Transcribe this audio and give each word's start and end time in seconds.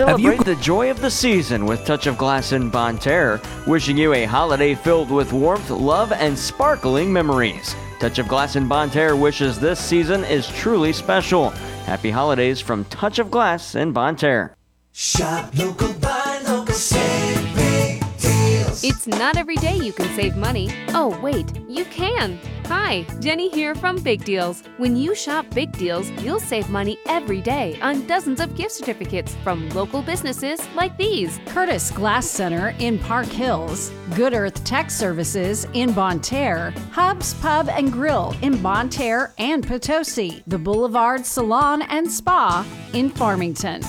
Celebrate 0.00 0.46
the 0.46 0.56
joy 0.56 0.90
of 0.90 0.98
the 1.02 1.10
season 1.10 1.66
with 1.66 1.84
Touch 1.84 2.06
of 2.06 2.16
Glass 2.16 2.52
in 2.52 2.70
Bonne 2.70 2.96
Terre, 2.96 3.38
wishing 3.66 3.98
you 3.98 4.14
a 4.14 4.24
holiday 4.24 4.74
filled 4.74 5.10
with 5.10 5.30
warmth, 5.30 5.68
love, 5.68 6.10
and 6.12 6.38
sparkling 6.38 7.12
memories. 7.12 7.76
Touch 8.00 8.18
of 8.18 8.26
Glass 8.26 8.56
in 8.56 8.66
Bonne 8.66 8.88
Terre 8.88 9.14
wishes 9.14 9.60
this 9.60 9.78
season 9.78 10.24
is 10.24 10.48
truly 10.48 10.94
special. 10.94 11.50
Happy 11.84 12.10
holidays 12.10 12.62
from 12.62 12.86
Touch 12.86 13.18
of 13.18 13.30
Glass 13.30 13.74
in 13.74 13.92
Bonne 13.92 14.16
Terre. 14.16 14.56
Shop 14.92 15.54
local, 15.54 15.92
buy 15.92 16.40
local, 16.46 16.74
save 16.74 17.54
big 17.54 18.02
deals. 18.16 18.82
It's 18.82 19.06
not 19.06 19.36
every 19.36 19.56
day 19.56 19.76
you 19.76 19.92
can 19.92 20.08
save 20.16 20.34
money. 20.34 20.72
Oh, 20.94 21.20
wait, 21.20 21.54
you 21.68 21.84
can. 21.84 22.40
Hi, 22.70 23.04
Jenny 23.18 23.50
here 23.50 23.74
from 23.74 23.96
Big 23.96 24.22
Deals. 24.24 24.62
When 24.76 24.96
you 24.96 25.12
shop 25.12 25.44
Big 25.52 25.72
Deals, 25.72 26.08
you'll 26.22 26.38
save 26.38 26.70
money 26.70 26.98
every 27.08 27.40
day 27.40 27.76
on 27.82 28.06
dozens 28.06 28.38
of 28.38 28.54
gift 28.54 28.70
certificates 28.70 29.34
from 29.42 29.68
local 29.70 30.02
businesses 30.02 30.60
like 30.76 30.96
these. 30.96 31.40
Curtis 31.46 31.90
Glass 31.90 32.30
Center 32.30 32.72
in 32.78 33.00
Park 33.00 33.26
Hills, 33.26 33.90
Good 34.14 34.34
Earth 34.34 34.62
Tech 34.62 34.88
Services 34.88 35.66
in 35.72 35.92
Bonne 35.92 36.20
Terre, 36.20 36.72
Hubs 36.92 37.34
Pub 37.34 37.68
and 37.68 37.92
Grill 37.92 38.36
in 38.40 38.62
Bonne 38.62 38.88
Terre 38.88 39.34
and 39.38 39.66
Potosi, 39.66 40.44
the 40.46 40.58
Boulevard 40.58 41.26
Salon 41.26 41.82
and 41.82 42.08
Spa 42.08 42.64
in 42.92 43.10
Farmington. 43.10 43.82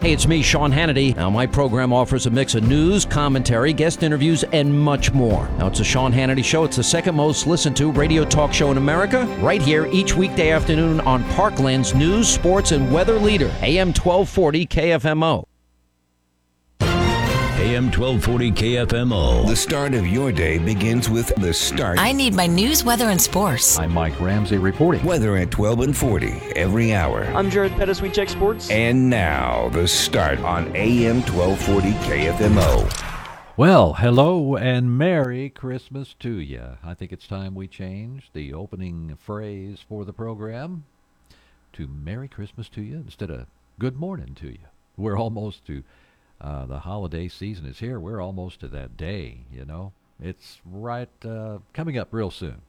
Hey, 0.00 0.14
it's 0.14 0.26
me, 0.26 0.40
Sean 0.40 0.72
Hannity. 0.72 1.14
Now, 1.14 1.28
my 1.28 1.46
program 1.46 1.92
offers 1.92 2.24
a 2.24 2.30
mix 2.30 2.54
of 2.54 2.66
news, 2.66 3.04
commentary, 3.04 3.74
guest 3.74 4.02
interviews, 4.02 4.44
and 4.44 4.72
much 4.72 5.12
more. 5.12 5.46
Now, 5.58 5.66
it's 5.66 5.80
a 5.80 5.84
Sean 5.84 6.10
Hannity 6.10 6.42
show. 6.42 6.64
It's 6.64 6.76
the 6.78 6.82
second 6.82 7.14
most 7.14 7.46
listened 7.46 7.76
to 7.76 7.92
radio 7.92 8.24
talk 8.24 8.54
show 8.54 8.70
in 8.70 8.78
America, 8.78 9.26
right 9.42 9.60
here 9.60 9.88
each 9.92 10.16
weekday 10.16 10.52
afternoon 10.52 11.02
on 11.02 11.22
Parkland's 11.34 11.94
news, 11.94 12.28
sports, 12.28 12.72
and 12.72 12.90
weather 12.90 13.18
leader, 13.18 13.48
AM 13.60 13.88
1240 13.88 14.66
KFMO. 14.68 15.49
AM 17.70 17.84
1240 17.84 18.50
KFMO. 18.50 19.46
The 19.46 19.54
start 19.54 19.94
of 19.94 20.04
your 20.04 20.32
day 20.32 20.58
begins 20.58 21.08
with 21.08 21.32
the 21.36 21.54
start. 21.54 22.00
I 22.00 22.10
need 22.10 22.34
my 22.34 22.48
news, 22.48 22.82
weather, 22.82 23.10
and 23.10 23.20
sports. 23.20 23.78
I'm 23.78 23.92
Mike 23.92 24.20
Ramsey 24.20 24.58
reporting. 24.58 25.04
Weather 25.04 25.36
at 25.36 25.52
12 25.52 25.80
and 25.82 25.96
40 25.96 26.32
every 26.56 26.92
hour. 26.92 27.22
I'm 27.26 27.48
Jared 27.48 27.70
Pettis. 27.74 28.02
We 28.02 28.10
check 28.10 28.28
sports. 28.28 28.68
And 28.70 29.08
now, 29.08 29.68
the 29.68 29.86
start 29.86 30.40
on 30.40 30.74
AM 30.74 31.22
1240 31.22 31.92
KFMO. 32.08 33.56
Well, 33.56 33.92
hello 33.92 34.56
and 34.56 34.98
Merry 34.98 35.48
Christmas 35.48 36.16
to 36.18 36.40
you. 36.40 36.76
I 36.82 36.94
think 36.94 37.12
it's 37.12 37.28
time 37.28 37.54
we 37.54 37.68
change 37.68 38.30
the 38.32 38.52
opening 38.52 39.16
phrase 39.16 39.78
for 39.88 40.04
the 40.04 40.12
program 40.12 40.86
to 41.74 41.86
Merry 41.86 42.26
Christmas 42.26 42.68
to 42.70 42.82
you 42.82 42.96
instead 42.96 43.30
of 43.30 43.46
Good 43.78 43.96
morning 43.96 44.34
to 44.40 44.48
you. 44.48 44.58
We're 44.96 45.16
almost 45.16 45.64
to 45.68 45.84
uh, 46.40 46.66
the 46.66 46.80
holiday 46.80 47.28
season 47.28 47.66
is 47.66 47.78
here. 47.78 48.00
We're 48.00 48.20
almost 48.20 48.60
to 48.60 48.68
that 48.68 48.96
day, 48.96 49.40
you 49.52 49.64
know. 49.64 49.92
It's 50.22 50.60
right 50.64 51.08
uh, 51.24 51.58
coming 51.72 51.98
up 51.98 52.08
real 52.12 52.30
soon. 52.30 52.62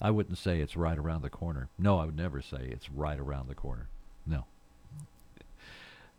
I 0.00 0.10
wouldn't 0.10 0.38
say 0.38 0.60
it's 0.60 0.76
right 0.76 0.98
around 0.98 1.22
the 1.22 1.30
corner. 1.30 1.68
No, 1.78 1.98
I 1.98 2.04
would 2.04 2.16
never 2.16 2.42
say 2.42 2.68
it's 2.70 2.90
right 2.90 3.18
around 3.18 3.48
the 3.48 3.54
corner. 3.54 3.88
No. 4.26 4.44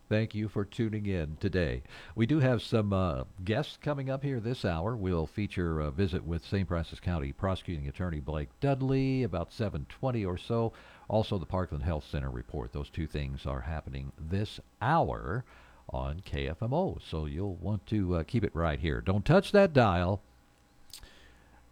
Thank 0.08 0.34
you 0.34 0.48
for 0.48 0.64
tuning 0.64 1.06
in 1.06 1.36
today. 1.40 1.82
We 2.14 2.26
do 2.26 2.38
have 2.38 2.62
some 2.62 2.92
uh, 2.92 3.24
guests 3.44 3.76
coming 3.82 4.08
up 4.08 4.22
here 4.22 4.38
this 4.38 4.64
hour. 4.64 4.94
We'll 4.96 5.26
feature 5.26 5.80
a 5.80 5.90
visit 5.90 6.24
with 6.24 6.44
St. 6.44 6.68
Francis 6.68 7.00
County 7.00 7.32
Prosecuting 7.32 7.88
Attorney 7.88 8.20
Blake 8.20 8.48
Dudley 8.60 9.24
about 9.24 9.50
7:20 9.50 10.24
or 10.24 10.38
so. 10.38 10.72
Also, 11.08 11.38
the 11.38 11.46
Parkland 11.46 11.84
Health 11.84 12.04
Center 12.08 12.30
report. 12.30 12.72
Those 12.72 12.88
two 12.88 13.06
things 13.06 13.46
are 13.46 13.62
happening 13.62 14.12
this 14.16 14.60
hour 14.80 15.44
on 15.90 16.20
KFMO. 16.20 17.00
So 17.02 17.26
you'll 17.26 17.56
want 17.56 17.86
to 17.88 18.16
uh, 18.16 18.22
keep 18.24 18.44
it 18.44 18.54
right 18.54 18.78
here. 18.78 19.00
Don't 19.00 19.24
touch 19.24 19.52
that 19.52 19.72
dial. 19.72 20.20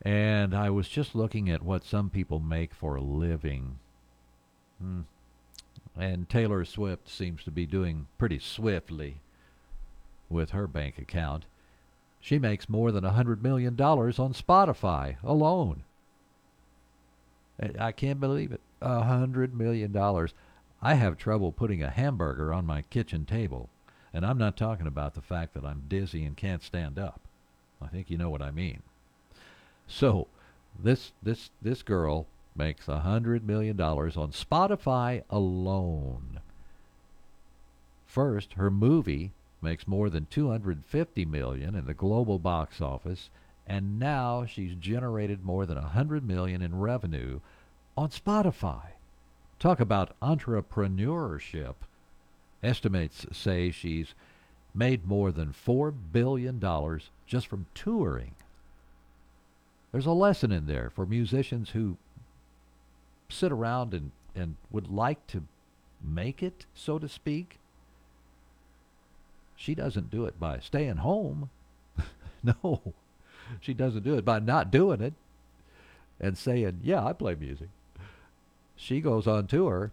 And 0.03 0.55
I 0.55 0.71
was 0.71 0.89
just 0.89 1.15
looking 1.15 1.49
at 1.49 1.63
what 1.63 1.85
some 1.85 2.11
people 2.11 2.39
make 2.39 2.75
for 2.75 2.97
a 2.97 3.03
living. 3.03 3.79
Hmm. 4.81 5.01
And 5.97 6.29
Taylor 6.29 6.65
Swift 6.65 7.09
seems 7.09 7.45
to 7.45 7.51
be 7.51 7.67
doing 7.67 8.07
pretty 8.19 8.39
swiftly 8.39 9.21
with 10.29 10.51
her 10.51 10.67
bank 10.67 10.99
account. 10.99 11.45
She 12.21 12.39
makes 12.39 12.69
more 12.69 12.91
than 12.91 13.05
a 13.05 13.13
$100 13.13 13.43
million 13.43 13.81
on 13.81 14.33
Spotify 14.33 15.17
alone. 15.23 15.85
I 17.79 17.93
can't 17.93 18.21
believe 18.21 18.51
it. 18.51 18.61
A 18.81 19.03
$100 19.03 19.53
million. 19.53 19.97
I 20.83 20.95
have 20.95 21.17
trouble 21.17 21.53
putting 21.53 21.83
a 21.83 21.91
hamburger 21.91 22.53
on 22.53 22.67
my 22.67 22.83
kitchen 22.83 23.25
table. 23.25 23.69
And 24.15 24.25
I'm 24.25 24.39
not 24.39 24.57
talking 24.57 24.87
about 24.87 25.15
the 25.15 25.21
fact 25.21 25.55
that 25.55 25.65
I'm 25.65 25.83
dizzy 25.89 26.25
and 26.25 26.37
can't 26.37 26.63
stand 26.63 26.99
up. 26.99 27.21
I 27.83 27.89
think 27.89 28.09
you 28.09 28.17
know 28.17 28.31
what 28.31 28.41
I 28.41 28.53
mean. 28.53 28.83
So, 29.89 30.29
this 30.83 31.13
this 31.21 31.51
this 31.61 31.83
girl 31.83 32.27
makes 32.57 32.87
a 32.87 33.01
hundred 33.01 33.45
million 33.45 33.77
dollars 33.77 34.17
on 34.17 34.31
Spotify 34.31 35.25
alone. 35.29 36.41
First, 38.07 38.53
her 38.53 38.71
movie 38.71 39.33
makes 39.61 39.89
more 39.89 40.09
than 40.09 40.27
250 40.31 41.25
million 41.25 41.75
in 41.75 41.87
the 41.87 41.95
global 41.95 42.39
box 42.39 42.81
office, 42.81 43.31
and 43.67 43.99
now 43.99 44.47
she's 44.47 44.75
generated 44.77 45.45
more 45.45 45.67
than 45.67 45.77
a 45.77 45.83
100 45.83 46.25
million 46.25 46.63
in 46.63 46.79
revenue 46.79 47.41
on 47.97 48.11
Spotify. 48.11 48.93
Talk 49.59 49.81
about 49.81 50.19
entrepreneurship. 50.21 51.75
Estimates 52.65 53.27
say 53.31 53.71
she's 53.71 54.15
made 54.75 55.07
more 55.07 55.31
than 55.31 55.53
$4 55.53 55.95
billion 56.13 56.61
just 57.27 57.47
from 57.47 57.67
touring. 57.75 58.35
There's 59.93 60.07
a 60.07 60.13
lesson 60.13 60.51
in 60.51 60.67
there 60.67 60.91
for 60.91 61.07
musicians 61.07 61.71
who 61.71 61.97
sit 63.29 63.53
around 63.53 63.95
and, 63.95 64.11
and 64.35 64.57
would 64.71 64.91
like 64.91 65.25
to 65.29 65.45
make 66.03 66.43
it, 66.43 66.67
so 66.75 66.99
to 66.99 67.09
speak. 67.09 67.59
She 69.55 69.75
doesn't 69.75 70.11
do 70.11 70.25
it 70.25 70.41
by 70.41 70.59
staying 70.59 70.97
home. 70.97 71.51
no, 72.43 72.95
she 73.61 73.75
doesn't 73.75 74.03
do 74.03 74.15
it 74.15 74.25
by 74.25 74.41
not 74.41 74.73
doing 74.73 75.01
it 75.01 75.15
and 76.19 76.37
saying, 76.37 76.81
Yeah, 76.83 77.05
I 77.05 77.13
play 77.13 77.37
music. 77.37 77.69
She 78.75 79.01
goes 79.01 79.29
on 79.29 79.47
tour 79.47 79.93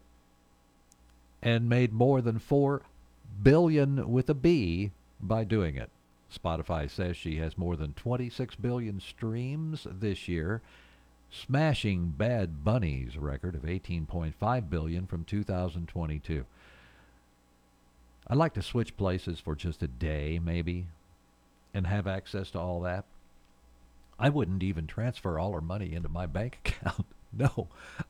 and 1.41 1.67
made 1.67 1.93
more 1.93 2.21
than 2.21 2.39
4 2.39 2.81
billion 3.41 4.11
with 4.11 4.29
a 4.29 4.33
B 4.33 4.91
by 5.19 5.43
doing 5.43 5.75
it. 5.75 5.89
Spotify 6.33 6.89
says 6.89 7.17
she 7.17 7.37
has 7.37 7.57
more 7.57 7.75
than 7.75 7.93
26 7.93 8.55
billion 8.55 8.99
streams 8.99 9.85
this 9.89 10.27
year, 10.27 10.61
smashing 11.29 12.13
Bad 12.17 12.63
Bunny's 12.63 13.17
record 13.17 13.55
of 13.55 13.63
18.5 13.63 14.69
billion 14.69 15.07
from 15.07 15.25
2022. 15.25 16.45
I'd 18.27 18.37
like 18.37 18.53
to 18.53 18.61
switch 18.61 18.95
places 18.95 19.39
for 19.39 19.55
just 19.55 19.83
a 19.83 19.87
day, 19.87 20.39
maybe, 20.41 20.87
and 21.73 21.87
have 21.87 22.07
access 22.07 22.51
to 22.51 22.59
all 22.59 22.81
that. 22.81 23.05
I 24.17 24.29
wouldn't 24.29 24.63
even 24.63 24.87
transfer 24.87 25.39
all 25.39 25.53
her 25.53 25.61
money 25.61 25.93
into 25.93 26.07
my 26.07 26.27
bank 26.27 26.59
account. 26.65 27.07
no, 27.33 27.67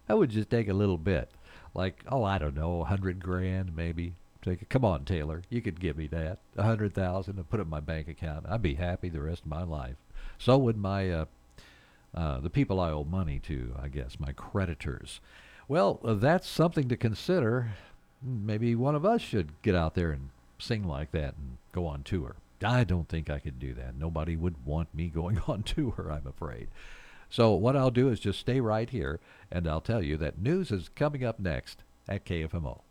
I 0.07 0.13
would 0.13 0.29
just 0.29 0.49
take 0.49 0.67
a 0.67 0.73
little 0.73 0.97
bit 0.97 1.31
like 1.73 2.03
oh 2.09 2.23
I 2.23 2.37
don't 2.37 2.55
know, 2.55 2.81
a 2.81 2.85
hundred 2.85 3.21
grand 3.21 3.75
maybe. 3.75 4.13
Take 4.41 4.63
it. 4.63 4.69
Come 4.69 4.83
on, 4.83 5.05
Taylor, 5.05 5.43
you 5.51 5.61
could 5.61 5.79
give 5.79 5.97
me 5.97 6.07
that 6.07 6.39
a 6.57 6.63
hundred 6.63 6.95
thousand 6.95 7.37
and 7.37 7.47
put 7.47 7.59
it 7.59 7.63
in 7.63 7.69
my 7.69 7.79
bank 7.79 8.07
account. 8.07 8.47
I'd 8.49 8.63
be 8.63 8.73
happy 8.73 9.07
the 9.09 9.21
rest 9.21 9.43
of 9.43 9.49
my 9.51 9.61
life. 9.61 9.97
So 10.39 10.57
would 10.57 10.77
my 10.77 11.11
uh, 11.11 11.25
uh, 12.13 12.39
the 12.39 12.49
people 12.49 12.79
I 12.79 12.91
owe 12.91 13.03
money 13.03 13.39
to, 13.45 13.73
I 13.81 13.87
guess, 13.87 14.19
my 14.19 14.33
creditors. 14.33 15.21
Well, 15.67 15.99
uh, 16.03 16.15
that's 16.15 16.47
something 16.47 16.89
to 16.89 16.97
consider. 16.97 17.71
Maybe 18.21 18.75
one 18.75 18.95
of 18.95 19.05
us 19.05 19.21
should 19.21 19.61
get 19.61 19.75
out 19.75 19.95
there 19.95 20.11
and 20.11 20.29
sing 20.59 20.83
like 20.83 21.11
that 21.11 21.35
and 21.37 21.57
go 21.71 21.87
on 21.87 22.03
tour. 22.03 22.35
I 22.63 22.83
don't 22.83 23.07
think 23.07 23.29
I 23.29 23.39
could 23.39 23.59
do 23.59 23.73
that. 23.75 23.95
Nobody 23.97 24.35
would 24.35 24.65
want 24.65 24.93
me 24.93 25.07
going 25.13 25.39
on 25.47 25.63
tour, 25.63 26.11
I'm 26.11 26.27
afraid. 26.27 26.67
So 27.31 27.51
what 27.53 27.77
I'll 27.77 27.91
do 27.91 28.09
is 28.09 28.19
just 28.19 28.39
stay 28.39 28.59
right 28.59 28.89
here, 28.89 29.21
and 29.49 29.67
I'll 29.67 29.81
tell 29.81 30.03
you 30.03 30.17
that 30.17 30.39
news 30.39 30.69
is 30.69 30.89
coming 30.89 31.23
up 31.23 31.39
next 31.39 31.83
at 32.07 32.25
KFMO. 32.25 32.81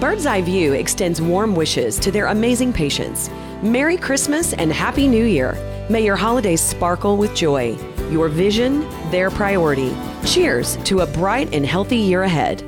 Bird's 0.00 0.24
Eye 0.24 0.42
View 0.42 0.72
extends 0.72 1.20
warm 1.20 1.56
wishes 1.56 1.98
to 1.98 2.12
their 2.12 2.26
amazing 2.26 2.72
patients. 2.72 3.28
Merry 3.62 3.96
Christmas 3.96 4.52
and 4.52 4.72
Happy 4.72 5.08
New 5.08 5.24
Year. 5.24 5.52
May 5.90 6.04
your 6.04 6.16
holidays 6.16 6.60
sparkle 6.60 7.16
with 7.16 7.34
joy. 7.34 7.76
Your 8.10 8.28
vision, 8.28 8.80
their 9.10 9.30
priority. 9.30 9.92
Cheers 10.24 10.76
to 10.84 11.00
a 11.00 11.06
bright 11.06 11.52
and 11.52 11.66
healthy 11.66 11.96
year 11.96 12.22
ahead. 12.22 12.64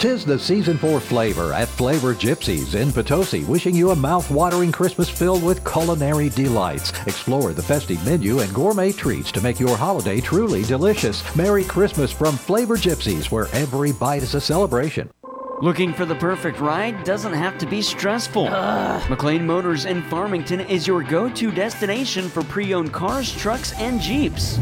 Tis 0.00 0.24
the 0.24 0.38
season 0.38 0.78
for 0.78 0.98
flavor 0.98 1.52
at 1.52 1.68
Flavor 1.68 2.14
Gypsies 2.14 2.74
in 2.74 2.90
Potosi, 2.90 3.44
wishing 3.44 3.76
you 3.76 3.90
a 3.90 3.94
mouth-watering 3.94 4.72
Christmas 4.72 5.10
filled 5.10 5.44
with 5.44 5.62
culinary 5.70 6.30
delights. 6.30 6.94
Explore 7.06 7.52
the 7.52 7.62
festive 7.62 8.02
menu 8.06 8.38
and 8.38 8.54
gourmet 8.54 8.92
treats 8.92 9.30
to 9.30 9.42
make 9.42 9.60
your 9.60 9.76
holiday 9.76 10.18
truly 10.18 10.62
delicious. 10.62 11.22
Merry 11.36 11.64
Christmas 11.64 12.10
from 12.10 12.38
Flavor 12.38 12.78
Gypsies, 12.78 13.30
where 13.30 13.48
every 13.52 13.92
bite 13.92 14.22
is 14.22 14.34
a 14.34 14.40
celebration. 14.40 15.10
Looking 15.62 15.92
for 15.92 16.06
the 16.06 16.14
perfect 16.14 16.58
ride 16.58 17.04
doesn't 17.04 17.34
have 17.34 17.58
to 17.58 17.66
be 17.66 17.82
stressful. 17.82 18.44
McLean 19.10 19.46
Motors 19.46 19.84
in 19.84 20.00
Farmington 20.04 20.60
is 20.60 20.86
your 20.86 21.02
go 21.02 21.28
to 21.28 21.52
destination 21.52 22.30
for 22.30 22.42
pre 22.42 22.72
owned 22.72 22.94
cars, 22.94 23.30
trucks, 23.30 23.74
and 23.74 24.00
Jeeps. 24.00 24.58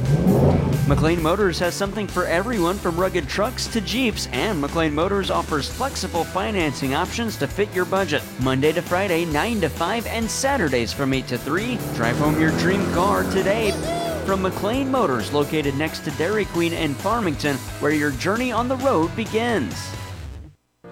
McLean 0.88 1.22
Motors 1.22 1.60
has 1.60 1.76
something 1.76 2.08
for 2.08 2.26
everyone 2.26 2.76
from 2.76 2.96
rugged 2.96 3.28
trucks 3.28 3.68
to 3.68 3.80
Jeeps, 3.80 4.26
and 4.32 4.60
McLean 4.60 4.92
Motors 4.92 5.30
offers 5.30 5.68
flexible 5.68 6.24
financing 6.24 6.94
options 6.94 7.36
to 7.36 7.46
fit 7.46 7.72
your 7.72 7.84
budget. 7.84 8.22
Monday 8.40 8.72
to 8.72 8.82
Friday, 8.82 9.24
9 9.24 9.60
to 9.60 9.68
5, 9.68 10.04
and 10.08 10.28
Saturdays 10.28 10.92
from 10.92 11.14
8 11.14 11.28
to 11.28 11.38
3. 11.38 11.78
Drive 11.94 12.18
home 12.18 12.40
your 12.40 12.50
dream 12.58 12.84
car 12.92 13.22
today 13.30 13.70
from 14.26 14.42
McLean 14.42 14.90
Motors, 14.90 15.32
located 15.32 15.76
next 15.76 16.00
to 16.00 16.10
Dairy 16.12 16.46
Queen 16.46 16.72
in 16.72 16.92
Farmington, 16.94 17.56
where 17.78 17.92
your 17.92 18.10
journey 18.10 18.50
on 18.50 18.66
the 18.66 18.76
road 18.78 19.14
begins. 19.14 19.92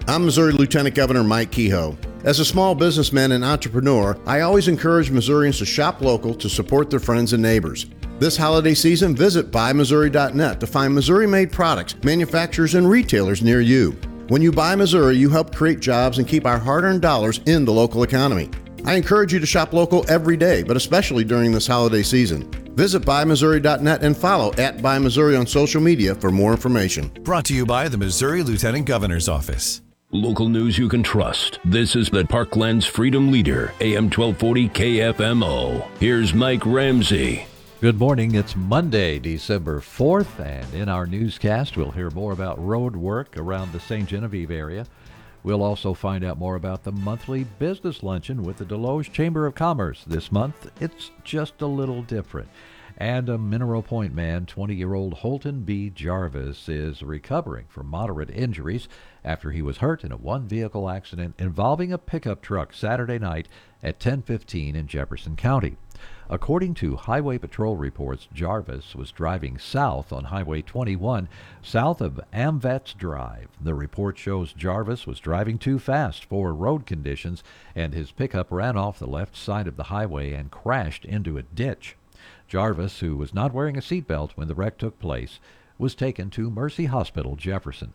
I'm 0.09 0.23
Missouri 0.23 0.53
Lieutenant 0.53 0.95
Governor 0.95 1.25
Mike 1.25 1.51
Kehoe. 1.51 1.97
As 2.23 2.39
a 2.39 2.45
small 2.45 2.73
businessman 2.73 3.33
and 3.33 3.43
entrepreneur, 3.43 4.17
I 4.25 4.39
always 4.39 4.69
encourage 4.69 5.11
Missourians 5.11 5.57
to 5.57 5.65
shop 5.65 5.99
local 5.99 6.33
to 6.35 6.47
support 6.47 6.89
their 6.89 7.01
friends 7.01 7.33
and 7.33 7.43
neighbors. 7.43 7.87
This 8.17 8.37
holiday 8.37 8.73
season, 8.73 9.17
visit 9.17 9.51
buymissouri.net 9.51 10.61
to 10.61 10.65
find 10.65 10.95
Missouri 10.95 11.27
made 11.27 11.51
products, 11.51 12.01
manufacturers, 12.05 12.75
and 12.75 12.89
retailers 12.89 13.41
near 13.41 13.59
you. 13.59 13.91
When 14.29 14.41
you 14.41 14.53
buy 14.53 14.75
Missouri, 14.75 15.17
you 15.17 15.29
help 15.29 15.53
create 15.53 15.81
jobs 15.81 16.19
and 16.19 16.27
keep 16.27 16.45
our 16.45 16.57
hard 16.57 16.85
earned 16.85 17.01
dollars 17.01 17.41
in 17.45 17.65
the 17.65 17.73
local 17.73 18.03
economy. 18.03 18.49
I 18.85 18.93
encourage 18.93 19.33
you 19.33 19.39
to 19.39 19.45
shop 19.45 19.73
local 19.73 20.09
every 20.09 20.37
day, 20.37 20.63
but 20.63 20.77
especially 20.77 21.25
during 21.25 21.51
this 21.51 21.67
holiday 21.67 22.01
season. 22.01 22.49
Visit 22.77 23.01
buymissouri.net 23.01 24.03
and 24.03 24.15
follow 24.15 24.53
at 24.53 24.77
BuyMissouri 24.77 25.37
on 25.37 25.45
social 25.45 25.81
media 25.81 26.15
for 26.15 26.31
more 26.31 26.51
information. 26.51 27.09
Brought 27.23 27.43
to 27.45 27.53
you 27.53 27.65
by 27.65 27.89
the 27.89 27.97
Missouri 27.97 28.41
Lieutenant 28.41 28.85
Governor's 28.85 29.27
Office. 29.27 29.81
Local 30.13 30.47
news 30.47 30.77
you 30.77 30.87
can 30.87 31.03
trust. 31.03 31.59
This 31.65 31.93
is 31.93 32.09
the 32.09 32.23
Parkland's 32.23 32.85
Freedom 32.85 33.29
Leader, 33.29 33.73
AM 33.81 34.05
1240 34.05 34.69
KFMO. 34.69 35.85
Here's 35.99 36.33
Mike 36.33 36.65
Ramsey. 36.65 37.45
Good 37.81 37.99
morning. 37.99 38.33
It's 38.33 38.55
Monday, 38.55 39.19
December 39.19 39.81
4th, 39.81 40.39
and 40.39 40.73
in 40.73 40.87
our 40.87 41.05
newscast, 41.05 41.75
we'll 41.75 41.91
hear 41.91 42.09
more 42.09 42.31
about 42.31 42.65
road 42.65 42.95
work 42.95 43.35
around 43.35 43.73
the 43.73 43.81
Ste. 43.81 44.07
Genevieve 44.07 44.49
area. 44.49 44.87
We'll 45.43 45.61
also 45.61 45.93
find 45.93 46.23
out 46.23 46.39
more 46.39 46.55
about 46.55 46.85
the 46.85 46.93
monthly 46.93 47.43
business 47.43 48.01
luncheon 48.01 48.43
with 48.43 48.57
the 48.57 48.65
Desloge 48.65 49.11
Chamber 49.11 49.45
of 49.45 49.55
Commerce. 49.55 50.05
This 50.07 50.31
month, 50.31 50.71
it's 50.79 51.11
just 51.25 51.61
a 51.61 51.67
little 51.67 52.01
different. 52.01 52.47
And 52.99 53.29
a 53.29 53.37
Mineral 53.37 53.83
Point 53.83 54.15
man, 54.15 54.47
20 54.47 54.73
year 54.73 54.95
old 54.95 55.15
Holton 55.15 55.61
B. 55.61 55.91
Jarvis, 55.91 56.67
is 56.67 57.03
recovering 57.03 57.65
from 57.69 57.87
moderate 57.87 58.31
injuries 58.31 58.87
after 59.27 59.51
he 59.51 59.61
was 59.61 59.79
hurt 59.79 60.05
in 60.05 60.11
a 60.13 60.17
one 60.17 60.47
vehicle 60.47 60.89
accident 60.89 61.35
involving 61.37 61.91
a 61.91 61.97
pickup 61.97 62.41
truck 62.41 62.73
Saturday 62.73 63.19
night 63.19 63.49
at 63.83 63.95
1015 63.95 64.73
in 64.73 64.87
Jefferson 64.87 65.35
County. 65.35 65.75
According 66.29 66.75
to 66.75 66.95
Highway 66.95 67.37
Patrol 67.37 67.75
reports, 67.75 68.29
Jarvis 68.33 68.95
was 68.95 69.11
driving 69.11 69.57
south 69.57 70.13
on 70.13 70.25
Highway 70.25 70.61
21, 70.61 71.27
south 71.61 71.99
of 71.99 72.21
Amvets 72.33 72.95
Drive. 72.95 73.49
The 73.59 73.75
report 73.75 74.17
shows 74.17 74.53
Jarvis 74.53 75.05
was 75.05 75.19
driving 75.19 75.57
too 75.57 75.77
fast 75.77 76.23
for 76.23 76.53
road 76.53 76.85
conditions, 76.85 77.43
and 77.75 77.93
his 77.93 78.11
pickup 78.11 78.49
ran 78.49 78.77
off 78.77 78.97
the 78.97 79.07
left 79.07 79.35
side 79.35 79.67
of 79.67 79.75
the 79.75 79.83
highway 79.83 80.31
and 80.31 80.51
crashed 80.51 81.03
into 81.03 81.37
a 81.37 81.43
ditch. 81.43 81.97
Jarvis, 82.47 83.01
who 83.01 83.17
was 83.17 83.33
not 83.33 83.53
wearing 83.53 83.77
a 83.77 83.81
seatbelt 83.81 84.31
when 84.35 84.47
the 84.47 84.55
wreck 84.55 84.77
took 84.77 84.99
place, 84.99 85.39
was 85.77 85.95
taken 85.95 86.29
to 86.29 86.49
Mercy 86.49 86.85
Hospital, 86.85 87.35
Jefferson. 87.35 87.93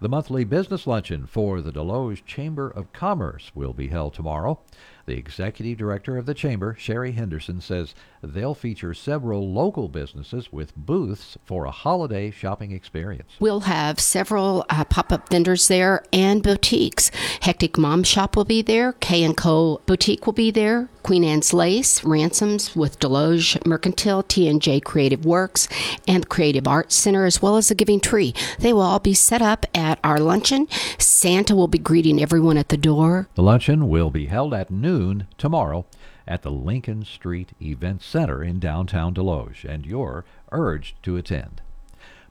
The 0.00 0.08
monthly 0.08 0.44
business 0.44 0.86
luncheon 0.86 1.26
for 1.26 1.60
the 1.60 1.72
Desloge 1.72 2.24
Chamber 2.24 2.70
of 2.70 2.92
Commerce 2.92 3.50
will 3.52 3.72
be 3.72 3.88
held 3.88 4.14
tomorrow. 4.14 4.60
The 5.08 5.16
executive 5.16 5.78
director 5.78 6.18
of 6.18 6.26
the 6.26 6.34
chamber, 6.34 6.76
Sherry 6.78 7.12
Henderson, 7.12 7.62
says 7.62 7.94
they'll 8.22 8.52
feature 8.52 8.92
several 8.92 9.50
local 9.50 9.88
businesses 9.88 10.52
with 10.52 10.76
booths 10.76 11.38
for 11.46 11.64
a 11.64 11.70
holiday 11.70 12.30
shopping 12.30 12.72
experience. 12.72 13.30
We'll 13.40 13.60
have 13.60 14.00
several 14.00 14.66
uh, 14.68 14.84
pop-up 14.84 15.30
vendors 15.30 15.68
there 15.68 16.04
and 16.12 16.42
boutiques. 16.42 17.10
Hectic 17.40 17.78
Mom 17.78 18.02
Shop 18.02 18.36
will 18.36 18.44
be 18.44 18.60
there. 18.60 18.92
K 19.00 19.32
& 19.32 19.34
Co 19.34 19.80
Boutique 19.86 20.26
will 20.26 20.34
be 20.34 20.50
there. 20.50 20.90
Queen 21.02 21.24
Anne's 21.24 21.54
Lace, 21.54 22.04
Ransoms 22.04 22.76
with 22.76 23.00
Desloge 23.00 23.64
Mercantile, 23.64 24.24
T&J 24.24 24.80
Creative 24.80 25.24
Works, 25.24 25.66
and 26.06 26.24
the 26.24 26.26
Creative 26.26 26.68
Arts 26.68 26.94
Center, 26.94 27.24
as 27.24 27.40
well 27.40 27.56
as 27.56 27.68
the 27.68 27.74
Giving 27.74 27.98
Tree. 27.98 28.34
They 28.58 28.74
will 28.74 28.82
all 28.82 28.98
be 28.98 29.14
set 29.14 29.40
up 29.40 29.64
at 29.74 29.98
our 30.04 30.18
luncheon. 30.18 30.68
Santa 30.98 31.56
will 31.56 31.66
be 31.66 31.78
greeting 31.78 32.20
everyone 32.20 32.58
at 32.58 32.68
the 32.68 32.76
door. 32.76 33.26
The 33.36 33.42
luncheon 33.42 33.88
will 33.88 34.10
be 34.10 34.26
held 34.26 34.52
at 34.52 34.70
noon 34.70 34.97
tomorrow 35.36 35.86
at 36.26 36.42
the 36.42 36.50
Lincoln 36.50 37.04
Street 37.04 37.52
Event 37.62 38.02
Center 38.02 38.42
in 38.42 38.58
downtown 38.58 39.14
Desloge, 39.14 39.64
and 39.64 39.86
you're 39.86 40.24
urged 40.50 41.02
to 41.04 41.16
attend. 41.16 41.60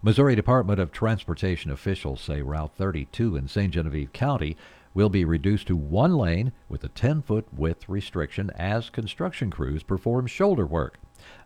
Missouri 0.02 0.36
Department 0.36 0.80
of 0.80 0.92
Transportation 0.92 1.72
officials 1.72 2.19
say 2.19 2.42
Route 2.42 2.72
32 2.75 3.36
in 3.36 3.48
Ste. 3.48 3.69
Genevieve 3.69 4.12
County 4.12 4.58
will 4.94 5.10
be 5.10 5.24
reduced 5.24 5.68
to 5.68 5.75
one 5.78 6.16
lane 6.16 6.52
with 6.68 6.84
a 6.84 6.90
10 6.90 7.22
foot 7.22 7.48
width 7.54 7.88
restriction 7.88 8.52
as 8.56 8.90
construction 8.90 9.50
crews 9.50 9.81
perform 9.84 10.28
shoulder 10.28 10.66
work. 10.66 11.00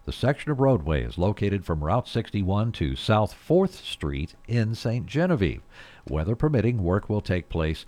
The 0.06 0.12
section 0.12 0.52
of 0.52 0.60
roadway 0.60 1.04
is 1.04 1.18
located 1.18 1.64
from 1.64 1.84
Route 1.84 2.08
61 2.08 2.72
to 2.74 2.96
South 2.96 3.34
4th 3.34 3.84
Street 3.84 4.36
in 4.48 4.74
Ste. 4.74 5.06
Genevieve. 5.06 5.62
Weather 6.10 6.36
permitting, 6.36 6.84
work 6.84 7.10
will 7.10 7.22
take 7.22 7.48
place 7.48 7.86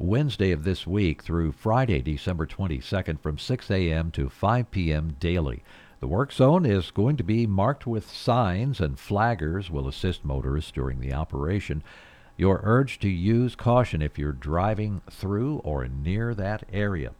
Wednesday 0.00 0.52
of 0.52 0.62
this 0.62 0.86
week 0.86 1.24
through 1.24 1.50
Friday, 1.50 2.00
December 2.00 2.46
22nd 2.46 3.18
from 3.20 3.36
6 3.36 3.68
a.m. 3.68 4.12
to 4.12 4.28
5 4.28 4.70
p.m. 4.70 5.16
daily. 5.18 5.64
The 5.98 6.06
work 6.06 6.32
zone 6.32 6.64
is 6.64 6.92
going 6.92 7.16
to 7.16 7.24
be 7.24 7.48
marked 7.48 7.84
with 7.84 8.08
signs 8.08 8.80
and 8.80 8.96
flaggers 8.96 9.70
will 9.70 9.88
assist 9.88 10.24
motorists 10.24 10.70
during 10.70 11.00
the 11.00 11.12
operation. 11.12 11.82
You're 12.36 12.60
urged 12.62 13.02
to 13.02 13.08
use 13.08 13.56
caution 13.56 14.00
if 14.00 14.20
you're 14.20 14.30
driving 14.30 15.02
through 15.10 15.56
or 15.64 15.88
near 15.88 16.32
that 16.32 16.62
area. 16.72 17.10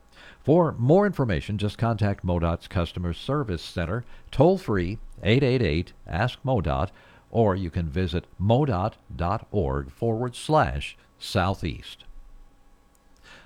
For 0.44 0.70
more 0.78 1.04
information, 1.04 1.58
just 1.58 1.78
contact 1.78 2.25
MoDOT's 2.25 2.69
Customer 2.69 3.12
Service 3.12 3.62
Center, 3.62 4.04
toll 4.30 4.56
free 4.56 4.98
888 5.25 5.94
Ask 6.06 6.38
MoDOT, 6.44 6.90
or 7.32 7.56
you 7.56 7.70
can 7.70 7.88
visit 7.88 8.26
modot.org 8.40 9.90
forward 9.90 10.36
slash 10.36 10.96
southeast. 11.19 12.04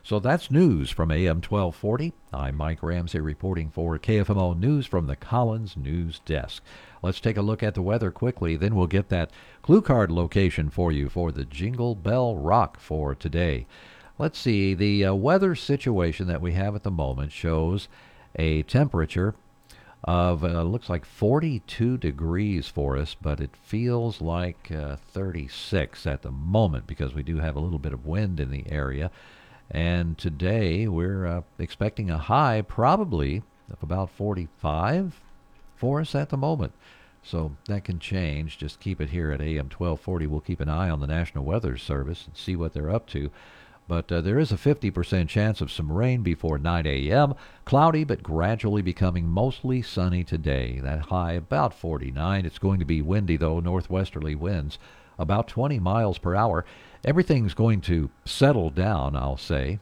So 0.04 0.18
that's 0.18 0.50
news 0.50 0.90
from 0.90 1.12
AM 1.12 1.36
1240. 1.36 2.12
I'm 2.32 2.56
Mike 2.56 2.82
Ramsey 2.82 3.20
reporting 3.20 3.70
for 3.70 4.00
KFMO 4.00 4.58
News 4.58 4.84
from 4.84 5.06
the 5.06 5.14
Collins 5.14 5.76
News 5.76 6.18
Desk. 6.24 6.60
Let's 7.04 7.20
take 7.20 7.36
a 7.36 7.42
look 7.42 7.62
at 7.62 7.74
the 7.74 7.82
weather 7.82 8.10
quickly, 8.10 8.56
then 8.56 8.74
we'll 8.74 8.88
get 8.88 9.10
that 9.10 9.30
clue 9.62 9.80
card 9.80 10.10
location 10.10 10.70
for 10.70 10.90
you 10.90 11.08
for 11.08 11.30
the 11.30 11.44
Jingle 11.44 11.94
Bell 11.94 12.36
Rock 12.36 12.80
for 12.80 13.14
today. 13.14 13.64
Let's 14.18 14.40
see, 14.40 14.74
the 14.74 15.04
uh, 15.04 15.14
weather 15.14 15.54
situation 15.54 16.26
that 16.26 16.40
we 16.40 16.54
have 16.54 16.74
at 16.74 16.82
the 16.82 16.90
moment 16.90 17.30
shows 17.30 17.86
a 18.34 18.64
temperature 18.64 19.36
of 20.02 20.42
uh, 20.42 20.64
looks 20.64 20.90
like 20.90 21.04
42 21.04 21.96
degrees 21.96 22.66
for 22.66 22.96
us, 22.96 23.14
but 23.14 23.38
it 23.38 23.54
feels 23.62 24.20
like 24.20 24.68
uh, 24.72 24.96
36 24.96 26.08
at 26.08 26.22
the 26.22 26.32
moment 26.32 26.88
because 26.88 27.14
we 27.14 27.22
do 27.22 27.38
have 27.38 27.54
a 27.54 27.60
little 27.60 27.78
bit 27.78 27.92
of 27.92 28.04
wind 28.04 28.40
in 28.40 28.50
the 28.50 28.64
area. 28.68 29.12
And 29.70 30.18
today 30.18 30.86
we're 30.86 31.26
uh, 31.26 31.42
expecting 31.58 32.10
a 32.10 32.18
high 32.18 32.62
probably 32.62 33.42
of 33.70 33.82
about 33.82 34.10
45 34.10 35.20
for 35.76 36.00
us 36.00 36.14
at 36.14 36.28
the 36.28 36.36
moment. 36.36 36.72
So 37.22 37.52
that 37.68 37.84
can 37.84 37.98
change. 37.98 38.58
Just 38.58 38.80
keep 38.80 39.00
it 39.00 39.10
here 39.10 39.30
at 39.30 39.40
AM 39.40 39.70
1240. 39.70 40.26
We'll 40.26 40.40
keep 40.40 40.60
an 40.60 40.68
eye 40.68 40.90
on 40.90 41.00
the 41.00 41.06
National 41.06 41.44
Weather 41.44 41.76
Service 41.76 42.26
and 42.26 42.36
see 42.36 42.56
what 42.56 42.72
they're 42.72 42.90
up 42.90 43.06
to. 43.08 43.30
But 43.88 44.10
uh, 44.10 44.20
there 44.20 44.38
is 44.38 44.52
a 44.52 44.56
50% 44.56 45.28
chance 45.28 45.60
of 45.60 45.70
some 45.70 45.90
rain 45.90 46.22
before 46.22 46.58
9 46.58 46.86
a.m. 46.86 47.34
Cloudy, 47.64 48.04
but 48.04 48.22
gradually 48.22 48.82
becoming 48.82 49.26
mostly 49.26 49.82
sunny 49.82 50.24
today. 50.24 50.80
That 50.82 51.06
high 51.06 51.32
about 51.32 51.74
49. 51.74 52.46
It's 52.46 52.58
going 52.58 52.78
to 52.78 52.84
be 52.84 53.02
windy, 53.02 53.36
though, 53.36 53.60
northwesterly 53.60 54.34
winds 54.34 54.78
about 55.18 55.48
20 55.48 55.78
miles 55.78 56.18
per 56.18 56.34
hour. 56.34 56.64
Everything's 57.04 57.54
going 57.54 57.80
to 57.82 58.10
settle 58.24 58.70
down, 58.70 59.16
I'll 59.16 59.36
say. 59.36 59.80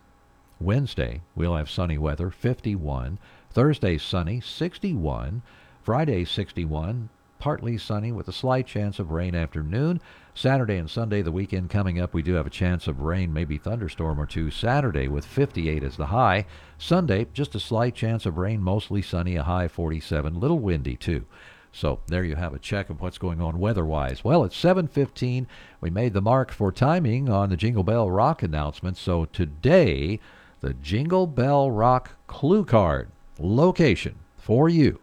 Wednesday, 0.59 1.21
we'll 1.35 1.57
have 1.57 1.69
sunny 1.69 1.99
weather, 1.99 2.31
51. 2.31 3.19
Thursday, 3.51 3.99
sunny, 3.99 4.41
61. 4.41 5.43
Friday, 5.83 6.25
61. 6.25 7.11
Partly 7.39 7.77
sunny 7.77 8.13
with 8.13 8.29
a 8.29 8.33
slight 8.33 8.67
chance 8.67 8.99
of 8.99 9.11
rain 9.11 9.35
afternoon. 9.35 10.01
Saturday 10.35 10.77
and 10.77 10.89
Sunday, 10.89 11.21
the 11.21 11.33
weekend 11.33 11.69
coming 11.69 12.01
up, 12.01 12.15
we 12.15 12.23
do 12.23 12.35
have 12.35 12.47
a 12.47 12.51
chance 12.51 12.87
of 12.87 13.01
rain, 13.01 13.33
maybe 13.33 13.59
thunderstorm 13.59 14.19
or 14.19 14.27
two. 14.27 14.51
Saturday 14.51 15.09
with 15.09 15.27
58 15.27 15.83
as 15.83 15.97
the 15.97 16.07
high. 16.07 16.47
Sunday, 16.79 17.27
just 17.35 17.55
a 17.55 17.61
slight 17.61 17.95
chance 17.95 18.25
of 18.25 18.39
rain, 18.39 18.63
mostly 18.63 19.03
sunny, 19.03 19.37
a 19.37 19.43
high 19.43 19.69
47. 19.69 20.41
Little 20.41 20.59
windy 20.59 20.97
too. 20.97 21.27
So 21.73 22.01
there 22.07 22.25
you 22.25 22.37
have 22.37 22.55
a 22.55 22.59
check 22.59 22.91
of 22.91 23.01
what's 23.01 23.19
going 23.19 23.41
on 23.41 23.59
weather-wise. 23.59 24.25
Well, 24.25 24.45
it's 24.45 24.57
7:15. 24.57 25.47
We 25.81 25.91
made 25.91 26.15
the 26.15 26.21
mark 26.21 26.51
for 26.51 26.73
timing 26.73 27.29
on 27.29 27.49
the 27.49 27.57
Jingle 27.57 27.85
Bell 27.85 28.11
Rock 28.11 28.43
announcement. 28.43 28.97
So 28.97 29.27
today, 29.27 30.19
the 30.61 30.75
Jingle 30.75 31.27
Bell 31.27 31.71
Rock 31.71 32.13
clue 32.27 32.65
card 32.65 33.09
location 33.39 34.17
for 34.37 34.69
you 34.69 35.01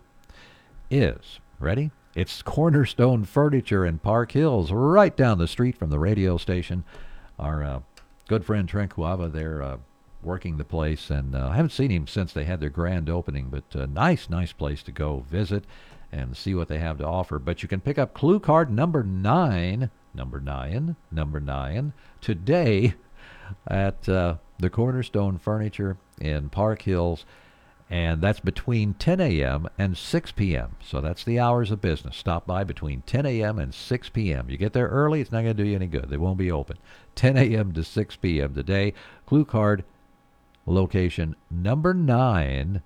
is 0.91 1.39
ready. 1.59 1.91
It's 2.15 2.41
Cornerstone 2.41 3.25
Furniture 3.25 3.85
in 3.85 3.99
Park 3.99 4.31
Hills, 4.31 4.71
right 4.71 5.15
down 5.15 5.37
the 5.37 5.47
street 5.47 5.77
from 5.77 5.89
the 5.89 5.99
radio 5.99 6.37
station. 6.37 6.83
Our 7.37 7.63
uh, 7.63 7.79
good 8.27 8.43
friend 8.43 8.67
Trent 8.67 8.95
Cuava 8.95 9.31
there 9.31 9.61
uh, 9.61 9.77
working 10.23 10.57
the 10.57 10.63
place, 10.63 11.09
and 11.09 11.35
uh, 11.35 11.49
I 11.49 11.55
haven't 11.55 11.71
seen 11.71 11.91
him 11.91 12.07
since 12.07 12.33
they 12.33 12.45
had 12.45 12.59
their 12.59 12.69
grand 12.69 13.09
opening. 13.09 13.49
But 13.49 13.79
uh, 13.79 13.85
nice, 13.85 14.29
nice 14.29 14.51
place 14.51 14.83
to 14.83 14.91
go 14.91 15.25
visit 15.29 15.63
and 16.11 16.35
see 16.35 16.53
what 16.55 16.67
they 16.67 16.79
have 16.79 16.97
to 16.97 17.05
offer. 17.05 17.39
But 17.39 17.61
you 17.61 17.69
can 17.69 17.81
pick 17.81 17.97
up 17.97 18.13
clue 18.13 18.39
card 18.39 18.71
number 18.71 19.03
nine, 19.03 19.89
number 20.13 20.39
nine, 20.39 20.95
number 21.11 21.39
nine 21.39 21.93
today 22.21 22.95
at 23.67 24.07
uh, 24.09 24.35
the 24.59 24.69
Cornerstone 24.69 25.37
Furniture 25.37 25.97
in 26.19 26.49
Park 26.49 26.83
Hills 26.83 27.25
and 27.89 28.21
that's 28.21 28.41
between 28.41 28.93
10 28.95 29.21
a.m. 29.21 29.67
and 29.77 29.97
6 29.97 30.31
p.m. 30.33 30.75
So 30.83 30.99
that's 30.99 31.23
the 31.23 31.39
hours 31.39 31.71
of 31.71 31.81
business. 31.81 32.17
Stop 32.17 32.45
by 32.45 32.63
between 32.65 33.01
10 33.03 33.25
a.m. 33.25 33.59
and 33.59 33.73
6 33.73 34.09
p.m. 34.09 34.49
You 34.49 34.57
get 34.57 34.73
there 34.73 34.87
early, 34.87 35.21
it's 35.21 35.31
not 35.31 35.43
going 35.43 35.55
to 35.55 35.63
do 35.63 35.69
you 35.69 35.75
any 35.75 35.87
good. 35.87 36.09
They 36.09 36.17
won't 36.17 36.37
be 36.37 36.51
open. 36.51 36.77
10 37.15 37.37
a.m. 37.37 37.71
to 37.73 37.83
6 37.83 38.15
p.m. 38.17 38.53
today. 38.53 38.93
Clue 39.25 39.45
card 39.45 39.85
location 40.65 41.35
number 41.49 41.93
9 41.93 42.81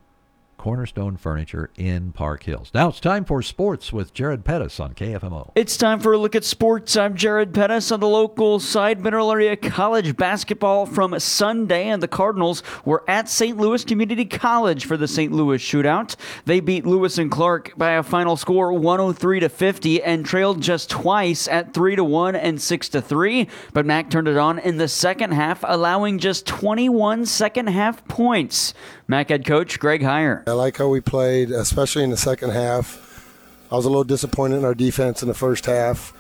Cornerstone 0.62 1.18
Furniture 1.18 1.72
in 1.76 2.12
Park 2.12 2.44
Hills. 2.44 2.70
Now 2.72 2.90
it's 2.90 3.00
time 3.00 3.26
for 3.26 3.42
sports 3.42 3.92
with 3.92 4.14
Jared 4.14 4.46
Pettis 4.46 4.80
on 4.80 4.94
KFMO. 4.94 5.54
It's 5.56 5.76
time 5.76 6.00
for 6.00 6.14
a 6.14 6.20
look 6.20 6.36
at 6.36 6.44
sports. 6.44 6.96
I'm 6.96 7.16
Jared 7.16 7.52
Pettis 7.52 7.92
on 7.92 8.00
the 8.00 8.08
local 8.08 8.60
side. 8.60 9.02
Mineral 9.02 9.32
Area 9.32 9.56
College 9.56 10.16
basketball 10.16 10.86
from 10.86 11.20
Sunday, 11.20 11.88
and 11.88 12.04
the 12.04 12.08
Cardinals 12.08 12.62
were 12.86 13.04
at 13.08 13.28
St. 13.28 13.58
Louis 13.58 13.84
Community 13.84 14.24
College 14.24 14.86
for 14.86 14.98
the 14.98 15.08
St. 15.08 15.32
Louis 15.32 15.58
shootout. 15.58 16.16
They 16.46 16.60
beat 16.60 16.86
Lewis 16.86 17.18
and 17.18 17.32
Clark 17.32 17.76
by 17.76 17.94
a 17.94 18.04
final 18.04 18.38
score 18.38 18.72
103 18.72 19.40
to 19.40 19.50
50 19.50 20.04
and 20.04 20.24
trailed 20.24 20.62
just 20.62 20.92
twice 20.92 21.48
at 21.48 21.74
3 21.74 21.96
to 21.96 22.04
1 22.04 22.36
and 22.36 22.62
6 22.62 22.90
to 22.90 23.02
3. 23.02 23.48
But 23.74 23.88
Mac 23.88 24.12
turned 24.12 24.28
it 24.28 24.38
on 24.38 24.60
in 24.60 24.78
the 24.78 24.88
second 24.88 25.32
half, 25.32 25.64
allowing 25.68 26.20
just 26.20 26.46
21 26.46 27.26
second 27.26 27.66
half 27.66 28.08
points. 28.08 28.76
Mac 29.12 29.28
head 29.28 29.46
coach 29.46 29.78
Greg 29.78 30.00
Heyer. 30.00 30.48
I 30.48 30.54
like 30.54 30.78
how 30.78 30.88
we 30.88 31.02
played, 31.02 31.52
especially 31.52 32.06
in 32.06 32.12
the 32.12 32.18
second 32.18 32.52
half. 32.52 33.28
I 33.70 33.76
was 33.76 33.84
a 33.84 33.90
little 33.90 34.06
disappointed 34.06 34.56
in 34.56 34.64
our 34.64 34.74
defense 34.74 35.22
in 35.22 35.28
the 35.28 35.34
first 35.34 35.66
half. 35.66 36.14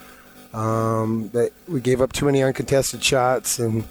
Um, 0.53 1.29
they, 1.31 1.51
we 1.69 1.79
gave 1.79 2.01
up 2.01 2.11
too 2.11 2.25
many 2.25 2.43
uncontested 2.43 3.01
shots, 3.01 3.59
and 3.59 3.85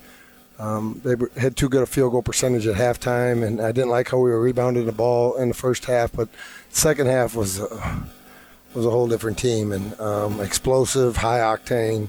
um, 0.58 1.00
they 1.02 1.14
had 1.40 1.56
too 1.56 1.70
good 1.70 1.82
a 1.82 1.86
field 1.86 2.12
goal 2.12 2.20
percentage 2.20 2.66
at 2.66 2.76
halftime. 2.76 3.42
And 3.42 3.62
I 3.62 3.72
didn't 3.72 3.88
like 3.88 4.10
how 4.10 4.18
we 4.18 4.28
were 4.28 4.40
rebounding 4.42 4.84
the 4.84 4.92
ball 4.92 5.34
in 5.36 5.48
the 5.48 5.54
first 5.54 5.86
half, 5.86 6.12
but 6.12 6.28
second 6.68 7.06
half 7.06 7.34
was 7.34 7.58
uh, 7.58 8.00
was 8.74 8.84
a 8.84 8.90
whole 8.90 9.08
different 9.08 9.38
team 9.38 9.72
and 9.72 9.98
um, 9.98 10.40
explosive, 10.40 11.16
high 11.16 11.38
octane. 11.38 12.08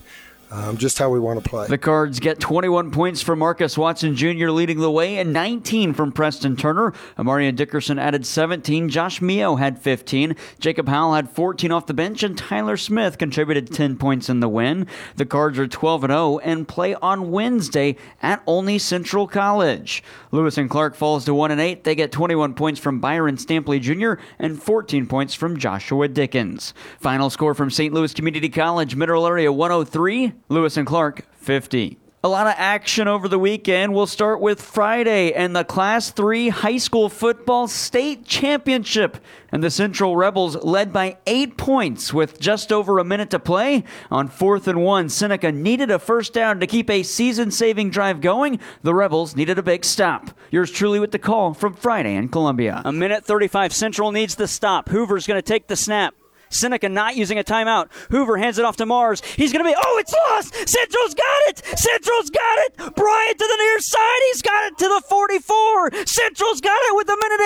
Um, 0.51 0.75
just 0.75 0.99
how 0.99 1.09
we 1.09 1.17
want 1.17 1.41
to 1.41 1.49
play. 1.49 1.65
The 1.67 1.77
Cards 1.77 2.19
get 2.19 2.41
21 2.41 2.91
points 2.91 3.21
from 3.21 3.39
Marcus 3.39 3.77
Watson 3.77 4.17
Jr. 4.17 4.49
leading 4.49 4.79
the 4.79 4.91
way 4.91 5.17
and 5.17 5.31
19 5.31 5.93
from 5.93 6.11
Preston 6.11 6.57
Turner. 6.57 6.93
Amarian 7.17 7.55
Dickerson 7.55 7.97
added 7.97 8.25
17. 8.25 8.89
Josh 8.89 9.21
Mio 9.21 9.55
had 9.55 9.79
15. 9.79 10.35
Jacob 10.59 10.89
Howell 10.89 11.13
had 11.13 11.29
14 11.29 11.71
off 11.71 11.85
the 11.85 11.93
bench, 11.93 12.21
and 12.21 12.37
Tyler 12.37 12.75
Smith 12.75 13.17
contributed 13.17 13.71
10 13.71 13.95
points 13.95 14.27
in 14.27 14.41
the 14.41 14.49
win. 14.49 14.87
The 15.15 15.25
Cards 15.25 15.57
are 15.57 15.67
12 15.67 16.03
and 16.03 16.11
0 16.11 16.39
and 16.39 16.67
play 16.67 16.95
on 16.95 17.31
Wednesday 17.31 17.95
at 18.21 18.43
Olney 18.45 18.77
Central 18.77 19.27
College. 19.27 20.03
Lewis 20.31 20.57
and 20.57 20.69
Clark 20.69 20.95
falls 20.95 21.23
to 21.25 21.33
1 21.33 21.51
and 21.51 21.61
8. 21.61 21.85
They 21.85 21.95
get 21.95 22.11
21 22.11 22.55
points 22.55 22.81
from 22.81 22.99
Byron 22.99 23.37
Stampley 23.37 23.79
Jr. 23.79 24.21
and 24.37 24.61
14 24.61 25.07
points 25.07 25.33
from 25.33 25.57
Joshua 25.57 26.09
Dickens. 26.09 26.73
Final 26.99 27.29
score 27.29 27.53
from 27.53 27.71
St. 27.71 27.93
Louis 27.93 28.13
Community 28.13 28.49
College, 28.49 28.97
Mineral 28.97 29.25
Area 29.25 29.49
103. 29.49 30.33
Lewis 30.49 30.77
and 30.77 30.87
Clark 30.87 31.25
50. 31.35 31.97
A 32.23 32.29
lot 32.29 32.45
of 32.45 32.53
action 32.55 33.07
over 33.07 33.27
the 33.27 33.39
weekend. 33.39 33.95
We'll 33.95 34.05
start 34.05 34.41
with 34.41 34.61
Friday 34.61 35.33
and 35.33 35.55
the 35.55 35.63
Class 35.63 36.11
3 36.11 36.49
High 36.49 36.77
School 36.77 37.09
Football 37.09 37.67
State 37.67 38.27
Championship. 38.27 39.17
And 39.51 39.63
the 39.63 39.71
Central 39.71 40.15
Rebels 40.15 40.55
led 40.57 40.93
by 40.93 41.17
eight 41.25 41.57
points 41.57 42.13
with 42.13 42.39
just 42.39 42.71
over 42.71 42.99
a 42.99 43.03
minute 43.03 43.31
to 43.31 43.39
play. 43.39 43.83
On 44.11 44.27
fourth 44.27 44.67
and 44.67 44.83
one, 44.83 45.09
Seneca 45.09 45.51
needed 45.51 45.89
a 45.89 45.97
first 45.97 46.31
down 46.31 46.59
to 46.59 46.67
keep 46.67 46.91
a 46.91 47.01
season 47.01 47.49
saving 47.49 47.89
drive 47.89 48.21
going. 48.21 48.59
The 48.83 48.93
Rebels 48.93 49.35
needed 49.35 49.57
a 49.57 49.63
big 49.63 49.83
stop. 49.83 50.29
Yours 50.51 50.69
truly 50.69 50.99
with 50.99 51.09
the 51.11 51.17
call 51.17 51.55
from 51.55 51.73
Friday 51.73 52.13
in 52.13 52.29
Columbia. 52.29 52.83
A 52.85 52.91
minute 52.91 53.25
35. 53.25 53.73
Central 53.73 54.11
needs 54.11 54.35
the 54.35 54.47
stop. 54.47 54.89
Hoover's 54.89 55.25
going 55.25 55.39
to 55.39 55.41
take 55.41 55.65
the 55.65 55.75
snap. 55.75 56.13
Seneca 56.51 56.89
not 56.89 57.15
using 57.15 57.39
a 57.39 57.43
timeout. 57.43 57.91
Hoover 58.09 58.37
hands 58.37 58.57
it 58.59 58.65
off 58.65 58.77
to 58.77 58.85
Mars. 58.85 59.21
He's 59.21 59.51
going 59.51 59.63
to 59.63 59.69
be, 59.69 59.75
oh, 59.75 59.97
it's 59.97 60.13
lost. 60.29 60.53
Central's 60.69 61.13
got 61.13 61.41
it. 61.47 61.65
Central's 61.77 62.29
got 62.29 62.59
it. 62.59 62.77
Bryant 62.95 63.37
to 63.39 63.47
the 63.47 63.57
near 63.57 63.79
side. 63.79 64.19
He's 64.31 64.41
got 64.41 64.71
it 64.71 64.77
to 64.79 64.87
the 64.87 65.01
44. 65.09 65.91
Central's 66.05 66.61
got 66.61 66.79
it 66.83 66.95
with 66.95 67.09
a 67.09 67.17
minute 67.19 67.41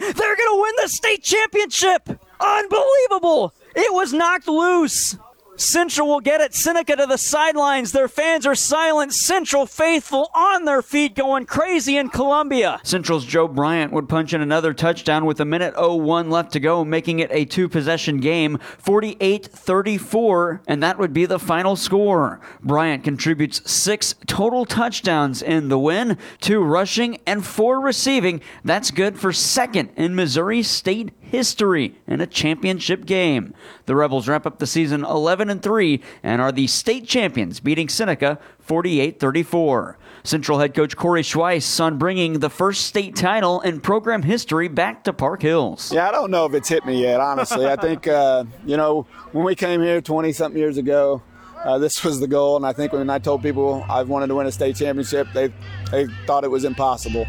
18. 0.00 0.14
They're 0.14 0.36
going 0.36 0.56
to 0.56 0.62
win 0.62 0.72
the 0.80 0.88
state 0.88 1.22
championship. 1.22 2.20
Unbelievable. 2.40 3.54
It 3.74 3.92
was 3.92 4.12
knocked 4.12 4.48
loose. 4.48 5.16
Central 5.56 6.08
will 6.08 6.20
get 6.20 6.40
it. 6.40 6.54
Seneca 6.54 6.96
to 6.96 7.06
the 7.06 7.16
sidelines. 7.16 7.92
Their 7.92 8.08
fans 8.08 8.46
are 8.46 8.54
silent. 8.54 9.12
Central 9.12 9.66
faithful 9.66 10.30
on 10.34 10.64
their 10.64 10.82
feet 10.82 11.14
going 11.14 11.46
crazy 11.46 11.96
in 11.96 12.08
Columbia. 12.08 12.80
Central's 12.82 13.24
Joe 13.24 13.48
Bryant 13.48 13.92
would 13.92 14.08
punch 14.08 14.32
in 14.32 14.40
another 14.40 14.74
touchdown 14.74 15.24
with 15.24 15.40
a 15.40 15.44
minute 15.44 15.74
01 15.76 16.30
left 16.30 16.52
to 16.52 16.60
go, 16.60 16.84
making 16.84 17.20
it 17.20 17.30
a 17.32 17.44
two 17.44 17.68
possession 17.68 18.18
game, 18.18 18.58
48 18.78 19.46
34, 19.46 20.62
and 20.66 20.82
that 20.82 20.98
would 20.98 21.12
be 21.12 21.26
the 21.26 21.38
final 21.38 21.76
score. 21.76 22.40
Bryant 22.62 23.04
contributes 23.04 23.70
six 23.70 24.14
total 24.26 24.64
touchdowns 24.64 25.42
in 25.42 25.68
the 25.68 25.78
win, 25.78 26.18
two 26.40 26.60
rushing 26.60 27.18
and 27.26 27.44
four 27.44 27.80
receiving. 27.80 28.40
That's 28.64 28.90
good 28.90 29.18
for 29.18 29.32
second 29.32 29.90
in 29.96 30.14
Missouri 30.14 30.62
State 30.62 31.12
history 31.34 31.96
in 32.06 32.20
a 32.20 32.26
championship 32.26 33.04
game. 33.04 33.54
The 33.86 33.96
Rebels 33.96 34.28
wrap 34.28 34.46
up 34.46 34.60
the 34.60 34.66
season 34.66 35.04
11 35.04 35.50
and 35.50 35.60
3 35.60 36.00
and 36.22 36.40
are 36.40 36.52
the 36.52 36.68
state 36.68 37.06
champions, 37.08 37.58
beating 37.58 37.88
Seneca 37.88 38.38
48-34. 38.66 39.96
Central 40.22 40.60
head 40.60 40.74
coach 40.74 40.96
Corey 40.96 41.22
Schweiss 41.22 41.80
on 41.80 41.98
bringing 41.98 42.38
the 42.38 42.48
first 42.48 42.86
state 42.86 43.16
title 43.16 43.60
in 43.60 43.80
program 43.80 44.22
history 44.22 44.68
back 44.68 45.04
to 45.04 45.12
Park 45.12 45.42
Hills. 45.42 45.92
Yeah, 45.92 46.08
I 46.08 46.12
don't 46.12 46.30
know 46.30 46.46
if 46.46 46.54
it's 46.54 46.68
hit 46.68 46.86
me 46.86 47.02
yet, 47.02 47.20
honestly. 47.20 47.66
I 47.66 47.76
think, 47.76 48.06
uh, 48.06 48.44
you 48.64 48.76
know, 48.76 49.06
when 49.32 49.44
we 49.44 49.54
came 49.54 49.82
here 49.82 50.00
20 50.00 50.32
something 50.32 50.58
years 50.58 50.78
ago, 50.78 51.20
uh, 51.64 51.78
this 51.78 52.04
was 52.04 52.20
the 52.20 52.26
goal, 52.26 52.56
and 52.56 52.66
I 52.66 52.72
think 52.72 52.92
when 52.92 53.08
I 53.08 53.18
told 53.18 53.42
people 53.42 53.84
I 53.88 54.02
wanted 54.02 54.26
to 54.28 54.34
win 54.34 54.46
a 54.46 54.52
state 54.52 54.76
championship, 54.76 55.26
they 55.32 55.52
they 55.90 56.06
thought 56.26 56.44
it 56.44 56.50
was 56.50 56.64
impossible. 56.64 57.26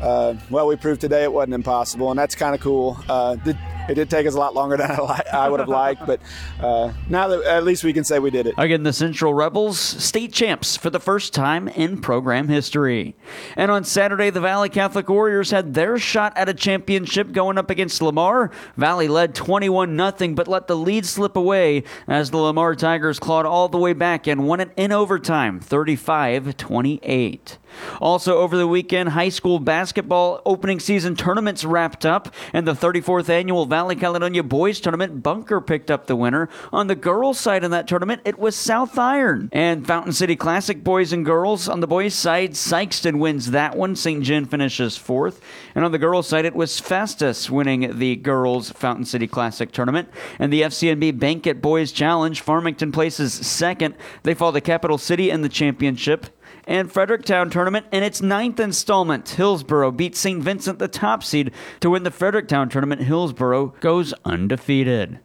Uh, 0.00 0.34
well, 0.50 0.66
we 0.66 0.76
proved 0.76 1.00
today 1.00 1.24
it 1.24 1.32
wasn't 1.32 1.54
impossible, 1.54 2.10
and 2.10 2.18
that's 2.18 2.34
kind 2.34 2.54
of 2.54 2.60
cool. 2.60 2.98
Uh, 3.08 3.36
did, 3.36 3.56
it 3.88 3.94
did 3.94 4.10
take 4.10 4.26
us 4.26 4.34
a 4.34 4.38
lot 4.38 4.54
longer 4.54 4.76
than 4.76 4.90
I, 4.90 5.00
li- 5.00 5.30
I 5.32 5.48
would 5.48 5.60
have 5.60 5.68
liked, 5.68 6.06
but 6.06 6.20
uh, 6.60 6.92
now 7.08 7.28
that 7.28 7.42
at 7.44 7.64
least 7.64 7.84
we 7.84 7.92
can 7.92 8.04
say 8.04 8.18
we 8.18 8.30
did 8.30 8.46
it. 8.46 8.54
Again, 8.58 8.82
the 8.82 8.92
Central 8.92 9.34
Rebels, 9.34 9.78
state 9.78 10.32
champs 10.32 10.76
for 10.76 10.90
the 10.90 11.00
first 11.00 11.34
time 11.34 11.68
in 11.68 12.00
program 12.00 12.48
history. 12.48 13.16
And 13.56 13.70
on 13.70 13.84
Saturday, 13.84 14.30
the 14.30 14.40
Valley 14.40 14.68
Catholic 14.68 15.08
Warriors 15.08 15.50
had 15.50 15.74
their 15.74 15.98
shot 15.98 16.32
at 16.36 16.48
a 16.48 16.54
championship 16.54 17.32
going 17.32 17.58
up 17.58 17.70
against 17.70 18.02
Lamar. 18.02 18.50
Valley 18.76 19.08
led 19.08 19.34
21 19.34 19.96
0, 19.96 20.34
but 20.34 20.48
let 20.48 20.66
the 20.66 20.76
lead 20.76 21.06
slip 21.06 21.36
away 21.36 21.84
as 22.06 22.30
the 22.30 22.38
Lamar 22.38 22.74
Tigers 22.74 23.18
clawed 23.18 23.46
all 23.46 23.68
the 23.68 23.78
way 23.78 23.92
back 23.92 24.26
and 24.26 24.46
won 24.46 24.60
it 24.60 24.70
in 24.76 24.92
overtime, 24.92 25.60
35 25.60 26.56
28. 26.56 27.58
Also, 28.00 28.38
over 28.38 28.56
the 28.56 28.66
weekend, 28.66 29.10
high 29.10 29.28
school 29.28 29.58
basketball 29.58 30.40
opening 30.44 30.80
season 30.80 31.16
tournaments 31.16 31.64
wrapped 31.64 32.04
up, 32.06 32.34
and 32.52 32.66
the 32.66 32.74
34th 32.74 33.28
annual 33.28 33.66
Valley 33.66 33.96
Caledonia 33.96 34.42
Boys 34.42 34.80
Tournament, 34.80 35.22
Bunker 35.22 35.60
picked 35.60 35.90
up 35.90 36.06
the 36.06 36.16
winner. 36.16 36.48
On 36.72 36.86
the 36.86 36.94
girls' 36.94 37.40
side 37.40 37.64
in 37.64 37.70
that 37.70 37.88
tournament, 37.88 38.22
it 38.24 38.38
was 38.38 38.56
South 38.56 38.98
Iron. 38.98 39.48
And 39.52 39.86
Fountain 39.86 40.12
City 40.12 40.36
Classic 40.36 40.82
Boys 40.82 41.12
and 41.12 41.24
Girls, 41.24 41.68
on 41.68 41.80
the 41.80 41.86
boys' 41.86 42.14
side, 42.14 42.52
Sykeston 42.52 43.18
wins 43.18 43.50
that 43.50 43.76
one. 43.76 43.96
St. 43.96 44.22
John 44.22 44.44
finishes 44.44 44.96
fourth. 44.96 45.40
And 45.74 45.84
on 45.84 45.92
the 45.92 45.98
girls' 45.98 46.28
side, 46.28 46.44
it 46.44 46.54
was 46.54 46.80
Festus 46.80 47.50
winning 47.50 47.98
the 47.98 48.16
girls' 48.16 48.70
Fountain 48.70 49.04
City 49.04 49.26
Classic 49.26 49.70
Tournament. 49.72 50.08
And 50.38 50.52
the 50.52 50.62
FCNB 50.62 51.18
Banquet 51.18 51.60
Boys 51.60 51.92
Challenge, 51.92 52.40
Farmington 52.40 52.92
places 52.92 53.32
second. 53.32 53.94
They 54.22 54.34
fall 54.34 54.52
to 54.52 54.60
Capital 54.60 54.98
City 54.98 55.30
in 55.30 55.42
the 55.42 55.48
championship 55.48 56.26
and 56.68 56.92
Fredericktown 56.92 57.50
tournament 57.50 57.86
in 57.90 58.04
its 58.04 58.22
ninth 58.22 58.60
installment. 58.60 59.28
Hillsboro 59.30 59.90
beat 59.90 60.14
St. 60.14 60.40
Vincent, 60.40 60.78
the 60.78 60.86
top 60.86 61.24
seed, 61.24 61.50
to 61.80 61.90
win 61.90 62.04
the 62.04 62.10
Fredericktown 62.10 62.68
tournament. 62.68 63.02
Hillsboro 63.02 63.74
goes 63.80 64.12
undefeated. 64.24 65.18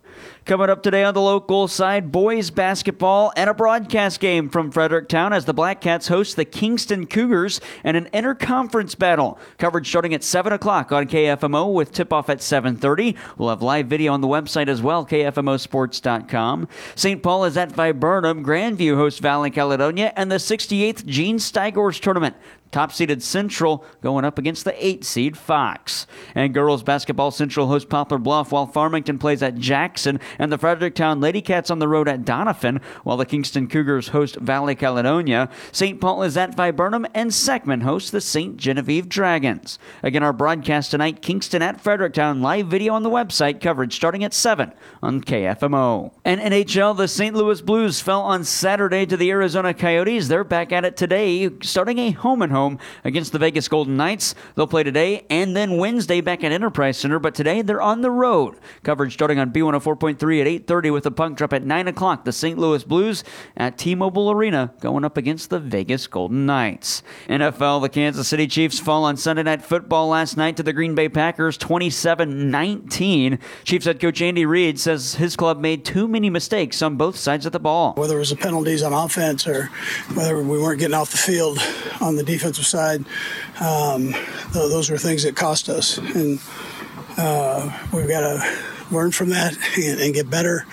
Coming 0.46 0.70
up 0.70 0.84
today 0.84 1.06
on 1.06 1.14
the 1.14 1.22
local 1.22 1.70
side, 1.70 2.12
boys 2.12 2.50
basketball 2.50 3.32
and 3.38 3.50
a 3.50 3.54
broadcast 3.54 4.20
game 4.20 4.50
from 4.50 4.72
Fredericktown 4.72 5.32
as 5.32 5.46
the 5.46 5.54
Black 5.54 5.80
Cats 5.80 6.10
host 6.10 6.36
the 6.36 6.44
Kingston 6.44 7.08
Cougars 7.08 7.62
and 7.82 7.96
an 7.96 8.10
interconference 8.14 8.98
battle. 8.98 9.40
Coverage 9.58 9.88
starting 9.88 10.14
at 10.14 10.22
7 10.22 10.52
o'clock 10.52 10.92
on 10.92 11.08
KFMO 11.08 11.74
with 11.74 11.94
tip-off 11.94 12.30
at 12.30 12.40
7.30. 12.40 13.16
We'll 13.38 13.48
have 13.48 13.62
live 13.62 13.88
video 13.88 14.12
on 14.12 14.20
the 14.20 14.28
website 14.28 14.68
as 14.68 14.82
well, 14.82 15.06
kfmosports.com. 15.06 16.68
St. 16.96 17.24
Paul 17.24 17.46
is 17.46 17.56
at 17.56 17.72
Viburnum. 17.72 18.44
Grandview 18.44 18.98
hosts 18.98 19.22
Valley 19.22 19.50
Caledonia 19.50 20.12
and 20.18 20.30
the 20.30 20.36
68th 20.36 21.06
Gene 21.06 21.38
Steigors 21.38 22.02
Tournament. 22.02 22.36
Top 22.74 22.92
seeded 22.92 23.22
Central 23.22 23.86
going 24.02 24.26
up 24.26 24.40
against 24.40 24.66
the 24.66 24.84
8 24.84 25.06
seed 25.06 25.38
Fox. 25.38 26.08
And 26.34 26.56
girls 26.56 26.82
basketball 26.82 27.30
Central 27.30 27.68
hosts 27.68 27.88
Poplar 27.88 28.18
Bluff 28.18 28.52
while 28.52 28.66
Farmington 28.66 29.20
plays 29.20 29.44
at 29.44 29.60
Jackson 29.60 30.20
and 30.40 30.52
the 30.52 30.58
Fredericktown 30.58 31.22
Lady 31.22 31.40
Cats 31.40 31.70
on 31.70 31.78
the 31.78 31.88
road 31.88 32.08
at 32.08 32.26
Doniphan 32.26 32.82
while 33.04 33.16
the 33.16 33.28
Kingston 33.28 33.68
Cougars 33.68 34.08
host 34.08 34.38
Valley 34.38 34.74
Caledonia. 34.74 35.50
St. 35.72 36.02
Paul 36.02 36.24
is 36.24 36.36
at 36.36 36.56
Viburnum 36.56 37.06
and 37.14 37.30
Seckman 37.30 37.84
hosts 37.84 38.10
the 38.10 38.20
Ste. 38.20 38.58
Genevieve 38.58 39.08
Dragons. 39.08 39.78
Again, 40.02 40.24
our 40.24 40.34
broadcast 40.34 40.90
tonight 40.90 41.22
Kingston 41.22 41.62
at 41.62 41.80
Fredericktown 41.80 42.42
live 42.42 42.66
video 42.66 42.96
on 42.96 43.04
the 43.04 43.10
website 43.12 43.62
coverage 43.62 43.94
starting 43.94 44.24
at 44.24 44.34
7 44.34 44.74
on 45.04 45.22
KFMO. 45.22 46.12
And 46.26 46.42
NHL, 46.42 46.98
the 46.98 47.08
St. 47.08 47.36
Louis 47.36 47.62
Blues 47.62 48.02
fell 48.02 48.24
on 48.24 48.44
Saturday 48.44 49.06
to 49.06 49.16
the 49.16 49.30
Arizona 49.30 49.76
Coyotes. 49.76 50.28
They're 50.28 50.44
back 50.44 50.72
at 50.72 50.86
it 50.86 50.98
today, 50.98 51.52
starting 51.62 52.00
a 52.00 52.10
home 52.10 52.42
and 52.42 52.52
home 52.52 52.63
against 53.04 53.32
the 53.32 53.40
Vegas 53.40 53.68
Golden 53.68 53.98
Knights. 53.98 54.36
They'll 54.56 54.68
play 54.68 54.84
today 54.84 55.26
and 55.30 55.56
then 55.56 55.78
Wednesday 55.78 56.22
back 56.22 56.44
at 56.44 56.52
Enterprise 56.52 56.98
Center, 56.98 57.20
but 57.20 57.36
today 57.36 57.62
they're 57.62 57.82
on 57.82 58.02
the 58.02 58.12
road. 58.12 58.56
Coverage 58.84 59.14
starting 59.14 59.40
on 59.40 59.52
B104.3 59.52 60.42
at 60.42 60.68
8.30 60.68 60.94
with 60.94 61.04
the 61.04 61.12
puck 61.12 61.36
drop 61.36 61.54
at 61.54 61.64
9 61.64 61.88
o'clock. 61.88 62.26
The 62.26 62.32
St. 62.32 62.58
Louis 62.58 62.84
Blues 62.84 63.24
at 63.58 63.78
T-Mobile 63.78 64.32
Arena 64.32 64.74
going 64.80 65.06
up 65.06 65.18
against 65.18 65.50
the 65.50 65.60
Vegas 65.60 66.08
Golden 66.08 66.46
Knights. 66.46 67.04
NFL, 67.28 67.82
the 67.82 67.90
Kansas 67.90 68.28
City 68.28 68.48
Chiefs 68.48 68.80
fall 68.80 69.04
on 69.04 69.18
Sunday 69.18 69.44
Night 69.44 69.62
Football 69.62 70.08
last 70.10 70.38
night 70.38 70.58
to 70.58 70.64
the 70.64 70.74
Green 70.74 70.96
Bay 70.96 71.10
Packers 71.10 71.58
27-19. 71.58 73.40
Chiefs 73.64 73.86
head 73.86 74.00
coach 74.00 74.22
Andy 74.22 74.46
Reid 74.46 74.80
says 74.80 75.16
his 75.16 75.36
club 75.36 75.60
made 75.60 75.86
too 75.86 76.08
many 76.08 76.30
mistakes 76.30 76.82
on 76.82 76.96
both 76.96 77.16
sides 77.16 77.46
of 77.46 77.52
the 77.52 77.60
ball. 77.60 77.94
Whether 77.96 78.16
it 78.16 78.20
was 78.20 78.30
the 78.30 78.36
penalties 78.36 78.84
on 78.84 78.94
offense 78.94 79.48
or 79.48 79.66
whether 80.14 80.38
we 80.38 80.60
weren't 80.60 80.80
getting 80.80 80.96
off 80.96 81.12
the 81.12 81.18
field 81.18 81.60
on 82.02 82.16
the 82.16 82.24
defensive 82.54 82.66
side, 82.66 83.06
um, 83.62 84.14
those 84.52 84.90
were 84.90 84.98
things 84.98 85.24
that 85.24 85.36
cost 85.36 85.70
us. 85.70 85.98
And 85.98 86.40
uh, 87.18 87.72
we've 87.94 88.08
got 88.08 88.22
to 88.22 88.64
learn 88.92 89.12
from 89.12 89.30
that 89.30 89.58
and, 89.78 90.00
and 90.00 90.14
get 90.14 90.30
better 90.30 90.66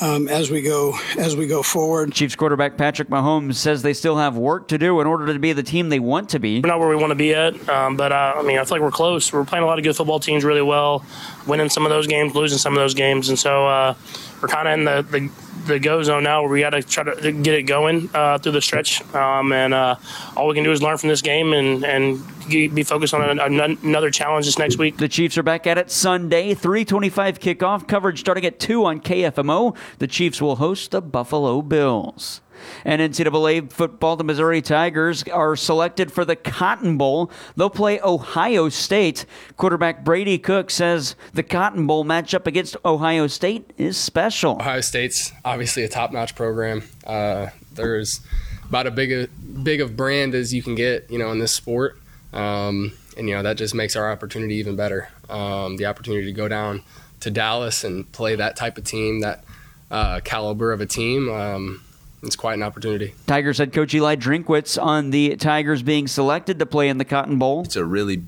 um, 0.00 0.26
as 0.26 0.50
we 0.50 0.62
go 0.62 0.98
as 1.16 1.36
we 1.36 1.46
go 1.46 1.62
forward. 1.62 2.12
Chiefs 2.12 2.34
quarterback 2.34 2.76
Patrick 2.76 3.08
Mahomes 3.08 3.54
says 3.54 3.82
they 3.82 3.92
still 3.92 4.16
have 4.16 4.36
work 4.36 4.68
to 4.68 4.78
do 4.78 5.00
in 5.00 5.06
order 5.06 5.32
to 5.32 5.38
be 5.38 5.52
the 5.52 5.62
team 5.62 5.88
they 5.88 6.00
want 6.00 6.30
to 6.30 6.40
be. 6.40 6.60
We're 6.60 6.68
not 6.68 6.80
where 6.80 6.88
we 6.88 6.96
want 6.96 7.10
to 7.10 7.16
be 7.16 7.34
at, 7.34 7.68
um, 7.68 7.96
but 7.96 8.10
uh, 8.10 8.34
I 8.36 8.42
mean 8.42 8.58
I 8.58 8.64
feel 8.64 8.76
like 8.76 8.82
we're 8.82 8.90
close. 8.90 9.32
We're 9.32 9.44
playing 9.44 9.64
a 9.64 9.66
lot 9.66 9.78
of 9.78 9.84
good 9.84 9.94
football 9.94 10.18
teams 10.18 10.44
really 10.44 10.62
well, 10.62 11.04
winning 11.46 11.68
some 11.68 11.84
of 11.84 11.90
those 11.90 12.06
games, 12.06 12.34
losing 12.34 12.58
some 12.58 12.72
of 12.72 12.80
those 12.80 12.94
games, 12.94 13.28
and 13.28 13.38
so 13.38 13.66
uh, 13.66 13.94
we're 14.40 14.48
kind 14.48 14.68
of 14.68 14.74
in 14.74 14.84
the, 14.84 15.02
the 15.02 15.30
the 15.68 15.78
go 15.78 16.02
zone 16.02 16.24
now 16.24 16.42
where 16.42 16.50
we 16.50 16.60
got 16.60 16.70
to 16.70 16.82
try 16.82 17.04
to 17.04 17.32
get 17.32 17.54
it 17.54 17.62
going 17.64 18.10
uh, 18.14 18.38
through 18.38 18.52
the 18.52 18.60
stretch. 18.60 19.02
Um, 19.14 19.52
and 19.52 19.72
uh, 19.72 19.96
all 20.36 20.48
we 20.48 20.54
can 20.54 20.64
do 20.64 20.72
is 20.72 20.82
learn 20.82 20.98
from 20.98 21.10
this 21.10 21.22
game 21.22 21.52
and, 21.52 21.84
and 21.84 22.20
be 22.48 22.82
focused 22.82 23.14
on 23.14 23.38
another 23.38 24.10
challenge 24.10 24.46
this 24.46 24.58
next 24.58 24.78
week. 24.78 24.96
The 24.96 25.08
Chiefs 25.08 25.38
are 25.38 25.42
back 25.42 25.66
at 25.66 25.78
it 25.78 25.90
Sunday, 25.90 26.54
325 26.54 27.38
kickoff 27.38 27.86
coverage 27.86 28.20
starting 28.20 28.44
at 28.44 28.58
2 28.58 28.84
on 28.84 29.00
KFMO. 29.00 29.76
The 29.98 30.06
Chiefs 30.06 30.40
will 30.40 30.56
host 30.56 30.90
the 30.90 31.02
Buffalo 31.02 31.62
Bills. 31.62 32.40
And 32.84 33.00
NCAA 33.00 33.70
football, 33.72 34.16
the 34.16 34.24
Missouri 34.24 34.62
Tigers 34.62 35.22
are 35.24 35.56
selected 35.56 36.12
for 36.12 36.24
the 36.24 36.36
Cotton 36.36 36.98
Bowl. 36.98 37.30
They'll 37.56 37.70
play 37.70 38.00
Ohio 38.00 38.68
State. 38.68 39.24
Quarterback 39.56 40.04
Brady 40.04 40.38
Cook 40.38 40.70
says 40.70 41.16
the 41.32 41.42
Cotton 41.42 41.86
Bowl 41.86 42.04
matchup 42.04 42.46
against 42.46 42.76
Ohio 42.84 43.26
State 43.26 43.72
is 43.76 43.96
special. 43.96 44.56
Ohio 44.56 44.80
State's 44.80 45.32
obviously 45.44 45.84
a 45.84 45.88
top-notch 45.88 46.34
program. 46.34 46.82
Uh, 47.06 47.48
there's 47.72 48.20
about 48.68 48.86
a 48.86 48.90
big, 48.90 49.12
a, 49.12 49.28
big 49.62 49.80
of 49.80 49.96
brand 49.96 50.34
as 50.34 50.52
you 50.52 50.62
can 50.62 50.74
get, 50.74 51.10
you 51.10 51.18
know, 51.18 51.30
in 51.32 51.38
this 51.38 51.54
sport. 51.54 51.98
Um, 52.32 52.92
and 53.18 53.28
you 53.28 53.34
know 53.34 53.42
that 53.42 53.56
just 53.56 53.74
makes 53.74 53.96
our 53.96 54.10
opportunity 54.10 54.54
even 54.56 54.76
better. 54.76 55.08
Um, 55.28 55.76
the 55.76 55.86
opportunity 55.86 56.26
to 56.26 56.32
go 56.32 56.48
down 56.48 56.82
to 57.20 57.30
Dallas 57.30 57.84
and 57.84 58.10
play 58.12 58.36
that 58.36 58.56
type 58.56 58.78
of 58.78 58.84
team, 58.84 59.20
that 59.20 59.44
uh, 59.90 60.20
caliber 60.24 60.72
of 60.72 60.80
a 60.80 60.86
team. 60.86 61.28
Um, 61.28 61.82
it's 62.22 62.36
quite 62.36 62.54
an 62.54 62.62
opportunity. 62.62 63.14
Tigers 63.26 63.58
head 63.58 63.72
coach 63.72 63.94
Eli 63.94 64.16
Drinkwitz 64.16 64.82
on 64.82 65.10
the 65.10 65.36
Tigers 65.36 65.82
being 65.82 66.08
selected 66.08 66.58
to 66.58 66.66
play 66.66 66.88
in 66.88 66.98
the 66.98 67.04
Cotton 67.04 67.38
Bowl. 67.38 67.62
It's 67.64 67.76
a 67.76 67.84
really 67.84 68.22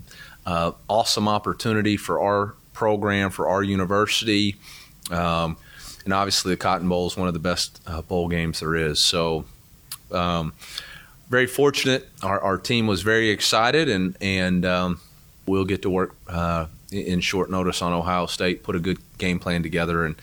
uh, 0.46 0.72
awesome 0.88 1.28
opportunity 1.28 1.96
for 1.96 2.20
our 2.20 2.54
program, 2.72 3.30
for 3.30 3.48
our 3.48 3.62
university. 3.62 4.56
Um, 5.10 5.56
and 6.04 6.12
obviously, 6.12 6.52
the 6.52 6.56
Cotton 6.56 6.88
Bowl 6.88 7.06
is 7.06 7.16
one 7.16 7.28
of 7.28 7.34
the 7.34 7.40
best 7.40 7.80
uh, 7.86 8.02
bowl 8.02 8.28
games 8.28 8.60
there 8.60 8.74
is. 8.74 9.04
So, 9.04 9.44
um, 10.12 10.52
very 11.28 11.46
fortunate. 11.46 12.08
Our, 12.22 12.40
our, 12.40 12.58
team 12.58 12.86
was 12.86 13.02
very 13.02 13.28
excited, 13.30 13.88
and 13.88 14.16
and 14.20 14.64
um, 14.64 15.00
we'll 15.46 15.64
get 15.64 15.82
to 15.82 15.90
work 15.90 16.16
uh, 16.26 16.66
in 16.90 17.20
short 17.20 17.50
notice 17.50 17.82
on 17.82 17.92
Ohio 17.92 18.26
State. 18.26 18.62
Put 18.62 18.76
a 18.76 18.80
good 18.80 18.98
game 19.18 19.38
plan 19.38 19.62
together, 19.62 20.04
and 20.04 20.16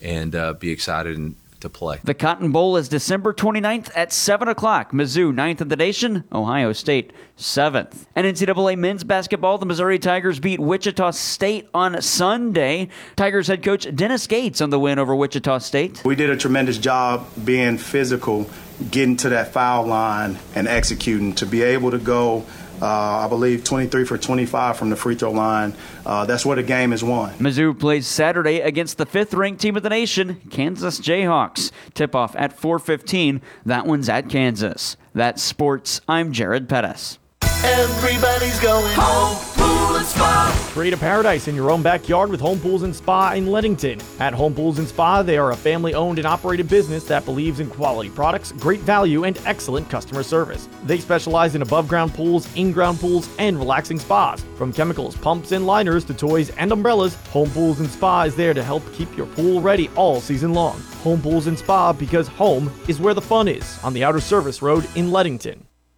and 0.00 0.34
uh, 0.34 0.52
be 0.52 0.70
excited 0.70 1.16
and 1.16 1.34
to 1.64 1.68
play. 1.68 1.98
The 2.04 2.14
Cotton 2.14 2.52
Bowl 2.52 2.76
is 2.76 2.88
December 2.88 3.34
29th 3.34 3.90
at 3.96 4.12
7 4.12 4.46
o'clock. 4.48 4.92
Mizzou, 4.92 5.34
9th 5.34 5.62
in 5.62 5.68
the 5.68 5.76
nation. 5.76 6.24
Ohio 6.32 6.72
State, 6.72 7.12
7th. 7.36 8.06
And 8.14 8.26
NCAA 8.26 8.78
men's 8.78 9.02
basketball, 9.02 9.58
the 9.58 9.66
Missouri 9.66 9.98
Tigers 9.98 10.38
beat 10.38 10.60
Wichita 10.60 11.10
State 11.10 11.68
on 11.74 12.00
Sunday. 12.00 12.88
Tigers 13.16 13.48
head 13.48 13.62
coach 13.62 13.86
Dennis 13.94 14.26
Gates 14.26 14.60
on 14.60 14.70
the 14.70 14.78
win 14.78 14.98
over 14.98 15.14
Wichita 15.14 15.58
State. 15.58 16.04
We 16.04 16.14
did 16.14 16.30
a 16.30 16.36
tremendous 16.36 16.78
job 16.78 17.26
being 17.44 17.78
physical, 17.78 18.48
getting 18.90 19.16
to 19.18 19.30
that 19.30 19.52
foul 19.52 19.86
line 19.86 20.38
and 20.54 20.68
executing. 20.68 21.34
To 21.34 21.46
be 21.46 21.62
able 21.62 21.90
to 21.90 21.98
go 21.98 22.44
I 22.86 23.26
believe 23.28 23.64
23 23.64 24.04
for 24.04 24.18
25 24.18 24.76
from 24.76 24.90
the 24.90 24.96
free 24.96 25.14
throw 25.14 25.30
line. 25.30 25.74
Uh, 26.04 26.24
that's 26.24 26.44
where 26.44 26.56
the 26.56 26.62
game 26.62 26.92
is 26.92 27.02
won. 27.02 27.32
Mizzou 27.34 27.78
plays 27.78 28.06
Saturday 28.06 28.60
against 28.60 28.98
the 28.98 29.06
fifth-ranked 29.06 29.60
team 29.60 29.76
of 29.76 29.82
the 29.82 29.90
nation, 29.90 30.40
Kansas 30.50 31.00
Jayhawks. 31.00 31.70
Tip-off 31.94 32.34
at 32.36 32.58
4:15. 32.58 33.40
That 33.64 33.86
one's 33.86 34.08
at 34.08 34.28
Kansas. 34.28 34.96
That's 35.14 35.42
sports. 35.42 36.00
I'm 36.08 36.32
Jared 36.32 36.68
Pettis. 36.68 37.18
Everybody's 37.64 38.60
going 38.60 38.94
home. 38.94 39.36
Pool 39.54 39.96
and 39.96 40.04
Spa. 40.04 40.70
Create 40.72 40.92
a 40.92 40.98
paradise 40.98 41.48
in 41.48 41.54
your 41.54 41.70
own 41.70 41.82
backyard 41.82 42.28
with 42.28 42.40
Home 42.40 42.60
Pools 42.60 42.82
and 42.82 42.94
Spa 42.94 43.32
in 43.32 43.46
Leadington. 43.46 44.02
At 44.20 44.34
Home 44.34 44.54
Pools 44.54 44.78
and 44.78 44.86
Spa, 44.86 45.22
they 45.22 45.38
are 45.38 45.52
a 45.52 45.56
family 45.56 45.94
owned 45.94 46.18
and 46.18 46.26
operated 46.26 46.68
business 46.68 47.04
that 47.04 47.24
believes 47.24 47.60
in 47.60 47.70
quality 47.70 48.10
products, 48.10 48.52
great 48.52 48.80
value, 48.80 49.24
and 49.24 49.38
excellent 49.46 49.88
customer 49.88 50.22
service. 50.22 50.68
They 50.84 50.98
specialize 50.98 51.54
in 51.54 51.62
above 51.62 51.88
ground 51.88 52.12
pools, 52.12 52.54
in 52.54 52.70
ground 52.70 53.00
pools, 53.00 53.28
and 53.38 53.58
relaxing 53.58 53.98
spas. 53.98 54.44
From 54.56 54.72
chemicals, 54.72 55.16
pumps, 55.16 55.52
and 55.52 55.66
liners 55.66 56.04
to 56.04 56.14
toys 56.14 56.50
and 56.50 56.70
umbrellas, 56.70 57.14
Home 57.30 57.50
Pools 57.50 57.80
and 57.80 57.88
Spa 57.88 58.24
is 58.24 58.36
there 58.36 58.52
to 58.52 58.62
help 58.62 58.82
keep 58.92 59.16
your 59.16 59.26
pool 59.26 59.62
ready 59.62 59.88
all 59.96 60.20
season 60.20 60.52
long. 60.52 60.78
Home 61.02 61.22
Pools 61.22 61.46
and 61.46 61.58
Spa 61.58 61.94
because 61.94 62.28
home 62.28 62.70
is 62.88 63.00
where 63.00 63.14
the 63.14 63.22
fun 63.22 63.48
is 63.48 63.82
on 63.82 63.94
the 63.94 64.04
Outer 64.04 64.20
Service 64.20 64.60
Road 64.60 64.86
in 64.96 65.10
Leadington. 65.12 65.66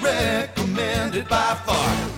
recommended 0.00 1.28
by 1.28 1.54
far. 1.66 2.10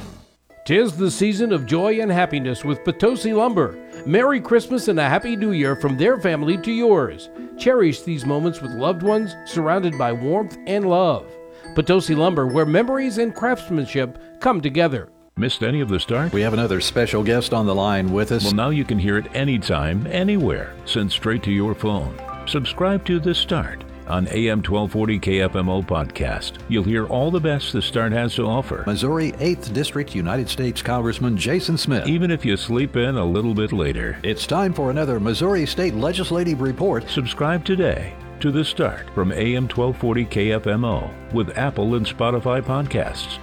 Tis 0.64 0.96
the 0.96 1.10
season 1.10 1.52
of 1.52 1.66
joy 1.66 2.00
and 2.00 2.10
happiness 2.10 2.64
with 2.64 2.84
Potosi 2.84 3.32
Lumber. 3.32 3.76
Merry 4.06 4.40
Christmas 4.40 4.86
and 4.86 5.00
a 5.00 5.08
Happy 5.08 5.34
New 5.34 5.50
Year 5.50 5.74
from 5.74 5.96
their 5.96 6.20
family 6.20 6.56
to 6.58 6.70
yours. 6.70 7.30
Cherish 7.58 8.02
these 8.02 8.24
moments 8.24 8.60
with 8.60 8.70
loved 8.70 9.02
ones 9.02 9.34
surrounded 9.44 9.98
by 9.98 10.12
warmth 10.12 10.56
and 10.68 10.88
love. 10.88 11.26
Potosi 11.74 12.14
Lumber, 12.14 12.46
where 12.46 12.64
memories 12.64 13.18
and 13.18 13.34
craftsmanship 13.34 14.40
come 14.40 14.60
together. 14.60 15.08
Missed 15.36 15.64
any 15.64 15.80
of 15.80 15.88
the 15.88 15.98
start? 15.98 16.32
We 16.32 16.42
have 16.42 16.52
another 16.52 16.80
special 16.80 17.24
guest 17.24 17.52
on 17.52 17.66
the 17.66 17.74
line 17.74 18.12
with 18.12 18.30
us. 18.30 18.44
Well, 18.44 18.54
now 18.54 18.70
you 18.70 18.84
can 18.84 19.00
hear 19.00 19.18
it 19.18 19.34
anytime, 19.34 20.06
anywhere, 20.06 20.74
sent 20.84 21.10
straight 21.10 21.42
to 21.42 21.50
your 21.50 21.74
phone. 21.74 22.16
Subscribe 22.46 23.04
to 23.06 23.18
The 23.18 23.34
Start 23.34 23.84
on 24.06 24.28
AM 24.28 24.58
1240 24.58 25.18
KFMO 25.20 25.84
podcast. 25.86 26.58
You'll 26.68 26.84
hear 26.84 27.06
all 27.06 27.30
the 27.30 27.40
best 27.40 27.72
The 27.72 27.82
Start 27.82 28.12
has 28.12 28.34
to 28.36 28.46
offer. 28.46 28.84
Missouri 28.86 29.32
8th 29.32 29.72
District 29.72 30.14
United 30.14 30.48
States 30.48 30.82
Congressman 30.82 31.36
Jason 31.36 31.76
Smith. 31.76 32.06
Even 32.06 32.30
if 32.30 32.44
you 32.44 32.56
sleep 32.56 32.96
in 32.96 33.16
a 33.16 33.24
little 33.24 33.54
bit 33.54 33.72
later. 33.72 34.18
It's 34.22 34.46
time 34.46 34.72
for 34.72 34.90
another 34.90 35.20
Missouri 35.20 35.66
State 35.66 35.94
Legislative 35.94 36.60
Report. 36.60 37.08
Subscribe 37.08 37.64
today 37.64 38.14
to 38.40 38.50
The 38.50 38.64
Start 38.64 39.08
from 39.14 39.30
AM 39.32 39.68
1240 39.68 40.24
KFMO 40.26 41.32
with 41.32 41.56
Apple 41.56 41.94
and 41.94 42.04
Spotify 42.04 42.60
podcasts. 42.60 43.38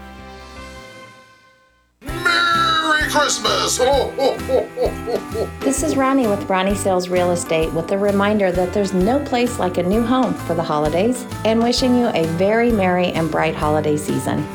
Christmas! 3.09 3.79
This 5.59 5.83
is 5.83 5.95
Ronnie 5.95 6.27
with 6.27 6.49
Ronnie 6.49 6.75
Sales 6.75 7.09
Real 7.09 7.31
Estate 7.31 7.71
with 7.73 7.91
a 7.91 7.97
reminder 7.97 8.51
that 8.51 8.73
there's 8.73 8.93
no 8.93 9.23
place 9.25 9.59
like 9.59 9.77
a 9.77 9.83
new 9.83 10.01
home 10.01 10.33
for 10.33 10.53
the 10.53 10.63
holidays 10.63 11.25
and 11.45 11.61
wishing 11.61 11.95
you 11.95 12.07
a 12.07 12.25
very 12.37 12.71
merry 12.71 13.07
and 13.07 13.29
bright 13.31 13.55
holiday 13.55 13.97
season. 13.97 14.45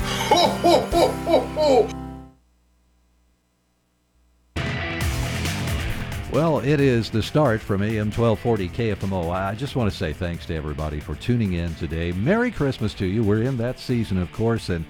Well, 6.32 6.58
it 6.58 6.80
is 6.80 7.10
the 7.10 7.22
start 7.22 7.60
from 7.60 7.82
AM 7.82 8.10
1240 8.10 8.68
KFMO. 8.70 9.32
I 9.32 9.54
just 9.54 9.76
want 9.76 9.90
to 9.90 9.96
say 9.96 10.12
thanks 10.12 10.46
to 10.46 10.54
everybody 10.56 10.98
for 10.98 11.14
tuning 11.14 11.52
in 11.52 11.74
today. 11.76 12.10
Merry 12.10 12.50
Christmas 12.50 12.92
to 12.94 13.06
you. 13.06 13.22
We're 13.22 13.42
in 13.42 13.56
that 13.58 13.78
season, 13.78 14.18
of 14.18 14.32
course, 14.32 14.68
and 14.68 14.84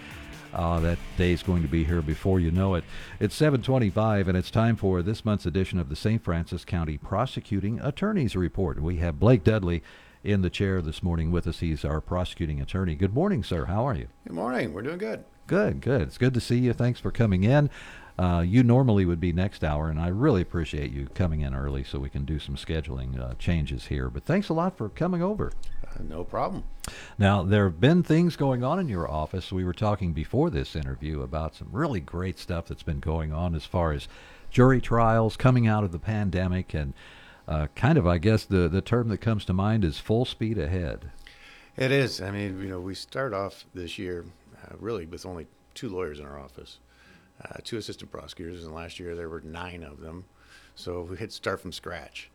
uh, 0.55 0.81
that 0.81 0.99
day's 1.17 1.43
going 1.43 1.63
to 1.63 1.69
be 1.69 1.85
here 1.85 2.03
before 2.03 2.41
you 2.41 2.51
know 2.51 2.75
it. 2.75 2.85
It's 3.21 3.35
725, 3.35 4.29
and 4.29 4.39
it's 4.39 4.51
time 4.51 4.77
for 4.77 5.03
this 5.03 5.25
month's 5.25 5.47
edition 5.47 5.79
of 5.79 5.89
the 5.89 5.97
St. 5.97 6.23
Francis 6.23 6.65
County 6.65 6.97
Prosecuting 6.97 7.81
Attorneys 7.81 8.37
Report. 8.37 8.81
We 8.81 8.97
have 8.97 9.21
Blake 9.21 9.45
Dudley 9.45 9.83
in 10.23 10.43
the 10.43 10.51
chair 10.51 10.81
this 10.81 11.03
morning 11.03 11.31
with 11.31 11.47
us. 11.47 11.61
He's 11.61 11.85
our 11.85 12.01
prosecuting 12.01 12.61
attorney. 12.61 12.95
Good 12.95 13.15
morning, 13.15 13.45
sir. 13.45 13.67
How 13.67 13.87
are 13.87 13.95
you? 13.95 14.09
Good 14.27 14.35
morning. 14.35 14.73
We're 14.73 14.83
doing 14.83 14.99
good. 14.99 15.25
Good, 15.47 15.83
good. 15.83 16.01
It's 16.03 16.19
good 16.19 16.35
to 16.35 16.41
see 16.41 16.59
you. 16.59 16.73
Thanks 16.73 17.01
for 17.01 17.11
coming 17.11 17.45
in. 17.45 17.69
Uh, 18.17 18.45
you 18.47 18.63
normally 18.63 19.05
would 19.05 19.21
be 19.21 19.33
next 19.33 19.65
hour, 19.65 19.89
and 19.89 19.99
I 19.99 20.09
really 20.09 20.41
appreciate 20.41 20.93
you 20.93 21.09
coming 21.15 21.41
in 21.41 21.55
early 21.55 21.83
so 21.83 21.99
we 21.99 22.09
can 22.09 22.25
do 22.25 22.39
some 22.39 22.55
scheduling 22.55 23.19
uh, 23.19 23.35
changes 23.39 23.87
here. 23.87 24.09
But 24.09 24.25
thanks 24.25 24.49
a 24.49 24.55
lot 24.55 24.79
for 24.79 24.89
coming 24.89 25.21
over. 25.21 25.53
Uh, 25.85 26.03
no 26.09 26.23
problem. 26.23 26.63
Now, 27.19 27.43
there 27.43 27.65
have 27.65 27.81
been 27.81 28.05
things 28.05 28.37
going 28.37 28.63
on 28.63 28.79
in 28.79 28.89
your 28.89 29.11
office. 29.11 29.51
We 29.51 29.65
were 29.65 29.73
talking 29.73 30.13
before 30.13 30.49
this 30.49 30.77
interview 30.77 31.23
about 31.23 31.57
some 31.57 31.69
really 31.73 32.01
great 32.01 32.39
stuff 32.39 32.67
that's 32.67 32.85
been 32.85 33.01
going 33.01 33.33
on 33.33 33.55
as 33.57 33.65
far 33.65 33.93
as 33.93 34.07
jury 34.51 34.81
trials 34.81 35.37
coming 35.37 35.67
out 35.67 35.83
of 35.83 35.91
the 35.91 35.99
pandemic, 35.99 36.73
and 36.73 36.95
uh, 37.49 37.67
kind 37.75 37.99
of, 37.99 38.07
I 38.07 38.19
guess, 38.19 38.45
the, 38.45 38.69
the 38.69 38.81
term 38.81 39.09
that 39.09 39.19
comes 39.19 39.45
to 39.47 39.53
mind 39.53 39.85
is 39.85 39.99
full 39.99 40.25
speed 40.25 40.57
ahead. 40.57 41.11
It 41.77 41.91
is. 41.91 42.21
I 42.21 42.31
mean, 42.31 42.63
you 42.63 42.69
know, 42.69 42.81
we 42.81 42.95
start 42.95 43.35
off 43.35 43.65
this 43.75 43.99
year 43.99 44.25
uh, 44.63 44.77
really 44.79 45.07
with 45.07 45.27
only 45.27 45.49
two 45.75 45.89
lawyers 45.89 46.21
in 46.21 46.27
our 46.27 46.39
office, 46.39 46.79
uh, 47.43 47.59
two 47.65 47.77
assistant 47.77 48.11
prosecutors, 48.11 48.65
and 48.65 48.75
last 48.75 48.99
year 48.99 49.15
there 49.15 49.29
were 49.29 49.41
nine 49.41 49.83
of 49.83 50.01
them. 50.01 50.25
So 50.75 51.03
we 51.03 51.17
had 51.17 51.31
to 51.31 51.37
start 51.37 51.61
from 51.61 51.73
scratch. 51.73 52.31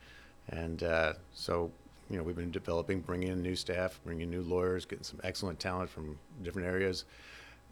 And 0.50 0.84
uh, 0.84 1.14
so, 1.34 1.72
you 2.10 2.18
know, 2.18 2.24
we've 2.24 2.36
been 2.36 2.52
developing, 2.52 3.02
bringing 3.02 3.30
in 3.30 3.42
new 3.42 3.56
staff, 3.56 4.00
bringing 4.04 4.24
in 4.24 4.32
new 4.32 4.42
lawyers, 4.42 4.86
getting 4.86 5.04
some 5.04 5.20
excellent 5.24 5.60
talent 5.60 5.90
from 5.90 6.18
different 6.42 6.68
areas. 6.68 7.06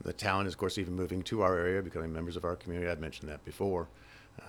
The 0.03 0.13
talent 0.13 0.47
is, 0.47 0.53
of 0.53 0.59
course, 0.59 0.77
even 0.77 0.93
moving 0.93 1.23
to 1.23 1.41
our 1.41 1.57
area, 1.57 1.81
becoming 1.81 2.13
members 2.13 2.35
of 2.35 2.45
our 2.45 2.55
community. 2.55 2.89
I've 2.89 2.99
mentioned 2.99 3.29
that 3.29 3.43
before. 3.45 3.87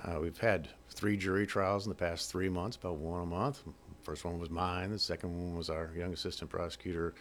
Uh, 0.04 0.18
we've 0.20 0.38
had 0.38 0.68
three 0.90 1.16
jury 1.16 1.46
trials 1.46 1.86
in 1.86 1.88
the 1.90 1.94
past 1.94 2.30
three 2.30 2.50
months, 2.50 2.76
about 2.76 2.96
one 2.96 3.22
a 3.22 3.26
month. 3.26 3.62
First 4.02 4.24
one 4.24 4.38
was 4.38 4.50
mine. 4.50 4.90
The 4.90 4.98
second 4.98 5.34
one 5.34 5.56
was 5.56 5.70
our 5.70 5.90
young 5.96 6.12
assistant 6.12 6.50
prosecutor, 6.50 7.14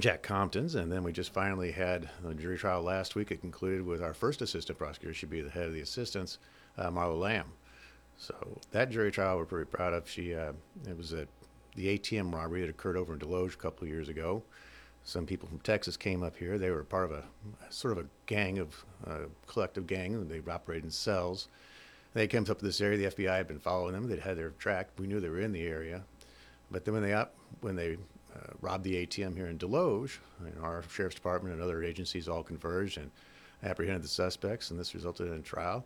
Jack 0.00 0.22
Compton's, 0.22 0.76
and 0.76 0.92
then 0.92 1.02
we 1.02 1.12
just 1.12 1.32
finally 1.32 1.72
had 1.72 2.08
the 2.22 2.32
jury 2.32 2.56
trial 2.56 2.82
last 2.82 3.16
week. 3.16 3.32
It 3.32 3.40
concluded 3.40 3.84
with 3.84 4.00
our 4.00 4.14
first 4.14 4.40
assistant 4.40 4.78
prosecutor. 4.78 5.12
She'd 5.12 5.28
be 5.28 5.40
the 5.40 5.50
head 5.50 5.66
of 5.66 5.72
the 5.72 5.80
assistants, 5.80 6.38
uh, 6.76 6.88
Marla 6.88 7.18
Lamb. 7.18 7.46
So 8.16 8.34
that 8.70 8.90
jury 8.90 9.10
trial 9.10 9.38
we're 9.38 9.44
pretty 9.44 9.68
proud 9.68 9.92
of. 9.92 10.08
She 10.08 10.34
uh, 10.34 10.52
it 10.88 10.96
was 10.96 11.12
a, 11.12 11.26
the 11.74 11.98
ATM 11.98 12.32
robbery 12.32 12.60
that 12.60 12.70
occurred 12.70 12.96
over 12.96 13.14
in 13.14 13.18
Desloge 13.18 13.54
a 13.54 13.56
couple 13.56 13.84
of 13.84 13.90
years 13.90 14.08
ago. 14.08 14.42
Some 15.02 15.26
people 15.26 15.48
from 15.48 15.60
Texas 15.60 15.96
came 15.96 16.22
up 16.22 16.36
here. 16.36 16.58
They 16.58 16.70
were 16.70 16.84
part 16.84 17.10
of 17.10 17.12
a 17.12 17.24
sort 17.70 17.96
of 17.96 18.04
a 18.04 18.08
gang 18.26 18.58
of 18.58 18.84
uh, 19.06 19.26
collective 19.46 19.86
gang. 19.86 20.28
They 20.28 20.40
operated 20.50 20.84
in 20.84 20.90
cells. 20.90 21.48
They 22.14 22.26
came 22.26 22.44
up 22.48 22.58
to 22.58 22.64
this 22.64 22.80
area. 22.80 23.10
The 23.10 23.16
FBI 23.16 23.36
had 23.36 23.48
been 23.48 23.58
following 23.58 23.94
them. 23.94 24.08
They'd 24.08 24.20
had 24.20 24.36
their 24.36 24.50
track. 24.50 24.90
We 24.98 25.06
knew 25.06 25.18
they 25.18 25.28
were 25.28 25.40
in 25.40 25.52
the 25.52 25.66
area. 25.66 26.02
But 26.70 26.84
then 26.84 26.94
when 26.94 27.02
they 27.02 27.14
up 27.14 27.34
when 27.60 27.74
they 27.74 27.96
uh, 28.38 28.52
robbed 28.60 28.84
the 28.84 29.06
ATM 29.06 29.34
here 29.34 29.46
in 29.46 29.58
Desloge, 29.58 30.18
know, 30.40 30.62
our 30.62 30.82
sheriff's 30.90 31.16
department 31.16 31.54
and 31.54 31.62
other 31.62 31.82
agencies 31.82 32.28
all 32.28 32.42
converged 32.42 32.98
and 32.98 33.10
apprehended 33.62 34.04
the 34.04 34.08
suspects, 34.08 34.70
and 34.70 34.78
this 34.78 34.94
resulted 34.94 35.28
in 35.28 35.34
a 35.34 35.42
trial 35.42 35.84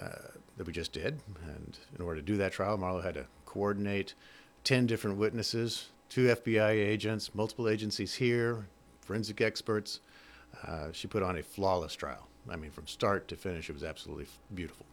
uh, 0.00 0.08
that 0.56 0.66
we 0.66 0.72
just 0.72 0.92
did. 0.92 1.18
And 1.46 1.78
in 1.98 2.04
order 2.04 2.20
to 2.20 2.26
do 2.26 2.36
that 2.36 2.52
trial, 2.52 2.76
Marlo 2.76 3.02
had 3.02 3.14
to 3.14 3.26
coordinate 3.46 4.14
10 4.64 4.86
different 4.86 5.16
witnesses, 5.16 5.88
two 6.08 6.28
FBI 6.28 6.70
agents, 6.70 7.34
multiple 7.34 7.68
agencies 7.68 8.14
here, 8.14 8.66
forensic 9.00 9.40
experts. 9.40 10.00
Uh, 10.66 10.88
she 10.92 11.06
put 11.06 11.22
on 11.22 11.38
a 11.38 11.42
flawless 11.42 11.94
trial. 11.94 12.28
I 12.48 12.56
mean, 12.56 12.70
from 12.70 12.86
start 12.86 13.28
to 13.28 13.36
finish, 13.36 13.70
it 13.70 13.72
was 13.72 13.84
absolutely 13.84 14.26
beautiful. 14.54 14.86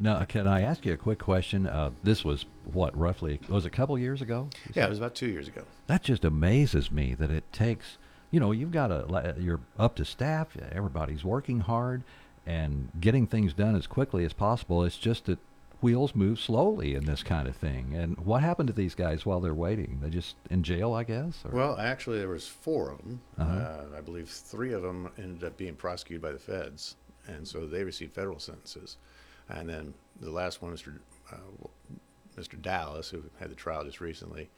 Now, 0.00 0.24
can 0.24 0.46
I 0.46 0.62
ask 0.62 0.86
you 0.86 0.92
a 0.92 0.96
quick 0.96 1.18
question? 1.18 1.66
Uh, 1.66 1.90
this 2.02 2.24
was 2.24 2.46
what 2.72 2.96
roughly 2.96 3.40
was 3.48 3.64
it 3.64 3.68
a 3.68 3.70
couple 3.70 3.98
years 3.98 4.22
ago? 4.22 4.48
Yeah, 4.74 4.86
it 4.86 4.90
was 4.90 4.98
about 4.98 5.14
two 5.14 5.28
years 5.28 5.48
ago. 5.48 5.62
That 5.86 6.02
just 6.02 6.24
amazes 6.24 6.90
me 6.90 7.14
that 7.14 7.30
it 7.30 7.52
takes. 7.52 7.98
You 8.30 8.40
know, 8.40 8.52
you've 8.52 8.72
got 8.72 8.90
a 8.90 9.34
you're 9.38 9.60
up 9.78 9.96
to 9.96 10.04
staff. 10.04 10.56
Everybody's 10.72 11.24
working 11.24 11.60
hard 11.60 12.02
and 12.46 12.90
getting 13.00 13.26
things 13.26 13.52
done 13.52 13.74
as 13.74 13.86
quickly 13.86 14.24
as 14.24 14.32
possible. 14.32 14.84
It's 14.84 14.98
just 14.98 15.26
that 15.26 15.38
wheels 15.80 16.14
move 16.14 16.40
slowly 16.40 16.94
in 16.94 17.04
this 17.04 17.22
kind 17.22 17.46
of 17.48 17.56
thing. 17.56 17.94
And 17.94 18.18
what 18.18 18.42
happened 18.42 18.66
to 18.68 18.72
these 18.72 18.94
guys 18.94 19.24
while 19.24 19.40
they're 19.40 19.54
waiting? 19.54 19.98
They 20.02 20.10
just 20.10 20.36
in 20.50 20.62
jail, 20.62 20.92
I 20.94 21.04
guess. 21.04 21.44
Or? 21.44 21.52
Well, 21.52 21.78
actually, 21.78 22.18
there 22.18 22.28
was 22.28 22.46
four 22.46 22.90
of 22.90 22.98
them. 22.98 23.20
Uh-huh. 23.38 23.52
Uh, 23.52 23.84
I 23.96 24.00
believe 24.00 24.28
three 24.28 24.72
of 24.72 24.82
them 24.82 25.10
ended 25.18 25.44
up 25.44 25.56
being 25.56 25.74
prosecuted 25.74 26.22
by 26.22 26.32
the 26.32 26.38
feds, 26.38 26.96
and 27.26 27.46
so 27.46 27.66
they 27.66 27.84
received 27.84 28.14
federal 28.14 28.38
sentences. 28.38 28.96
And 29.48 29.68
then 29.68 29.94
the 30.20 30.30
last 30.30 30.62
one, 30.62 30.72
Mr. 30.72 30.98
Uh, 31.32 31.66
Mr. 32.36 32.60
Dallas, 32.60 33.08
who 33.10 33.22
had 33.40 33.50
the 33.50 33.54
trial 33.54 33.84
just 33.84 34.00
recently, 34.00 34.48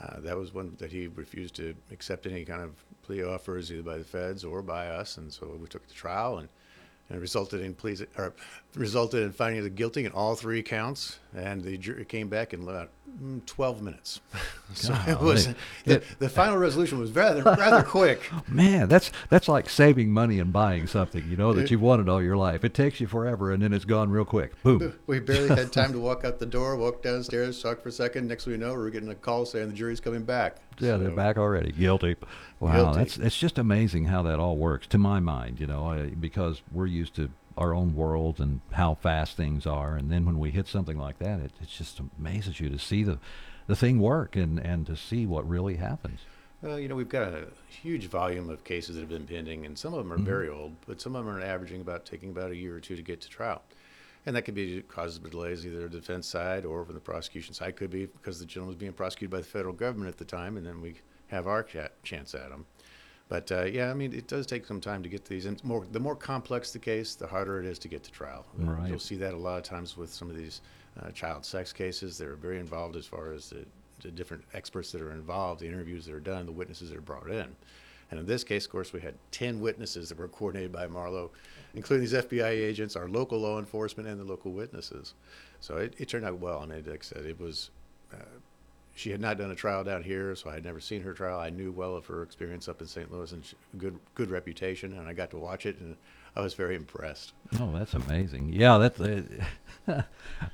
uh, 0.00 0.20
that 0.20 0.36
was 0.36 0.52
one 0.52 0.74
that 0.78 0.90
he 0.90 1.06
refused 1.06 1.54
to 1.56 1.74
accept 1.92 2.26
any 2.26 2.44
kind 2.44 2.62
of 2.62 2.72
plea 3.02 3.22
offers 3.22 3.70
either 3.70 3.82
by 3.82 3.98
the 3.98 4.04
feds 4.04 4.44
or 4.44 4.62
by 4.62 4.88
us, 4.88 5.16
and 5.16 5.32
so 5.32 5.56
we 5.60 5.66
took 5.68 5.86
the 5.86 5.94
trial 5.94 6.38
and. 6.38 6.48
And 7.10 7.20
resulted 7.20 7.60
in 7.60 7.74
pleas, 7.74 8.02
or 8.16 8.32
resulted 8.74 9.24
in 9.24 9.32
finding 9.32 9.62
the 9.62 9.68
guilty 9.68 10.06
in 10.06 10.12
all 10.12 10.34
three 10.34 10.62
counts, 10.62 11.18
and 11.36 11.62
the 11.62 11.76
jury 11.76 12.06
came 12.06 12.30
back 12.30 12.54
and 12.54 12.64
let 12.64 12.88
Mm, 13.24 13.46
12 13.46 13.80
minutes. 13.82 14.20
so 14.74 14.92
it 15.06 15.18
was 15.20 15.46
the, 15.84 15.94
It- 15.94 16.04
the 16.18 16.28
final 16.28 16.58
resolution 16.58 16.98
was 16.98 17.10
rather 17.12 17.42
rather 17.42 17.82
quick. 17.86 18.28
Oh, 18.32 18.42
man, 18.48 18.88
that's 18.88 19.10
that's 19.30 19.48
like 19.48 19.70
saving 19.70 20.10
money 20.10 20.38
and 20.40 20.52
buying 20.52 20.86
something, 20.86 21.24
you 21.30 21.36
know, 21.36 21.52
that 21.54 21.70
you've 21.70 21.80
wanted 21.80 22.08
all 22.08 22.22
your 22.22 22.36
life. 22.36 22.64
It 22.64 22.74
takes 22.74 23.00
you 23.00 23.06
forever 23.06 23.50
and 23.52 23.62
then 23.62 23.72
it's 23.72 23.84
gone 23.86 24.10
real 24.10 24.24
quick. 24.26 24.60
Boom. 24.62 24.92
We 25.06 25.20
barely 25.20 25.48
had 25.48 25.72
time 25.72 25.92
to 25.92 25.98
walk 26.00 26.24
out 26.24 26.38
the 26.38 26.46
door, 26.46 26.76
walk 26.76 27.02
downstairs, 27.02 27.62
talk 27.62 27.82
for 27.82 27.88
a 27.88 27.92
second. 27.92 28.28
Next 28.28 28.46
we 28.46 28.56
know, 28.56 28.74
we're 28.74 28.90
getting 28.90 29.08
a 29.08 29.14
call 29.14 29.46
saying 29.46 29.68
the 29.68 29.74
jury's 29.74 30.00
coming 30.00 30.24
back. 30.24 30.56
Yeah, 30.80 30.96
they're 30.96 31.10
back 31.10 31.38
already. 31.38 31.70
Guilty. 31.72 32.16
Wow, 32.60 32.72
Guilty. 32.72 32.98
that's 32.98 33.16
it's 33.18 33.38
just 33.38 33.58
amazing 33.58 34.06
how 34.06 34.22
that 34.24 34.38
all 34.38 34.56
works 34.56 34.86
to 34.88 34.98
my 34.98 35.20
mind, 35.20 35.60
you 35.60 35.66
know, 35.66 36.10
because 36.20 36.62
we're 36.72 36.86
used 36.86 37.14
to 37.14 37.30
our 37.56 37.74
own 37.74 37.94
world 37.94 38.40
and 38.40 38.60
how 38.72 38.94
fast 38.94 39.36
things 39.36 39.66
are, 39.66 39.96
and 39.96 40.10
then 40.10 40.24
when 40.26 40.38
we 40.38 40.50
hit 40.50 40.66
something 40.66 40.98
like 40.98 41.18
that, 41.18 41.40
it, 41.40 41.52
it 41.62 41.68
just 41.68 42.00
amazes 42.18 42.58
you 42.60 42.68
to 42.68 42.78
see 42.78 43.02
the 43.04 43.18
the 43.66 43.76
thing 43.76 43.98
work 44.00 44.36
and 44.36 44.58
and 44.58 44.86
to 44.86 44.96
see 44.96 45.24
what 45.26 45.48
really 45.48 45.76
happens. 45.76 46.20
Well, 46.62 46.78
you 46.80 46.88
know, 46.88 46.94
we've 46.94 47.08
got 47.08 47.28
a 47.32 47.48
huge 47.68 48.06
volume 48.06 48.48
of 48.50 48.64
cases 48.64 48.94
that 48.96 49.02
have 49.02 49.10
been 49.10 49.26
pending, 49.26 49.66
and 49.66 49.78
some 49.78 49.92
of 49.94 49.98
them 49.98 50.12
are 50.12 50.18
Mhm. 50.18 50.24
very 50.24 50.48
old, 50.48 50.74
but 50.86 51.00
some 51.00 51.14
of 51.14 51.24
them 51.24 51.34
are 51.34 51.40
averaging 51.40 51.80
about 51.82 52.06
taking 52.06 52.30
about 52.30 52.50
a 52.50 52.56
year 52.56 52.74
or 52.74 52.80
two 52.80 52.96
to 52.96 53.02
get 53.02 53.20
to 53.20 53.28
trial. 53.28 53.62
And 54.26 54.34
that 54.34 54.42
could 54.42 54.54
be 54.54 54.80
causes 54.82 55.18
of 55.18 55.30
delays 55.30 55.66
either 55.66 55.80
the 55.80 55.88
defense 56.00 56.26
side 56.26 56.64
or 56.64 56.82
from 56.86 56.94
the 56.94 57.00
prosecution 57.00 57.52
side. 57.52 57.76
Could 57.76 57.90
be 57.90 58.06
because 58.06 58.38
the 58.40 58.46
gentleman 58.46 58.68
was 58.68 58.76
being 58.76 58.94
prosecuted 58.94 59.30
by 59.30 59.38
the 59.38 59.44
federal 59.44 59.74
government 59.74 60.08
at 60.08 60.16
the 60.16 60.24
time, 60.24 60.56
and 60.56 60.64
then 60.66 60.80
we 60.80 60.94
have 61.28 61.46
our 61.46 61.62
cha- 61.62 61.88
chance 62.02 62.34
at 62.34 62.50
him. 62.50 62.64
But 63.28 63.50
uh, 63.50 63.64
yeah, 63.64 63.90
I 63.90 63.94
mean, 63.94 64.12
it 64.12 64.28
does 64.28 64.46
take 64.46 64.66
some 64.66 64.80
time 64.80 65.02
to 65.02 65.08
get 65.08 65.24
these. 65.24 65.46
And 65.46 65.62
more, 65.64 65.86
the 65.90 66.00
more 66.00 66.14
complex 66.14 66.72
the 66.72 66.78
case, 66.78 67.14
the 67.14 67.26
harder 67.26 67.58
it 67.58 67.66
is 67.66 67.78
to 67.80 67.88
get 67.88 68.02
to 68.04 68.10
trial. 68.10 68.44
Right. 68.56 68.88
You'll 68.88 68.98
see 68.98 69.16
that 69.16 69.34
a 69.34 69.36
lot 69.36 69.56
of 69.56 69.64
times 69.64 69.96
with 69.96 70.12
some 70.12 70.28
of 70.28 70.36
these 70.36 70.60
uh, 71.02 71.10
child 71.10 71.44
sex 71.44 71.72
cases. 71.72 72.18
They're 72.18 72.36
very 72.36 72.60
involved 72.60 72.96
as 72.96 73.06
far 73.06 73.32
as 73.32 73.50
the, 73.50 73.64
the 74.02 74.10
different 74.10 74.44
experts 74.52 74.92
that 74.92 75.00
are 75.00 75.12
involved, 75.12 75.60
the 75.60 75.66
interviews 75.66 76.04
that 76.06 76.14
are 76.14 76.20
done, 76.20 76.46
the 76.46 76.52
witnesses 76.52 76.90
that 76.90 76.98
are 76.98 77.02
brought 77.02 77.30
in. 77.30 77.56
And 78.10 78.20
in 78.20 78.26
this 78.26 78.44
case, 78.44 78.66
of 78.66 78.70
course, 78.70 78.92
we 78.92 79.00
had 79.00 79.14
10 79.32 79.60
witnesses 79.60 80.08
that 80.08 80.18
were 80.18 80.28
coordinated 80.28 80.70
by 80.70 80.86
Marlowe, 80.86 81.30
including 81.74 82.02
these 82.02 82.12
FBI 82.12 82.48
agents, 82.48 82.96
our 82.96 83.08
local 83.08 83.40
law 83.40 83.58
enforcement, 83.58 84.08
and 84.08 84.20
the 84.20 84.24
local 84.24 84.52
witnesses. 84.52 85.14
So 85.60 85.78
it, 85.78 85.94
it 85.98 86.08
turned 86.08 86.24
out 86.24 86.38
well. 86.38 86.62
And 86.62 86.70
it, 86.70 86.86
like 86.86 87.00
I 87.00 87.04
said, 87.04 87.26
it 87.26 87.40
was, 87.40 87.70
uh, 88.12 88.18
she 88.94 89.10
had 89.10 89.20
not 89.20 89.38
done 89.38 89.50
a 89.50 89.54
trial 89.54 89.82
down 89.82 90.02
here, 90.02 90.34
so 90.36 90.48
I 90.48 90.54
had 90.54 90.64
never 90.64 90.80
seen 90.80 91.02
her 91.02 91.12
trial. 91.12 91.38
I 91.40 91.50
knew 91.50 91.72
well 91.72 91.96
of 91.96 92.06
her 92.06 92.22
experience 92.22 92.68
up 92.68 92.80
in 92.80 92.86
St. 92.86 93.10
Louis 93.12 93.32
and 93.32 93.44
she, 93.44 93.56
good, 93.76 93.98
good 94.14 94.30
reputation, 94.30 94.92
and 94.92 95.08
I 95.08 95.12
got 95.12 95.30
to 95.30 95.36
watch 95.36 95.66
it, 95.66 95.78
and 95.80 95.96
I 96.36 96.40
was 96.40 96.54
very 96.54 96.76
impressed. 96.76 97.32
Oh, 97.58 97.72
that's 97.72 97.94
amazing. 97.94 98.52
Yeah, 98.52 98.78
that's. 98.78 99.00
Uh, 99.00 99.22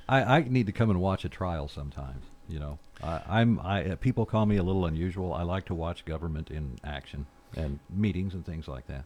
I 0.09 0.23
I 0.23 0.45
need 0.47 0.65
to 0.65 0.71
come 0.71 0.89
and 0.89 0.99
watch 0.99 1.23
a 1.23 1.29
trial 1.29 1.67
sometimes. 1.67 2.25
You 2.49 2.59
know, 2.59 2.79
I, 3.03 3.21
I'm 3.27 3.59
I 3.59 3.91
uh, 3.91 3.95
people 3.95 4.25
call 4.25 4.45
me 4.45 4.57
a 4.57 4.63
little 4.63 4.85
unusual. 4.85 5.33
I 5.33 5.43
like 5.43 5.65
to 5.65 5.75
watch 5.75 6.03
government 6.05 6.51
in 6.51 6.77
action 6.83 7.27
and 7.55 7.79
meetings 7.89 8.33
and 8.33 8.45
things 8.45 8.67
like 8.67 8.87
that. 8.87 9.05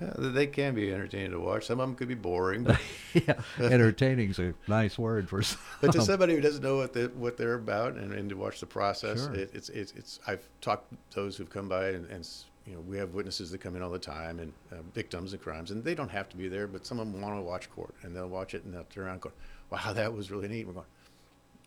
Uh, 0.00 0.30
they 0.30 0.46
can 0.46 0.74
be 0.74 0.92
entertaining 0.92 1.30
to 1.30 1.40
watch. 1.40 1.66
Some 1.66 1.80
of 1.80 1.88
them 1.88 1.96
could 1.96 2.08
be 2.08 2.14
boring. 2.14 2.64
But 2.64 2.78
yeah, 3.14 3.34
entertaining's 3.58 4.38
a 4.38 4.52
nice 4.68 4.98
word 4.98 5.28
for 5.28 5.42
some. 5.42 5.58
But 5.80 5.92
to 5.92 6.02
somebody 6.02 6.34
who 6.34 6.40
doesn't 6.40 6.62
know 6.62 6.76
what 6.76 6.92
they, 6.92 7.06
what 7.06 7.36
they're 7.36 7.54
about 7.54 7.94
and, 7.94 8.12
and 8.12 8.28
to 8.30 8.36
watch 8.36 8.60
the 8.60 8.66
process, 8.66 9.24
Sure. 9.24 9.34
it, 9.34 9.50
it's, 9.54 9.68
it's 9.70 9.92
it's 9.92 10.20
I've 10.26 10.46
talked 10.60 10.90
to 11.12 11.20
those 11.20 11.36
who've 11.36 11.48
come 11.48 11.68
by 11.68 11.88
and, 11.88 12.04
and 12.10 12.28
you 12.66 12.74
know 12.74 12.80
we 12.80 12.98
have 12.98 13.14
witnesses 13.14 13.50
that 13.52 13.58
come 13.62 13.74
in 13.74 13.82
all 13.82 13.90
the 13.90 13.98
time 13.98 14.38
and 14.38 14.52
uh, 14.70 14.76
victims 14.94 15.32
of 15.32 15.40
crimes 15.40 15.70
and 15.70 15.82
they 15.82 15.94
don't 15.94 16.10
have 16.10 16.28
to 16.28 16.36
be 16.36 16.48
there, 16.48 16.66
but 16.66 16.84
some 16.84 16.98
of 17.00 17.10
them 17.10 17.20
want 17.22 17.34
to 17.36 17.42
watch 17.42 17.70
court 17.70 17.94
and 18.02 18.14
they'll 18.14 18.28
watch 18.28 18.52
it 18.54 18.64
and 18.64 18.74
they'll 18.74 18.84
turn 18.84 19.04
around 19.04 19.12
and 19.14 19.22
go, 19.22 19.32
"Wow, 19.70 19.92
that 19.94 20.12
was 20.12 20.30
really 20.30 20.48
neat." 20.48 20.66
We're 20.66 20.74
going, 20.74 20.86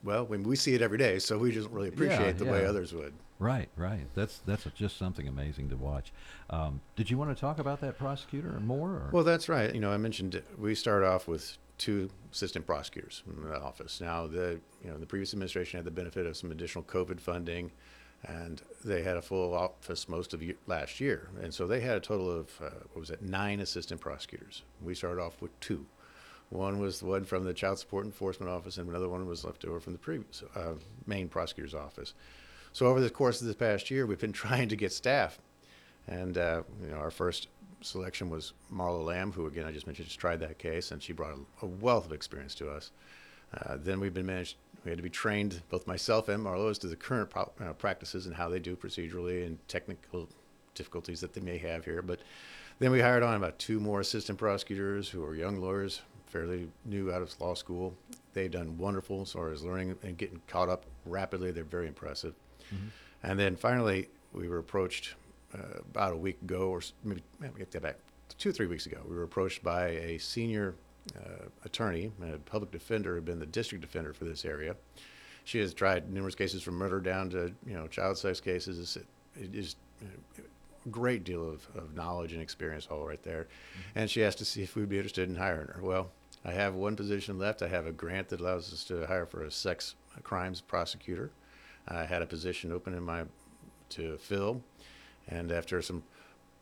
well, 0.04 0.26
when 0.26 0.44
we 0.44 0.56
see 0.56 0.74
it 0.74 0.82
every 0.82 0.98
day, 0.98 1.20
so 1.20 1.38
we 1.38 1.52
just 1.52 1.70
really 1.70 1.90
appreciate 1.90 2.20
Yeah, 2.20 2.32
the 2.32 2.46
way 2.46 2.66
others 2.66 2.94
would. 2.94 3.14
Right, 3.38 3.70
right. 3.78 4.06
That's 4.16 4.40
that's 4.40 4.66
just 4.76 4.98
something 4.98 5.28
amazing 5.28 5.70
to 5.70 5.78
watch. 5.78 6.12
Um, 6.50 6.82
did 6.96 7.10
you 7.10 7.18
want 7.18 7.36
to 7.36 7.40
talk 7.40 7.60
about 7.60 7.80
that 7.82 7.98
prosecutor 7.98 8.56
or 8.56 8.60
more? 8.60 8.90
Or? 8.90 9.10
Well, 9.12 9.24
that's 9.24 9.48
right. 9.48 9.74
You 9.74 9.80
know, 9.80 9.92
I 9.92 9.98
mentioned 9.98 10.42
we 10.58 10.76
start 10.76 11.04
off 11.04 11.28
with 11.28 11.58
two 11.78 12.10
assistant 12.32 12.66
prosecutors 12.66 13.24
in 13.26 13.50
the 13.50 13.58
office. 13.60 14.02
Now, 14.02 14.28
the 14.28 14.60
you 14.84 14.92
know 14.92 14.98
the 14.98 15.06
previous 15.06 15.34
administration 15.34 15.78
had 15.78 15.86
the 15.86 15.92
benefit 15.92 16.26
of 16.26 16.36
some 16.36 16.52
additional 16.52 16.84
COVID 16.84 17.22
funding, 17.22 17.72
and 18.26 18.62
they 18.84 19.04
had 19.04 19.16
a 19.16 19.22
full 19.22 19.54
office 19.54 20.10
most 20.10 20.34
of 20.34 20.44
ye- 20.44 20.56
last 20.68 21.00
year, 21.00 21.30
and 21.42 21.54
so 21.54 21.66
they 21.66 21.80
had 21.80 21.96
a 21.96 22.02
total 22.02 22.30
of 22.30 22.50
uh, 22.62 22.70
what 22.92 23.00
was 23.00 23.10
it 23.10 23.22
nine 23.22 23.62
assistant 23.62 24.02
prosecutors. 24.02 24.64
We 24.82 24.96
started 24.96 25.22
off 25.22 25.42
with 25.42 25.58
two. 25.62 25.86
One 26.50 26.80
was 26.80 27.00
the 27.00 27.06
one 27.06 27.26
from 27.26 27.44
the 27.44 27.54
Child 27.54 27.80
Support 27.80 28.06
Enforcement 28.06 28.52
Office, 28.52 28.78
and 28.78 28.90
another 28.90 29.08
one 29.08 29.28
was 29.28 29.44
left 29.44 29.66
over 29.66 29.80
from 29.80 29.94
the 29.94 30.00
previous 30.00 30.44
uh, 30.56 30.74
main 31.06 31.28
prosecutor's 31.28 31.76
office. 31.76 32.14
So 32.74 32.88
over 32.88 33.00
the 33.00 33.10
course 33.10 33.42
of 33.42 33.48
this 33.48 33.56
past 33.56 33.92
year, 33.92 34.06
we've 34.06 34.20
been 34.20 34.32
trying 34.46 34.70
to 34.70 34.76
get 34.76 34.92
staff, 34.92 35.40
and 36.08 36.38
uh, 36.38 36.64
you 36.82 36.90
know 36.90 36.98
our 36.98 37.12
first 37.12 37.48
selection 37.82 38.30
was 38.30 38.54
Marla 38.74 39.06
Lamb, 39.06 39.32
who 39.32 39.46
again 39.46 39.66
I 39.66 39.72
just 39.72 39.86
mentioned 39.86 40.08
just 40.08 40.20
tried 40.20 40.40
that 40.40 40.58
case, 40.58 40.92
and 40.92 41.02
she 41.02 41.14
brought 41.14 41.38
a, 41.62 41.66
wealth 41.66 42.06
of 42.06 42.14
experience 42.14 42.56
to 42.56 42.70
us. 42.70 42.92
Uh, 43.54 43.78
then 43.78 44.00
we've 44.00 44.14
been 44.14 44.26
managed. 44.26 44.58
We 44.84 44.92
had 44.92 44.98
to 44.98 45.04
be 45.04 45.10
trained, 45.10 45.62
both 45.70 45.88
myself 45.88 46.30
and 46.30 46.44
Marlo, 46.44 46.70
as 46.72 46.78
to 46.80 46.88
the 46.88 46.96
current 46.96 47.30
pro- 47.30 47.52
uh, 47.60 47.74
practices 47.74 48.26
and 48.26 48.36
how 48.36 48.48
they 48.48 48.60
do 48.60 48.76
procedurally 48.76 49.46
and 49.46 49.58
technical 49.68 50.30
difficulties 50.74 51.20
that 51.20 51.34
they 51.34 51.42
may 51.42 51.58
have 51.58 51.84
here. 51.84 52.02
But 52.02 52.22
then 52.80 52.92
we 52.92 53.02
hired 53.02 53.24
on 53.24 53.36
about 53.36 53.60
two 53.60 53.80
more 53.80 54.00
assistant 54.00 54.40
prosecutors 54.40 55.10
who 55.10 55.24
are 55.26 55.36
young 55.36 55.60
lawyers, 55.60 56.02
fairly 56.30 56.70
new 56.86 57.12
out 57.12 57.22
of 57.22 57.40
law 57.42 57.54
school. 57.54 57.94
They've 58.34 58.52
done 58.52 58.78
wonderful 58.78 59.22
as 59.22 59.32
far 59.32 59.52
as 59.52 59.64
learning 59.64 59.96
and 60.04 60.18
getting 60.18 60.42
caught 60.48 60.70
up 60.70 60.86
rapidly. 61.06 61.52
They're 61.52 61.64
very 61.64 61.88
impressive. 61.88 62.34
And 63.24 63.40
then 63.40 63.56
finally, 63.56 64.08
we 64.34 64.48
were 64.48 64.60
approached 64.60 65.16
uh, 65.54 65.80
about 65.80 66.14
a 66.14 66.18
week 66.18 66.42
ago, 66.42 66.70
or 66.70 66.82
maybe 67.04 67.24
maybe 67.40 67.58
get 67.58 67.72
that 67.72 67.82
back, 67.82 67.96
two 68.38 68.50
or 68.50 68.54
three 68.54 68.68
weeks 68.68 68.86
ago. 68.86 69.00
We 69.08 69.16
were 69.16 69.24
approached 69.24 69.64
by 69.64 69.88
a 69.88 70.18
senior 70.20 70.76
uh, 71.18 71.48
attorney, 71.66 72.12
a 72.22 72.38
public 72.38 72.72
defender, 72.72 73.12
who 73.12 73.16
had 73.16 73.26
been 73.26 73.40
the 73.40 73.46
district 73.48 73.82
defender 73.82 74.14
for 74.14 74.26
this 74.26 74.46
area. 74.46 74.76
She 75.44 75.58
has 75.60 75.74
tried 75.74 76.12
numerous 76.12 76.36
cases 76.36 76.62
from 76.62 76.76
murder 76.76 77.00
down 77.00 77.32
to 77.32 77.52
you 77.66 77.74
know 77.74 77.88
child 77.88 78.18
sex 78.18 78.40
cases. 78.40 78.98
It 79.36 79.56
is 79.56 79.76
a 80.04 80.90
great 80.90 81.24
deal 81.24 81.50
of, 81.50 81.68
of 81.76 81.96
knowledge 81.96 82.34
and 82.34 82.42
experience 82.42 82.88
all 82.90 83.06
right 83.06 83.22
there. 83.24 83.48
And 83.96 84.10
she 84.10 84.24
asked 84.24 84.38
to 84.40 84.46
see 84.46 84.62
if 84.64 84.76
we'd 84.76 84.90
be 84.90 84.98
interested 84.98 85.28
in 85.28 85.36
hiring 85.36 85.68
her. 85.68 85.80
Well, 85.82 86.12
I 86.46 86.52
have 86.52 86.74
one 86.74 86.96
position 86.96 87.38
left. 87.38 87.62
I 87.62 87.68
have 87.68 87.86
a 87.86 87.92
grant 87.92 88.30
that 88.30 88.40
allows 88.40 88.72
us 88.74 88.84
to 88.86 89.06
hire 89.06 89.26
for 89.26 89.44
a 89.44 89.52
sex 89.52 89.96
crimes 90.24 90.62
prosecutor. 90.62 91.32
I 91.88 92.06
had 92.06 92.22
a 92.22 92.26
position 92.26 92.72
open 92.72 92.94
in 92.94 93.04
my 93.04 93.24
to 93.90 94.18
fill, 94.18 94.62
and 95.28 95.52
after 95.52 95.82
some 95.82 96.04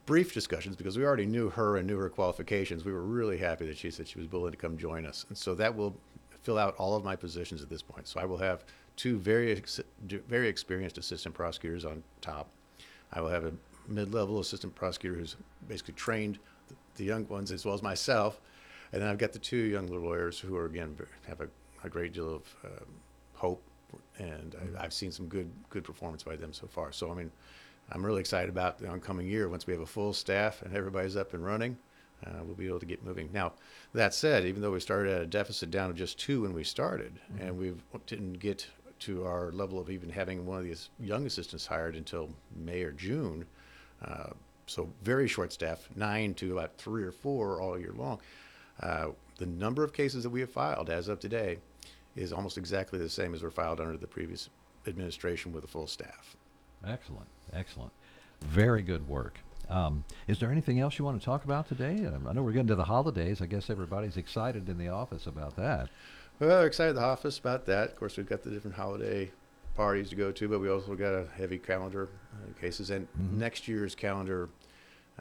brief 0.05 0.33
discussions, 0.33 0.77
because 0.77 0.97
we 0.97 1.03
already 1.03 1.25
knew 1.25 1.49
her 1.49 1.77
and 1.77 1.85
knew 1.85 1.97
her 1.97 2.09
qualifications, 2.09 2.85
we 2.85 2.93
were 2.93 3.01
really 3.01 3.37
happy 3.37 3.67
that 3.67 3.77
she 3.77 3.91
said 3.91 4.07
she 4.07 4.19
was 4.19 4.31
willing 4.31 4.51
to 4.51 4.57
come 4.57 4.77
join 4.77 5.05
us. 5.05 5.25
And 5.27 5.37
so 5.37 5.53
that 5.55 5.75
will 5.75 5.95
fill 6.43 6.57
out 6.57 6.75
all 6.77 6.95
of 6.95 7.03
my 7.03 7.15
positions 7.15 7.61
at 7.61 7.69
this 7.69 7.81
point. 7.81 8.07
So 8.07 8.21
I 8.21 8.25
will 8.25 8.37
have 8.37 8.63
two 8.95 9.17
very 9.17 9.51
ex- 9.51 9.81
very 10.05 10.47
experienced 10.47 10.97
assistant 10.97 11.35
prosecutors 11.35 11.83
on 11.83 12.03
top. 12.21 12.49
I 13.11 13.19
will 13.19 13.29
have 13.29 13.43
a 13.43 13.51
mid-level 13.87 14.39
assistant 14.39 14.73
prosecutor 14.73 15.17
who's 15.17 15.35
basically 15.67 15.95
trained 15.95 16.39
the 16.95 17.03
young 17.03 17.27
ones 17.27 17.51
as 17.51 17.65
well 17.65 17.75
as 17.75 17.83
myself, 17.83 18.39
and 18.91 19.01
then 19.01 19.09
I've 19.09 19.17
got 19.17 19.33
the 19.33 19.39
two 19.39 19.57
young 19.57 19.87
lawyers 19.87 20.39
who 20.39 20.55
are 20.55 20.65
again 20.65 20.95
have 21.27 21.41
a, 21.41 21.47
a 21.83 21.89
great 21.89 22.13
deal 22.13 22.35
of 22.35 22.55
um, 22.65 22.87
hope, 23.33 23.63
and 24.17 24.55
I, 24.77 24.85
I've 24.85 24.93
seen 24.93 25.11
some 25.11 25.27
good 25.27 25.49
good 25.69 25.83
performance 25.83 26.23
by 26.23 26.35
them 26.35 26.53
so 26.53 26.67
far. 26.67 26.91
So 26.91 27.11
I 27.11 27.15
mean, 27.15 27.31
I'm 27.91 28.05
really 28.05 28.19
excited 28.19 28.49
about 28.49 28.79
the 28.79 28.87
oncoming 28.87 29.27
year. 29.27 29.49
Once 29.49 29.67
we 29.67 29.73
have 29.73 29.81
a 29.81 29.87
full 29.87 30.13
staff 30.13 30.61
and 30.61 30.75
everybody's 30.75 31.15
up 31.15 31.33
and 31.33 31.45
running, 31.45 31.77
uh, 32.25 32.43
we'll 32.43 32.55
be 32.55 32.67
able 32.67 32.79
to 32.79 32.85
get 32.85 33.03
moving. 33.03 33.29
Now, 33.31 33.53
that 33.93 34.13
said, 34.13 34.45
even 34.45 34.61
though 34.61 34.71
we 34.71 34.79
started 34.79 35.13
at 35.13 35.21
a 35.21 35.27
deficit 35.27 35.71
down 35.71 35.89
to 35.89 35.95
just 35.95 36.19
two 36.19 36.41
when 36.41 36.53
we 36.53 36.63
started, 36.63 37.13
and 37.39 37.57
we 37.57 37.73
didn't 38.05 38.33
get 38.33 38.67
to 38.99 39.25
our 39.25 39.51
level 39.51 39.79
of 39.79 39.89
even 39.89 40.09
having 40.09 40.45
one 40.45 40.57
of 40.57 40.63
these 40.63 40.89
young 40.99 41.25
assistants 41.25 41.67
hired 41.67 41.95
until 41.95 42.29
May 42.55 42.81
or 42.81 42.91
June, 42.91 43.45
uh, 44.03 44.31
so 44.65 44.89
very 45.03 45.27
short 45.27 45.53
staff, 45.53 45.87
nine 45.95 46.33
to 46.35 46.53
about 46.53 46.77
three 46.77 47.03
or 47.03 47.11
four 47.11 47.61
all 47.61 47.79
year 47.79 47.93
long. 47.95 48.19
Uh, 48.81 49.07
the 49.37 49.45
number 49.45 49.83
of 49.83 49.93
cases 49.93 50.23
that 50.23 50.29
we 50.29 50.39
have 50.41 50.51
filed 50.51 50.89
as 50.89 51.07
of 51.07 51.19
today 51.19 51.57
is 52.15 52.33
almost 52.33 52.57
exactly 52.57 52.97
the 52.99 53.09
same 53.09 53.33
as 53.33 53.43
were 53.43 53.51
filed 53.51 53.79
under 53.79 53.97
the 53.97 54.07
previous 54.07 54.49
administration 54.87 55.51
with 55.53 55.63
a 55.63 55.67
full 55.67 55.87
staff. 55.87 56.35
Excellent, 56.85 57.27
excellent, 57.53 57.91
very 58.41 58.81
good 58.81 59.07
work. 59.07 59.39
Um, 59.69 60.05
is 60.27 60.39
there 60.39 60.51
anything 60.51 60.79
else 60.79 60.97
you 60.97 61.03
want 61.05 61.19
to 61.19 61.25
talk 61.25 61.43
about 61.43 61.67
today? 61.67 62.05
Um, 62.05 62.25
I 62.27 62.33
know 62.33 62.41
we're 62.41 62.53
getting 62.53 62.67
to 62.67 62.75
the 62.75 62.85
holidays. 62.85 63.41
I 63.41 63.47
guess 63.47 63.69
everybody's 63.69 64.15
excited 64.17 64.69
in 64.69 64.77
the 64.77 64.87
office 64.89 65.27
about 65.27 65.55
that. 65.57 65.89
Well, 66.39 66.49
we're 66.61 66.67
excited 66.67 66.95
the 66.95 67.01
office 67.03 67.37
about 67.37 67.65
that. 67.65 67.89
Of 67.89 67.95
course, 67.97 68.15
we've 68.15 68.29
got 68.29 68.43
the 68.43 68.49
different 68.51 68.77
holiday 68.77 69.31
parties 69.75 70.09
to 70.09 70.15
go 70.15 70.31
to, 70.31 70.47
but 70.47 70.59
we 70.59 70.69
also 70.69 70.95
got 70.95 71.13
a 71.13 71.27
heavy 71.35 71.57
calendar 71.57 72.07
uh, 72.33 72.59
cases. 72.61 72.89
And 72.91 73.07
Mhm. 73.19 73.33
next 73.33 73.67
year's 73.67 73.93
calendar, 73.93 74.49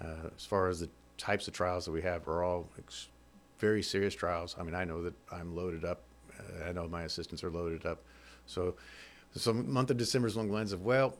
uh, 0.01 0.29
as 0.37 0.45
far 0.47 0.69
as 0.69 0.81
the 0.81 0.88
types 1.19 1.49
of 1.49 1.55
trials 1.55 1.87
that 1.87 1.92
we 1.92 2.03
have, 2.03 2.29
are 2.29 2.42
all 2.45 2.69
ex- 2.79 3.09
very 3.59 3.83
serious 3.83 4.14
trials. 4.14 4.57
I 4.59 4.62
mean, 4.62 4.75
I 4.75 4.85
know 4.85 5.03
that 5.03 5.14
I'm 5.33 5.55
loaded 5.55 5.85
up. 5.85 6.03
Uh, 6.38 6.69
I 6.69 6.73
know 6.73 6.87
my 6.88 7.03
assistants 7.03 7.42
are 7.42 7.51
loaded 7.51 7.87
up. 7.87 8.03
So, 8.47 8.75
so 9.35 9.53
month 9.53 9.90
of 9.90 9.97
December 9.97 10.29
is 10.29 10.37
along 10.37 10.49
the 10.49 10.55
lines 10.55 10.73
of, 10.73 10.83
well, 10.83 11.16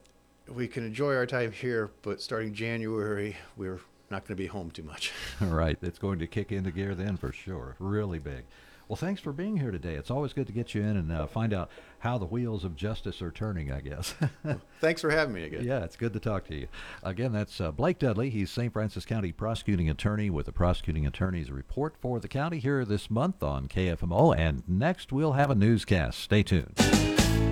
we 0.49 0.69
can 0.69 0.85
enjoy 0.85 1.15
our 1.15 1.27
time 1.27 1.53
here, 1.53 1.91
but 2.03 2.21
starting 2.21 2.55
January, 2.55 3.37
we're 3.57 3.81
not 4.11 4.23
going 4.23 4.37
to 4.37 4.43
be 4.43 4.47
home 4.47 4.71
too 4.71 4.85
much. 4.85 5.13
right, 5.41 5.77
it's 5.83 5.99
going 5.99 6.19
to 6.21 6.27
kick 6.27 6.53
into 6.53 6.71
gear 6.71 6.95
then 6.95 7.17
for 7.17 7.33
sure. 7.33 7.77
Really 7.79 8.19
big. 8.19 8.45
Well, 8.89 8.97
thanks 8.97 9.21
for 9.21 9.33
being 9.33 9.57
here 9.57 9.73
today. 9.73 9.95
It's 9.95 10.13
always 10.13 10.33
good 10.33 10.47
to 10.47 10.53
get 10.53 10.73
you 10.75 10.83
in 10.83 10.97
and 10.97 11.11
uh, 11.11 11.27
find 11.27 11.53
out 11.53 11.71
how 11.99 12.19
the 12.19 12.25
wheels 12.25 12.65
of 12.65 12.77
justice 12.77 13.21
are 13.21 13.33
turning, 13.33 13.73
I 13.73 13.81
guess. 13.81 14.15
Thanks 14.81 15.01
for 15.01 15.11
having 15.11 15.35
me 15.35 15.43
again. 15.43 15.65
Yeah, 15.65 15.83
it's 15.83 15.97
good 15.97 16.13
to 16.13 16.21
talk 16.21 16.47
to 16.47 16.55
you. 16.55 16.69
Again, 17.03 17.33
that's 17.33 17.61
uh, 17.61 17.73
Blake 17.73 17.99
Dudley. 17.99 18.31
He's 18.31 18.49
St. 18.49 18.73
Francis 18.73 19.05
County 19.05 19.33
prosecuting 19.33 19.91
attorney 19.91 20.31
with 20.31 20.47
the 20.47 20.53
prosecuting 20.53 21.05
attorney's 21.05 21.51
report 21.51 21.97
for 22.01 22.21
the 22.21 22.29
county 22.29 22.61
here 22.61 22.85
this 22.85 23.11
month 23.11 23.43
on 23.43 23.67
KFMO. 23.67 24.37
And 24.39 24.63
next, 24.69 25.13
we'll 25.13 25.33
have 25.33 25.51
a 25.51 25.57
newscast. 25.57 26.21
Stay 26.21 26.45
tuned. 26.45 26.79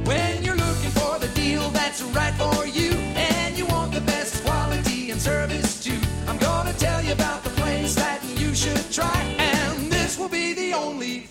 When 0.05 0.45
you're 0.45 0.55
looking 0.55 0.91
for 0.91 1.19
the 1.19 1.29
deal 1.35 1.69
that's 1.71 2.03
right 2.03 2.35
for 2.35 2.67
you. 2.67 2.93
And 2.93 3.59
you 3.59 3.67
want 3.67 3.93
the 3.93 4.01
best 4.03 4.45
quality 4.45 5.11
and 5.11 5.21
service 5.21 5.83
too. 5.83 5.99
I'm 6.29 6.39
gonna 6.39 6.73
tell 6.75 7.03
you 7.03 7.13
about 7.13 7.43
the 7.43 7.51
place 7.51 7.95
that 7.97 8.23
you 8.39 8.55
should 8.55 8.93
try. 8.93 9.54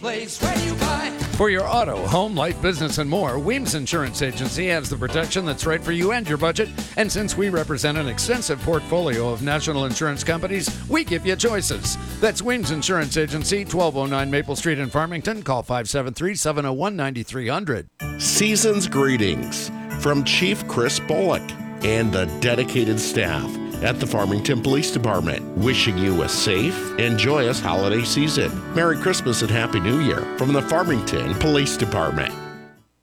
Place 0.04 0.42
where 0.42 0.58
you 0.60 0.76
buy. 0.76 1.10
For 1.38 1.50
your 1.50 1.66
auto, 1.66 2.06
home, 2.08 2.36
life, 2.36 2.62
business, 2.62 2.98
and 2.98 3.10
more, 3.10 3.40
Weems 3.40 3.74
Insurance 3.74 4.22
Agency 4.22 4.68
has 4.68 4.90
the 4.90 4.98
protection 4.98 5.46
that's 5.46 5.66
right 5.66 5.82
for 5.82 5.94
you 5.94 6.12
and 6.12 6.28
your 6.28 6.38
budget. 6.38 6.68
And 6.98 7.10
since 7.10 7.38
we 7.38 7.48
represent 7.48 7.98
an 7.98 8.10
extensive 8.10 8.60
portfolio 8.64 9.30
of 9.30 9.44
national 9.44 9.86
insurance 9.86 10.22
companies, 10.22 10.70
we 10.90 11.06
give 11.06 11.26
you 11.26 11.38
choices. 11.38 11.98
That's 12.20 12.42
Weems 12.42 12.72
Insurance 12.72 13.16
Agency, 13.16 13.60
1209 13.60 14.30
Maple 14.30 14.58
Street 14.58 14.78
in 14.78 14.90
Farmington. 14.90 15.42
Call 15.42 15.64
573 15.64 16.36
701 16.36 16.96
9300. 16.98 17.88
Season's 18.20 18.90
greetings 18.90 19.72
from 20.02 20.26
Chief 20.26 20.68
Chris 20.68 21.00
Bullock 21.00 21.50
and 21.86 22.12
the 22.12 22.26
dedicated 22.42 23.00
staff 23.00 23.50
at 23.84 24.00
the 24.00 24.08
Farmington 24.08 24.62
Police 24.62 24.92
Department, 24.92 25.46
wishing 25.58 25.98
you 25.98 26.24
a 26.24 26.30
safe 26.30 26.98
and 27.00 27.18
joyous 27.18 27.60
holiday 27.60 28.04
season. 28.04 28.52
Merry 28.74 28.98
Christmas 28.98 29.42
and 29.42 29.52
Happy 29.52 29.80
New 29.80 30.00
Year 30.00 30.22
from 30.38 30.54
the 30.54 30.62
Farmington 30.62 31.34
Police 31.36 31.78
Department. 31.78 32.34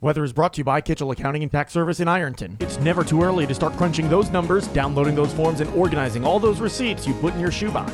Weather 0.03 0.25
is 0.25 0.33
brought 0.33 0.55
to 0.55 0.59
you 0.59 0.65
by 0.65 0.81
Kitchell 0.81 1.11
Accounting 1.11 1.43
and 1.43 1.53
Tax 1.53 1.75
Service 1.75 2.01
in 2.01 2.09
Ironton. 2.09 2.57
It's 2.61 2.79
never 2.81 3.05
too 3.05 3.23
early 3.23 3.47
to 3.47 3.55
start 3.55 3.75
crunching 3.75 4.09
those 4.09 4.31
numbers, 4.31 4.67
downloading 4.69 5.15
those 5.15 5.31
forms, 5.35 5.61
and 5.61 5.69
organizing 5.75 6.25
all 6.25 6.39
those 6.39 6.59
receipts 6.59 7.07
you 7.07 7.13
put 7.15 7.35
in 7.35 7.41
your 7.41 7.53
shoebox. 7.53 7.93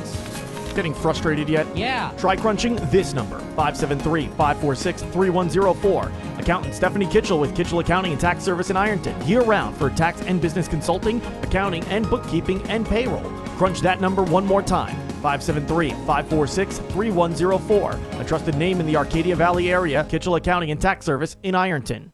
Getting 0.73 0.93
frustrated 0.93 1.49
yet? 1.49 1.67
Yeah. 1.75 2.13
Try 2.17 2.37
crunching 2.37 2.77
this 2.91 3.13
number 3.13 3.39
573 3.39 4.27
546 4.27 5.01
3104. 5.01 6.11
Accountant 6.47 6.75
Stephanie 6.75 7.07
Kitchell 7.07 7.41
with 7.41 7.53
Kitchell 7.53 7.79
Accounting 7.79 8.13
and 8.13 8.21
Tax 8.21 8.41
Service 8.41 8.69
in 8.69 8.77
Ironton, 8.77 9.21
year 9.27 9.41
round 9.41 9.75
for 9.75 9.89
tax 9.89 10.21
and 10.21 10.39
business 10.39 10.65
consulting, 10.65 11.21
accounting, 11.43 11.83
and 11.87 12.09
bookkeeping 12.09 12.61
and 12.69 12.85
payroll. 12.87 13.29
Crunch 13.57 13.81
that 13.81 13.99
number 13.99 14.23
one 14.23 14.45
more 14.45 14.61
time 14.61 14.95
573 15.21 15.89
546 15.89 16.77
3104. 16.77 17.99
A 18.21 18.23
trusted 18.23 18.55
name 18.55 18.79
in 18.79 18.85
the 18.85 18.95
Arcadia 18.95 19.35
Valley 19.35 19.69
area, 19.69 20.05
Kitchell 20.09 20.35
Accounting 20.35 20.71
and 20.71 20.79
Tax 20.79 21.05
Service 21.05 21.35
in 21.43 21.53
Ironton. 21.53 22.13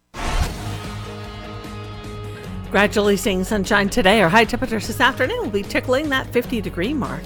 Gradually 2.71 3.17
seeing 3.17 3.43
sunshine 3.43 3.87
today. 3.87 4.19
Our 4.23 4.29
high 4.29 4.45
temperatures 4.45 4.87
this 4.87 4.99
afternoon 4.99 5.43
will 5.43 5.51
be 5.51 5.61
tickling 5.61 6.09
that 6.09 6.25
50 6.33 6.59
degree 6.59 6.95
mark. 6.95 7.21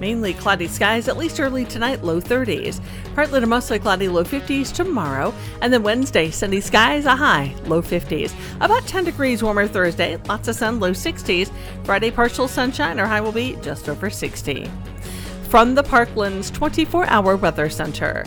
Mainly 0.00 0.34
cloudy 0.34 0.66
skies, 0.66 1.08
at 1.08 1.16
least 1.16 1.40
early 1.40 1.64
tonight, 1.64 2.02
low 2.02 2.20
30s. 2.20 2.80
Partly 3.14 3.40
to 3.40 3.46
mostly 3.46 3.78
cloudy, 3.78 4.08
low 4.08 4.24
50s 4.24 4.72
tomorrow. 4.72 5.32
And 5.62 5.72
then 5.72 5.82
Wednesday, 5.82 6.30
sunny 6.30 6.60
skies, 6.60 7.04
a 7.04 7.14
high, 7.14 7.54
low 7.66 7.80
50s. 7.80 8.34
About 8.60 8.86
10 8.86 9.04
degrees 9.04 9.42
warmer 9.42 9.68
Thursday, 9.68 10.16
lots 10.28 10.48
of 10.48 10.56
sun, 10.56 10.80
low 10.80 10.92
60s. 10.92 11.50
Friday, 11.84 12.10
partial 12.10 12.48
sunshine, 12.48 12.98
our 12.98 13.06
high 13.06 13.20
will 13.20 13.32
be 13.32 13.56
just 13.62 13.88
over 13.88 14.10
60. 14.10 14.70
From 15.48 15.74
the 15.74 15.84
Parklands 15.84 16.52
24 16.52 17.06
hour 17.06 17.36
weather 17.36 17.70
center, 17.70 18.24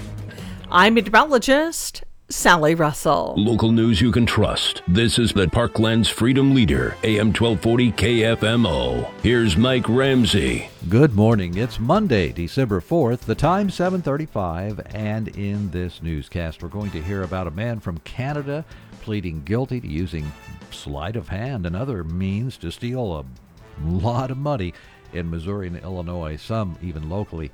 I'm 0.71 0.93
meteorologist 0.93 2.03
Sally 2.29 2.75
Russell. 2.75 3.35
Local 3.37 3.71
news 3.71 4.01
you 4.01 4.11
can 4.11 4.25
trust. 4.25 4.81
This 4.85 5.17
is 5.17 5.31
the 5.31 5.45
Parklands 5.45 6.09
Freedom 6.09 6.53
Leader, 6.53 6.97
AM 7.03 7.27
1240 7.27 7.91
KFMO. 7.93 9.09
Here's 9.23 9.55
Mike 9.55 9.87
Ramsey. 9.87 10.69
Good 10.89 11.15
morning. 11.15 11.55
It's 11.55 11.79
Monday, 11.79 12.33
December 12.33 12.81
4th. 12.81 13.21
The 13.21 13.33
time 13.33 13.69
7:35 13.69 14.93
and 14.93 15.29
in 15.37 15.71
this 15.71 16.03
newscast 16.03 16.61
we're 16.61 16.67
going 16.67 16.91
to 16.91 17.01
hear 17.01 17.23
about 17.23 17.47
a 17.47 17.51
man 17.51 17.79
from 17.79 17.99
Canada 17.99 18.65
pleading 18.99 19.43
guilty 19.45 19.79
to 19.79 19.87
using 19.87 20.29
sleight 20.69 21.15
of 21.15 21.29
hand 21.29 21.65
and 21.65 21.77
other 21.77 22.03
means 22.03 22.57
to 22.57 22.71
steal 22.71 23.19
a 23.19 23.25
lot 23.81 24.31
of 24.31 24.37
money 24.37 24.73
in 25.13 25.29
Missouri 25.29 25.67
and 25.67 25.77
Illinois, 25.77 26.35
some 26.35 26.77
even 26.81 27.09
locally. 27.09 27.51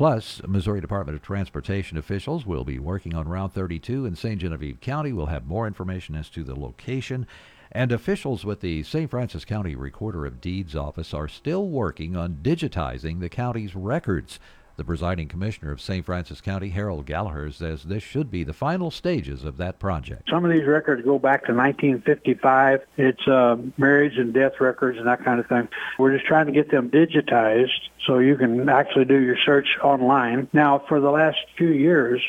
Plus, 0.00 0.40
Missouri 0.46 0.80
Department 0.80 1.14
of 1.14 1.20
Transportation 1.20 1.98
officials 1.98 2.46
will 2.46 2.64
be 2.64 2.78
working 2.78 3.14
on 3.14 3.28
Route 3.28 3.52
32 3.52 4.06
in 4.06 4.16
Ste. 4.16 4.38
Genevieve 4.38 4.80
County. 4.80 5.12
We'll 5.12 5.26
have 5.26 5.46
more 5.46 5.66
information 5.66 6.14
as 6.14 6.30
to 6.30 6.42
the 6.42 6.58
location. 6.58 7.26
And 7.70 7.92
officials 7.92 8.42
with 8.42 8.62
the 8.62 8.82
St. 8.82 9.10
Francis 9.10 9.44
County 9.44 9.74
Recorder 9.74 10.24
of 10.24 10.40
Deeds 10.40 10.74
office 10.74 11.12
are 11.12 11.28
still 11.28 11.68
working 11.68 12.16
on 12.16 12.38
digitizing 12.42 13.20
the 13.20 13.28
county's 13.28 13.76
records. 13.76 14.40
The 14.80 14.84
presiding 14.84 15.28
commissioner 15.28 15.72
of 15.72 15.80
St. 15.82 16.06
Francis 16.06 16.40
County, 16.40 16.70
Harold 16.70 17.04
Gallagher, 17.04 17.50
says 17.50 17.82
this 17.82 18.02
should 18.02 18.30
be 18.30 18.44
the 18.44 18.54
final 18.54 18.90
stages 18.90 19.44
of 19.44 19.58
that 19.58 19.78
project. 19.78 20.30
Some 20.30 20.42
of 20.42 20.50
these 20.50 20.64
records 20.64 21.04
go 21.04 21.18
back 21.18 21.44
to 21.44 21.52
1955. 21.52 22.80
It's 22.96 23.28
uh, 23.28 23.58
marriage 23.76 24.16
and 24.16 24.32
death 24.32 24.58
records 24.58 24.96
and 24.96 25.06
that 25.06 25.22
kind 25.22 25.38
of 25.38 25.46
thing. 25.48 25.68
We're 25.98 26.14
just 26.14 26.24
trying 26.24 26.46
to 26.46 26.52
get 26.52 26.70
them 26.70 26.88
digitized 26.88 27.90
so 28.06 28.20
you 28.20 28.38
can 28.38 28.70
actually 28.70 29.04
do 29.04 29.20
your 29.20 29.36
search 29.44 29.68
online. 29.82 30.48
Now, 30.54 30.78
for 30.88 30.98
the 30.98 31.10
last 31.10 31.36
few 31.58 31.68
years, 31.68 32.22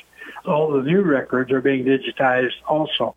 all 0.45 0.73
the 0.73 0.81
new 0.81 1.03
records 1.03 1.53
are 1.53 1.61
being 1.61 1.85
digitized 1.85 2.51
also. 2.67 3.15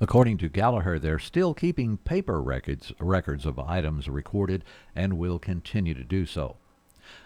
According 0.00 0.38
to 0.38 0.48
Gallagher, 0.48 0.98
they're 0.98 1.20
still 1.20 1.54
keeping 1.54 1.96
paper 1.98 2.42
records 2.42 2.92
records 2.98 3.46
of 3.46 3.56
items 3.60 4.08
recorded 4.08 4.64
and 4.96 5.16
will 5.16 5.38
continue 5.38 5.94
to 5.94 6.02
do 6.02 6.26
so. 6.26 6.56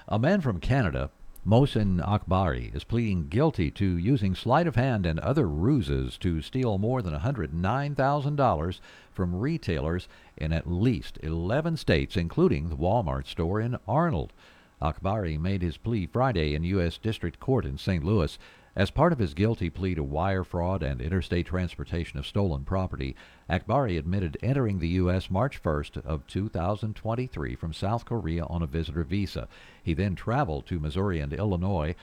A 0.09 0.19
man 0.19 0.41
from 0.41 0.59
Canada, 0.59 1.11
Mohsen 1.47 2.01
Akbari, 2.01 2.75
is 2.75 2.83
pleading 2.83 3.29
guilty 3.29 3.71
to 3.71 3.97
using 3.97 4.35
sleight 4.35 4.67
of 4.67 4.75
hand 4.75 5.07
and 5.07 5.21
other 5.21 5.47
ruses 5.47 6.19
to 6.19 6.43
steal 6.43 6.77
more 6.77 7.03
than 7.03 7.15
$109,000 7.15 8.81
from 9.12 9.35
retailers 9.37 10.09
in 10.37 10.53
at 10.53 10.69
least 10.69 11.21
11 11.23 11.77
states, 11.77 12.17
including 12.17 12.69
the 12.69 12.77
Walmart 12.77 13.29
store 13.29 13.61
in 13.61 13.79
Arnold. 13.87 14.33
Akbari 14.81 15.38
made 15.38 15.62
his 15.62 15.77
plea 15.77 16.07
Friday 16.07 16.55
in 16.55 16.65
U.S. 16.65 16.99
District 16.99 17.38
Court 17.38 17.65
in 17.65 17.79
St. 17.79 18.03
Louis. 18.03 18.37
As 18.75 18.91
part 18.91 19.13
of 19.13 19.19
his 19.19 19.35
guilty 19.35 19.69
plea 19.69 19.95
to 19.95 20.03
wire 20.03 20.45
fraud 20.45 20.83
and 20.83 21.03
interstate 21.03 21.45
transportation 21.47 22.19
of 22.19 22.27
stolen 22.27 22.65
property, 22.65 23.15
Akbari 23.51 23.99
admitted 23.99 24.39
entering 24.43 24.79
the 24.79 24.89
U.S. 24.89 25.31
March 25.31 25.63
1st 25.63 25.99
of 26.07 26.27
2023 26.27 27.55
from 27.55 27.75
South 27.75 28.07
Korea 28.07 28.45
on 28.45 28.63
a 28.63 28.67
visitor 28.67 29.05
visa. 29.05 29.47
He 29.83 29.93
then 29.93 30.15
traveled 30.15 30.67
to 30.69 30.81
Missouri 30.81 31.21
and 31.21 31.35
Illinois 31.35 31.95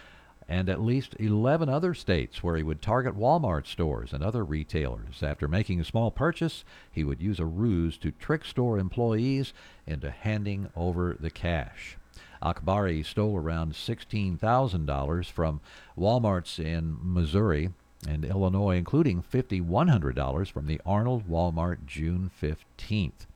and 0.48 0.70
at 0.70 0.82
least 0.82 1.16
11 1.20 1.70
other 1.70 1.96
states 1.96 2.44
where 2.44 2.56
he 2.56 2.64
would 2.64 2.84
target 2.84 3.18
Walmart 3.18 3.66
stores 3.66 4.14
and 4.14 4.24
other 4.24 4.44
retailers. 4.44 5.24
After 5.24 5.48
making 5.48 5.80
a 5.80 5.86
small 5.86 6.12
purchase, 6.12 6.64
he 6.92 7.04
would 7.04 7.22
use 7.22 7.40
a 7.40 7.46
ruse 7.46 7.98
to 8.00 8.12
trick 8.12 8.46
store 8.46 8.78
employees 8.78 9.54
into 9.88 10.12
handing 10.12 10.70
over 10.76 11.16
the 11.20 11.32
cash. 11.32 11.99
Akbari 12.42 13.06
stole 13.06 13.38
around 13.38 13.74
$16,000 13.74 15.32
from 15.32 15.62
Walmarts 15.98 16.60
in 16.60 16.98
Missouri 17.02 17.70
and 18.08 18.24
Illinois, 18.24 18.78
including 18.78 19.22
$5,100 19.22 20.52
from 20.52 20.68
the 20.68 20.80
Arnold 20.86 21.30
Walmart 21.30 21.86
June 21.86 22.32
15th. 22.42 23.28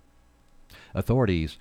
Authorities 0.93 1.57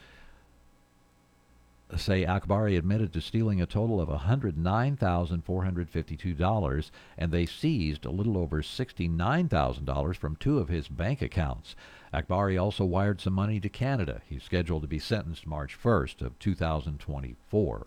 say 1.96 2.24
Akbari 2.24 2.78
admitted 2.78 3.12
to 3.12 3.20
stealing 3.20 3.60
a 3.60 3.66
total 3.66 4.00
of 4.00 4.08
$109,452, 4.08 6.90
and 7.18 7.32
they 7.32 7.44
seized 7.44 8.06
a 8.06 8.10
little 8.10 8.38
over 8.38 8.62
$69,000 8.62 10.16
from 10.16 10.36
two 10.36 10.58
of 10.58 10.68
his 10.68 10.88
bank 10.88 11.20
accounts. 11.20 11.76
Akbari 12.12 12.60
also 12.62 12.84
wired 12.84 13.20
some 13.20 13.32
money 13.32 13.58
to 13.58 13.68
Canada. 13.68 14.20
He's 14.28 14.42
scheduled 14.42 14.82
to 14.82 14.88
be 14.88 14.98
sentenced 14.98 15.46
March 15.46 15.78
1st 15.82 16.20
of 16.20 16.38
2024. 16.38 17.86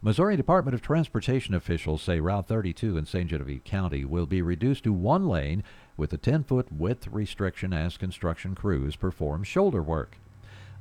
Missouri 0.00 0.36
Department 0.36 0.74
of 0.74 0.82
Transportation 0.82 1.54
officials 1.54 2.02
say 2.02 2.20
Route 2.20 2.46
32 2.48 2.96
in 2.96 3.06
Ste. 3.06 3.26
Genevieve 3.26 3.64
County 3.64 4.04
will 4.04 4.26
be 4.26 4.42
reduced 4.42 4.84
to 4.84 4.92
one 4.92 5.28
lane 5.28 5.62
with 5.96 6.12
a 6.12 6.18
10-foot 6.18 6.72
width 6.72 7.06
restriction 7.08 7.72
as 7.72 7.96
construction 7.96 8.54
crews 8.54 8.96
perform 8.96 9.42
shoulder 9.44 9.82
work. 9.82 10.18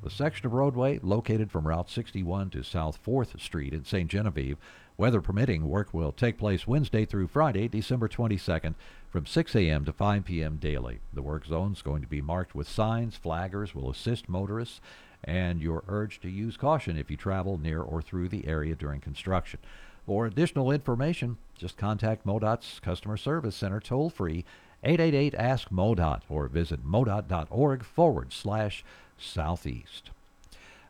The 0.04 0.10
section 0.10 0.48
of 0.48 0.54
roadway 0.54 1.00
located 1.04 1.52
from 1.52 1.68
Route 1.68 1.90
61 1.90 2.50
to 2.52 2.64
South 2.64 2.98
4th 3.06 3.40
Street 3.40 3.74
in 3.74 3.86
Ste. 3.86 4.08
Genevieve, 4.08 4.58
weather 5.02 5.20
permitting, 5.20 5.68
work 5.68 5.96
will 5.96 6.12
take 6.12 6.38
place 6.38 6.68
Wednesday 6.68 7.06
through 7.06 7.26
Friday, 7.26 7.68
December 7.68 8.08
22nd 8.08 8.76
from 9.10 9.26
6 9.26 9.56
a.m. 9.56 9.84
to 9.84 9.92
5 9.92 10.26
p.m. 10.26 10.58
daily. 10.58 11.00
The 11.12 11.24
work 11.24 11.48
zone 11.48 11.72
is 11.72 11.82
going 11.82 12.04
to 12.04 12.08
be 12.08 12.22
marked 12.22 12.54
with 12.54 12.70
signs. 12.70 13.18
Flaggers 13.18 13.74
will 13.74 13.90
assist 13.90 14.30
motorists, 14.30 14.80
and 15.24 15.60
you're 15.60 15.84
urged 15.88 16.22
to 16.22 16.30
use 16.30 16.56
caution 16.56 17.00
if 17.00 17.10
you 17.10 17.18
travel 17.18 17.58
near 17.58 17.82
or 17.82 18.04
through 18.04 18.30
the 18.30 18.48
area 18.48 18.76
during 18.76 19.02
construction. 19.02 19.60
For 20.06 20.28
additional 20.28 20.70
information, 20.70 21.38
just 21.58 21.78
contact 21.78 22.24
MoDOT's 22.24 22.80
Customer 22.80 23.18
Service 23.18 23.56
Center 23.56 23.80
toll 23.80 24.12
free 24.12 24.46
888 24.84 25.34
Ask 25.34 25.70
MoDOT 25.70 26.22
or 26.30 26.48
visit 26.48 26.86
modot.org 26.86 27.84
forward 27.84 28.32
slash 28.32 28.86
southeast. 29.18 30.12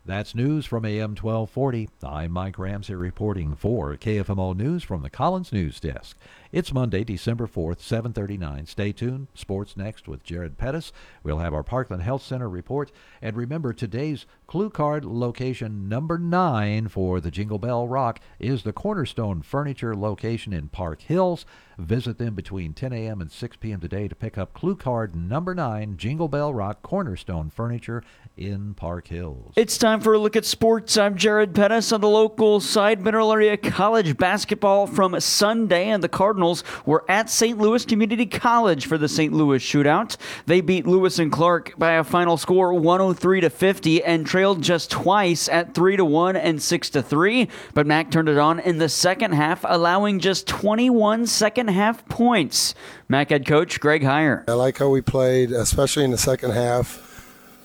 That's 0.03 0.33
news 0.33 0.65
from 0.65 0.83
AM 0.83 1.11
1240. 1.11 1.87
I'm 2.01 2.31
Mike 2.31 2.57
Ramsey 2.57 2.95
reporting 2.95 3.55
for 3.55 3.95
KFMO 3.97 4.57
News 4.57 4.81
from 4.81 5.03
the 5.03 5.11
Collins 5.11 5.53
News 5.53 5.79
Desk. 5.79 6.17
It's 6.51 6.73
Monday, 6.73 7.05
December 7.05 7.47
4th, 7.47 7.79
7:39. 7.79 8.65
Stay 8.65 8.91
tuned. 8.91 9.27
Sports 9.33 9.77
next 9.77 10.09
with 10.09 10.21
Jared 10.21 10.57
Pettis. 10.57 10.91
We'll 11.23 11.37
have 11.37 11.53
our 11.53 11.63
Parkland 11.63 12.03
Health 12.03 12.23
Center 12.23 12.49
report 12.49 12.91
and 13.21 13.37
remember 13.37 13.71
today's 13.71 14.25
clue 14.47 14.69
card 14.69 15.05
location 15.05 15.87
number 15.87 16.17
9 16.17 16.89
for 16.89 17.21
the 17.21 17.31
Jingle 17.31 17.57
Bell 17.57 17.87
Rock 17.87 18.19
is 18.37 18.63
the 18.63 18.73
Cornerstone 18.73 19.41
Furniture 19.41 19.95
location 19.95 20.51
in 20.51 20.67
Park 20.67 21.03
Hills. 21.03 21.45
Visit 21.77 22.17
them 22.17 22.35
between 22.35 22.73
10 22.73 22.91
a.m. 22.91 23.21
and 23.21 23.31
6 23.31 23.57
p.m. 23.57 23.79
today 23.79 24.09
to 24.09 24.13
pick 24.13 24.37
up 24.37 24.53
clue 24.53 24.75
card 24.75 25.15
number 25.15 25.55
9 25.55 25.95
Jingle 25.95 26.27
Bell 26.27 26.53
Rock 26.53 26.81
Cornerstone 26.81 27.49
Furniture 27.49 28.03
in 28.35 28.73
Park 28.73 29.07
Hills. 29.07 29.53
It's 29.55 29.77
time 29.77 30.01
for 30.01 30.13
a 30.13 30.19
look 30.19 30.35
at 30.35 30.43
sports. 30.45 30.97
I'm 30.97 31.15
Jared 31.15 31.55
Pettis 31.55 31.93
on 31.93 32.01
the 32.01 32.09
local 32.09 32.59
side. 32.59 32.99
Mineral 32.99 33.31
Area 33.31 33.55
College 33.55 34.17
basketball 34.17 34.85
from 34.85 35.17
Sunday, 35.21 35.87
and 35.87 36.03
the 36.03 36.09
Cardinals 36.09 36.40
were 36.85 37.05
at 37.07 37.29
St. 37.29 37.57
Louis 37.57 37.85
Community 37.85 38.25
College 38.25 38.85
for 38.85 38.97
the 38.97 39.07
St. 39.07 39.33
Louis 39.33 39.59
shootout. 39.59 40.17
They 40.45 40.61
beat 40.61 40.87
Lewis 40.87 41.19
and 41.19 41.31
Clark 41.31 41.77
by 41.77 41.93
a 41.93 42.03
final 42.03 42.37
score 42.37 42.73
103 42.73 43.41
to 43.41 43.49
50 43.49 44.03
and 44.03 44.25
trailed 44.25 44.61
just 44.61 44.89
twice 44.89 45.47
at 45.49 45.73
3 45.73 45.97
to 45.97 46.05
1 46.05 46.35
and 46.35 46.61
6 46.61 46.89
to 46.91 47.01
3. 47.01 47.47
But 47.73 47.87
Mac 47.87 48.11
turned 48.11 48.29
it 48.29 48.37
on 48.37 48.59
in 48.59 48.77
the 48.77 48.89
second 48.89 49.33
half, 49.33 49.63
allowing 49.67 50.19
just 50.19 50.47
21 50.47 51.27
second 51.27 51.69
half 51.69 52.07
points. 52.07 52.73
Mac 53.07 53.29
head 53.29 53.45
coach 53.45 53.79
Greg 53.79 54.01
Heyer. 54.01 54.43
I 54.47 54.53
like 54.53 54.77
how 54.77 54.89
we 54.89 55.01
played, 55.01 55.51
especially 55.51 56.03
in 56.03 56.11
the 56.11 56.17
second 56.17 56.51
half. 56.51 57.07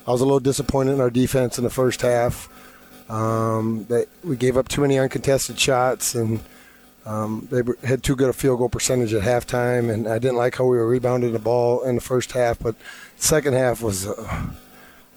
I 0.06 0.12
was 0.12 0.20
a 0.20 0.24
little 0.24 0.40
disappointed 0.40 0.92
in 0.92 1.00
our 1.00 1.10
defense 1.10 1.58
in 1.58 1.64
the 1.64 1.70
first 1.70 2.02
half. 2.02 2.48
Um, 3.10 3.86
they, 3.88 4.06
we 4.24 4.36
gave 4.36 4.56
up 4.56 4.68
too 4.68 4.80
many 4.80 4.98
uncontested 4.98 5.58
shots, 5.58 6.14
and 6.14 6.40
um, 7.06 7.48
they 7.50 7.62
had 7.86 8.02
too 8.02 8.16
good 8.16 8.28
a 8.28 8.32
field 8.32 8.58
goal 8.58 8.68
percentage 8.68 9.14
at 9.14 9.22
halftime. 9.22 9.92
And 9.92 10.08
I 10.08 10.18
didn't 10.18 10.36
like 10.36 10.56
how 10.56 10.64
we 10.64 10.76
were 10.76 10.88
rebounding 10.88 11.32
the 11.32 11.38
ball 11.38 11.82
in 11.82 11.94
the 11.94 12.00
first 12.00 12.32
half, 12.32 12.58
but 12.58 12.74
second 13.16 13.54
half 13.54 13.80
was 13.80 14.06
uh, 14.06 14.46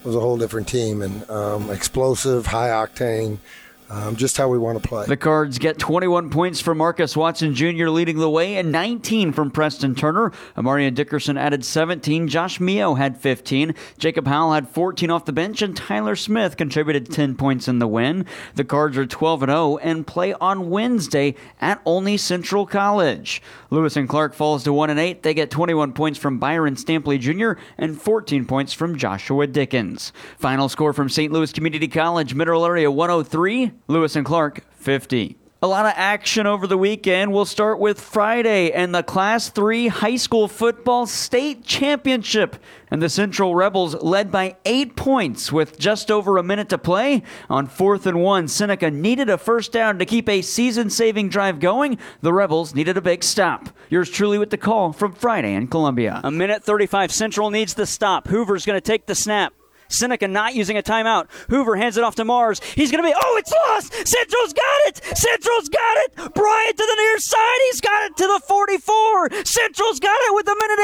was 0.04 0.16
a 0.16 0.20
whole 0.20 0.38
different 0.38 0.68
team 0.68 1.02
and 1.02 1.30
um, 1.30 1.70
explosive, 1.70 2.46
high 2.46 2.70
octane, 2.70 3.40
um, 3.90 4.16
just 4.16 4.38
how 4.38 4.48
we 4.48 4.58
want 4.58 4.82
to 4.82 4.88
play. 4.88 5.06
The 5.06 5.18
Cards 5.18 5.58
get 5.58 5.80
21 5.80 6.30
points 6.30 6.62
from 6.62 6.78
Marcus 6.78 7.18
Watson 7.18 7.56
Jr. 7.56 7.90
leading 7.90 8.18
the 8.18 8.30
way 8.30 8.58
and 8.58 8.72
19 8.72 9.34
from 9.34 9.50
Preston 9.50 9.96
Turner. 9.96 10.32
Amarian 10.56 10.94
Dickerson 10.94 11.38
added 11.38 11.66
17. 11.66 12.28
Josh 12.28 12.60
Mio 12.60 12.94
had 12.94 13.18
15. 13.18 13.74
Jacob 13.98 14.28
Howell 14.28 14.54
had 14.54 14.70
14 14.70 15.10
off 15.10 15.26
the 15.26 15.34
bench, 15.34 15.62
and 15.62 15.76
Tyler 15.76 16.16
Smith 16.16 16.58
contributed 16.58 17.12
10 17.12 17.36
points 17.36 17.68
in 17.68 17.80
the 17.80 17.88
win. 17.88 18.26
The 18.56 18.64
Cards 18.64 18.98
are 18.98 19.06
12 19.06 19.44
and 19.44 19.50
0 19.50 19.78
and 19.78 20.06
play 20.06 20.34
on 20.34 20.70
Wednesday 20.70 21.36
at 21.60 21.82
Olney 21.86 22.18
Central 22.18 22.66
College. 22.66 23.42
Lewis 23.72 23.96
and 23.96 24.08
Clark 24.08 24.34
falls 24.34 24.64
to 24.64 24.74
1 24.74 24.90
and 24.90 25.00
8. 25.00 25.24
They 25.24 25.34
get 25.34 25.50
21 25.50 25.94
points 25.94 26.20
from 26.20 26.38
Byron 26.38 26.76
Stampley 26.76 27.20
Jr. 27.20 27.60
and 27.78 28.00
14 28.00 28.46
points 28.46 28.74
from 28.74 28.98
Joshua 28.98 29.48
Dickens. 29.48 30.14
Final 30.38 30.70
score 30.70 30.94
from 30.94 31.10
St. 31.10 31.34
Louis 31.34 31.52
Community 31.52 31.88
College, 31.88 32.34
Mineral 32.34 32.66
Area 32.66 32.92
103, 32.92 33.72
Lewis 33.88 34.16
and 34.16 34.26
Clark 34.26 34.64
50. 34.76 35.38
A 35.62 35.68
lot 35.68 35.86
of 35.86 35.92
action 35.98 36.48
over 36.48 36.68
the 36.68 36.78
weekend. 36.78 37.34
We'll 37.34 37.44
start 37.44 37.80
with 37.80 38.00
Friday 38.00 38.72
and 38.72 38.96
the 38.96 39.04
Class 39.04 39.50
3 39.50 39.90
High 39.90 40.16
School 40.16 40.48
Football 40.48 41.06
State 41.06 41.66
Championship. 41.66 42.56
And 42.90 43.02
the 43.02 43.10
Central 43.10 43.54
Rebels 43.54 43.94
led 43.96 44.32
by 44.32 44.56
eight 44.64 44.96
points 44.96 45.52
with 45.52 45.78
just 45.78 46.10
over 46.10 46.38
a 46.38 46.44
minute 46.44 46.70
to 46.70 46.78
play. 46.78 47.24
On 47.50 47.68
fourth 47.68 48.06
and 48.06 48.24
one, 48.24 48.48
Seneca 48.48 48.90
needed 48.90 49.30
a 49.30 49.38
first 49.38 49.74
down 49.74 50.00
to 50.00 50.06
keep 50.06 50.30
a 50.30 50.42
season 50.42 50.90
saving 50.90 51.28
drive 51.28 51.60
going. 51.60 51.98
The 52.22 52.32
Rebels 52.32 52.74
needed 52.74 52.96
a 52.96 53.02
big 53.02 53.22
stop. 53.22 53.68
Yours 53.90 54.10
truly 54.10 54.38
with 54.38 54.52
the 54.52 54.58
call 54.58 54.94
from 54.94 55.12
Friday 55.12 55.54
in 55.54 55.68
Columbia. 55.68 56.22
A 56.24 56.32
minute 56.32 56.64
35. 56.64 57.12
Central 57.12 57.50
needs 57.50 57.74
the 57.74 57.86
stop. 57.86 58.30
Hoover's 58.30 58.66
going 58.66 58.78
to 58.78 58.82
take 58.82 59.08
the 59.08 59.16
snap. 59.16 59.54
Seneca 59.90 60.28
not 60.28 60.56
using 60.56 60.78
a 60.78 60.82
timeout. 60.82 61.30
Hoover 61.50 61.76
hands 61.76 61.98
it 61.98 62.04
off 62.04 62.16
to 62.16 62.26
Mars. 62.26 62.62
He's 62.76 62.92
going 62.92 63.04
to 63.04 63.10
be, 63.10 63.16
oh, 63.16 63.38
it's 63.38 63.52
lost. 63.52 63.94
Central's 64.08 64.54
got 64.54 64.88
it. 64.88 65.18
Central's 65.18 65.70
got 65.70 65.98
it. 65.98 66.16
Bryant 66.34 66.78
to 66.78 66.86
the 66.86 66.96
near 66.96 67.20
side. 67.20 67.60
He's 67.70 67.82
got 67.82 68.04
it 68.10 68.18
to 68.18 68.28
the 68.28 68.42
44. 68.48 69.30
Central's 69.46 70.00
got 70.00 70.18
it 70.22 70.36
with 70.36 70.48
a 70.48 70.56
minute 70.56 70.80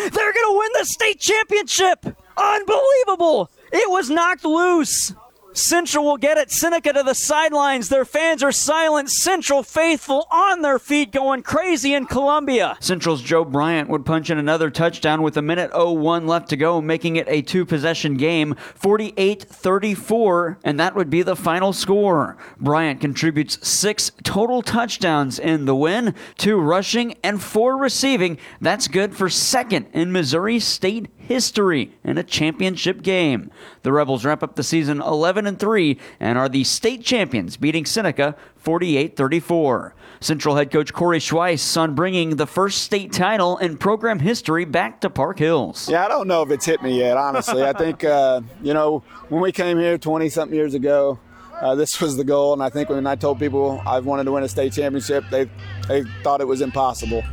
18. 0.00 0.10
They're 0.10 0.32
going 0.32 0.52
to 0.52 0.58
win 0.58 0.70
the 0.78 0.84
state 0.84 1.20
championship. 1.20 2.16
Unbelievable. 2.36 3.50
It 3.72 3.90
was 3.90 4.10
knocked 4.10 4.44
loose. 4.44 5.12
Central 5.52 6.04
will 6.04 6.16
get 6.16 6.38
it. 6.38 6.50
Seneca 6.50 6.92
to 6.92 7.02
the 7.02 7.14
sidelines. 7.14 7.88
Their 7.88 8.04
fans 8.04 8.42
are 8.42 8.52
silent. 8.52 9.10
Central 9.10 9.62
faithful 9.62 10.26
on 10.30 10.62
their 10.62 10.78
feet 10.78 11.12
going 11.12 11.42
crazy 11.42 11.94
in 11.94 12.06
Columbia. 12.06 12.76
Central's 12.80 13.22
Joe 13.22 13.44
Bryant 13.44 13.88
would 13.88 14.06
punch 14.06 14.30
in 14.30 14.38
another 14.38 14.70
touchdown 14.70 15.22
with 15.22 15.36
a 15.36 15.42
minute 15.42 15.70
01 15.74 16.26
left 16.26 16.48
to 16.50 16.56
go, 16.56 16.80
making 16.80 17.16
it 17.16 17.28
a 17.28 17.42
two 17.42 17.64
possession 17.64 18.16
game, 18.16 18.54
48 18.74 19.42
34, 19.42 20.58
and 20.64 20.78
that 20.78 20.94
would 20.94 21.10
be 21.10 21.22
the 21.22 21.36
final 21.36 21.72
score. 21.72 22.36
Bryant 22.58 23.00
contributes 23.00 23.66
six 23.66 24.12
total 24.22 24.62
touchdowns 24.62 25.38
in 25.38 25.64
the 25.64 25.76
win, 25.76 26.14
two 26.36 26.58
rushing 26.58 27.14
and 27.22 27.42
four 27.42 27.76
receiving. 27.76 28.38
That's 28.60 28.88
good 28.88 29.16
for 29.16 29.28
second 29.28 29.88
in 29.92 30.12
Missouri 30.12 30.60
State 30.60 31.08
history 31.30 31.92
in 32.02 32.18
a 32.18 32.24
championship 32.24 33.02
game. 33.02 33.52
The 33.84 33.92
Rebels 33.92 34.24
wrap 34.24 34.42
up 34.42 34.56
the 34.56 34.64
season 34.64 35.00
11 35.00 35.46
and 35.46 35.60
3 35.60 35.96
and 36.18 36.36
are 36.36 36.48
the 36.48 36.64
state 36.64 37.04
champions, 37.04 37.56
beating 37.56 37.86
Seneca 37.86 38.34
48-34. 38.64 39.92
Central 40.18 40.56
head 40.56 40.72
coach 40.72 40.92
Corey 40.92 41.20
Schweiss 41.20 41.76
on 41.76 41.94
bringing 41.94 42.34
the 42.34 42.48
first 42.48 42.82
state 42.82 43.12
title 43.12 43.58
in 43.58 43.76
program 43.76 44.18
history 44.18 44.64
back 44.64 45.00
to 45.02 45.08
Park 45.08 45.38
Hills. 45.38 45.88
Yeah, 45.88 46.04
I 46.04 46.08
don't 46.08 46.26
know 46.26 46.42
if 46.42 46.50
it's 46.50 46.66
hit 46.66 46.82
me 46.82 46.98
yet, 46.98 47.16
honestly. 47.16 47.62
I 47.62 47.74
think, 47.74 48.02
uh, 48.02 48.40
you 48.60 48.74
know, 48.74 49.04
when 49.28 49.40
we 49.40 49.52
came 49.52 49.78
here 49.78 49.98
20 49.98 50.28
something 50.30 50.56
years 50.56 50.74
ago, 50.74 51.20
uh, 51.60 51.76
this 51.76 52.00
was 52.00 52.16
the 52.16 52.24
goal. 52.24 52.54
And 52.54 52.62
I 52.62 52.70
think 52.70 52.88
when 52.88 53.06
I 53.06 53.14
told 53.14 53.38
people 53.38 53.80
I've 53.86 54.04
wanted 54.04 54.24
to 54.24 54.32
win 54.32 54.42
a 54.42 54.48
state 54.48 54.72
championship, 54.72 55.22
they, 55.30 55.48
they 55.90 56.04
thought 56.22 56.40
it 56.40 56.46
was 56.46 56.60
impossible. 56.60 57.24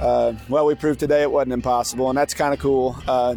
Uh, 0.00 0.32
well, 0.48 0.64
we 0.64 0.74
proved 0.74 0.98
today 0.98 1.20
it 1.20 1.30
wasn't 1.30 1.52
impossible, 1.52 2.08
and 2.08 2.16
that's 2.16 2.32
kind 2.32 2.54
of 2.54 2.60
cool. 2.60 2.96
Uh, 3.06 3.36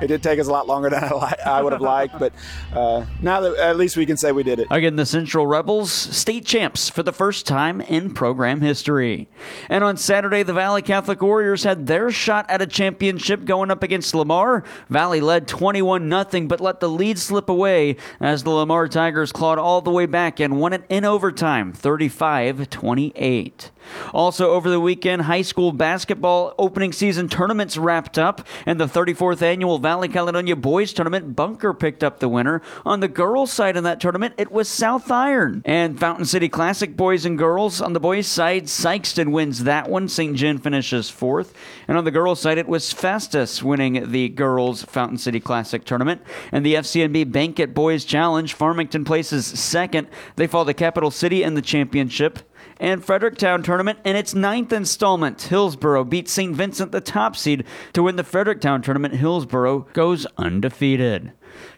it 0.00 0.06
did 0.06 0.22
take 0.22 0.38
us 0.38 0.46
a 0.46 0.52
lot 0.52 0.66
longer 0.66 0.88
than 0.88 1.02
I, 1.04 1.12
li- 1.12 1.42
I 1.44 1.62
would 1.62 1.72
have 1.72 1.82
liked, 1.82 2.18
but 2.18 2.32
uh, 2.72 3.04
now 3.20 3.40
that 3.40 3.56
at 3.56 3.76
least 3.76 3.96
we 3.96 4.06
can 4.06 4.16
say 4.16 4.32
we 4.32 4.42
did 4.42 4.60
it. 4.60 4.68
Again, 4.70 4.96
the 4.96 5.04
Central 5.04 5.46
Rebels, 5.46 5.90
state 5.90 6.46
champs 6.46 6.88
for 6.88 7.02
the 7.02 7.12
first 7.12 7.46
time 7.46 7.80
in 7.80 8.14
program 8.14 8.60
history. 8.60 9.28
And 9.68 9.84
on 9.84 9.96
Saturday, 9.96 10.42
the 10.42 10.52
Valley 10.52 10.82
Catholic 10.82 11.20
Warriors 11.20 11.64
had 11.64 11.86
their 11.86 12.10
shot 12.10 12.46
at 12.48 12.62
a 12.62 12.66
championship 12.66 13.44
going 13.44 13.70
up 13.70 13.82
against 13.82 14.14
Lamar. 14.14 14.64
Valley 14.88 15.20
led 15.20 15.48
21 15.48 16.08
0, 16.08 16.46
but 16.46 16.60
let 16.60 16.80
the 16.80 16.88
lead 16.88 17.18
slip 17.18 17.48
away 17.48 17.96
as 18.20 18.42
the 18.44 18.50
Lamar 18.50 18.88
Tigers 18.88 19.32
clawed 19.32 19.58
all 19.58 19.80
the 19.80 19.90
way 19.90 20.06
back 20.06 20.40
and 20.40 20.60
won 20.60 20.72
it 20.72 20.84
in 20.88 21.04
overtime, 21.04 21.72
35 21.72 22.70
28. 22.70 23.70
Also, 24.12 24.50
over 24.50 24.68
the 24.68 24.80
weekend, 24.80 25.22
high 25.22 25.42
school 25.42 25.72
basketball 25.72 26.54
opening 26.58 26.92
season 26.92 27.28
tournaments 27.28 27.76
wrapped 27.76 28.18
up, 28.18 28.46
and 28.66 28.80
the 28.80 28.86
34th 28.86 29.42
annual 29.42 29.78
Valley 29.78 30.08
Caledonia 30.08 30.56
Boys 30.56 30.92
Tournament, 30.92 31.36
Bunker 31.36 31.72
picked 31.72 32.04
up 32.04 32.18
the 32.18 32.28
winner. 32.28 32.62
On 32.84 33.00
the 33.00 33.08
girls' 33.08 33.52
side 33.52 33.76
in 33.76 33.84
that 33.84 34.00
tournament, 34.00 34.34
it 34.38 34.50
was 34.50 34.68
South 34.68 35.10
Iron. 35.10 35.62
And 35.64 35.98
Fountain 35.98 36.24
City 36.24 36.48
Classic 36.48 36.96
Boys 36.96 37.24
and 37.24 37.38
Girls, 37.38 37.80
on 37.80 37.92
the 37.92 38.00
boys' 38.00 38.26
side, 38.26 38.64
Sykeston 38.64 39.32
wins 39.32 39.64
that 39.64 39.88
one. 39.88 40.08
St. 40.08 40.36
John 40.36 40.58
finishes 40.58 41.10
fourth. 41.10 41.54
And 41.88 41.96
on 41.96 42.04
the 42.04 42.10
girls' 42.10 42.40
side, 42.40 42.58
it 42.58 42.68
was 42.68 42.92
Festus 42.92 43.62
winning 43.62 44.10
the 44.10 44.28
girls' 44.28 44.84
Fountain 44.84 45.18
City 45.18 45.40
Classic 45.40 45.84
tournament. 45.84 46.22
And 46.52 46.64
the 46.64 46.74
FCNB 46.74 47.30
Banquet 47.30 47.74
Boys 47.74 48.04
Challenge, 48.04 48.52
Farmington 48.52 49.04
places 49.04 49.46
second. 49.46 50.08
They 50.36 50.46
fall 50.46 50.64
to 50.64 50.74
Capital 50.74 51.10
City 51.10 51.42
in 51.42 51.54
the 51.54 51.62
championship 51.62 52.40
and 52.80 53.04
Fredericktown 53.04 53.62
tournament 53.62 54.00
in 54.04 54.16
its 54.16 54.34
ninth 54.34 54.72
installment. 54.72 55.42
Hillsboro 55.42 56.02
beat 56.02 56.28
St. 56.28 56.56
Vincent, 56.56 56.90
the 56.90 57.00
top 57.00 57.36
seed, 57.36 57.64
to 57.92 58.02
win 58.02 58.16
the 58.16 58.24
Fredericktown 58.24 58.82
tournament. 58.82 59.14
Hillsboro 59.14 59.86
goes 59.92 60.26
undefeated. 60.38 61.32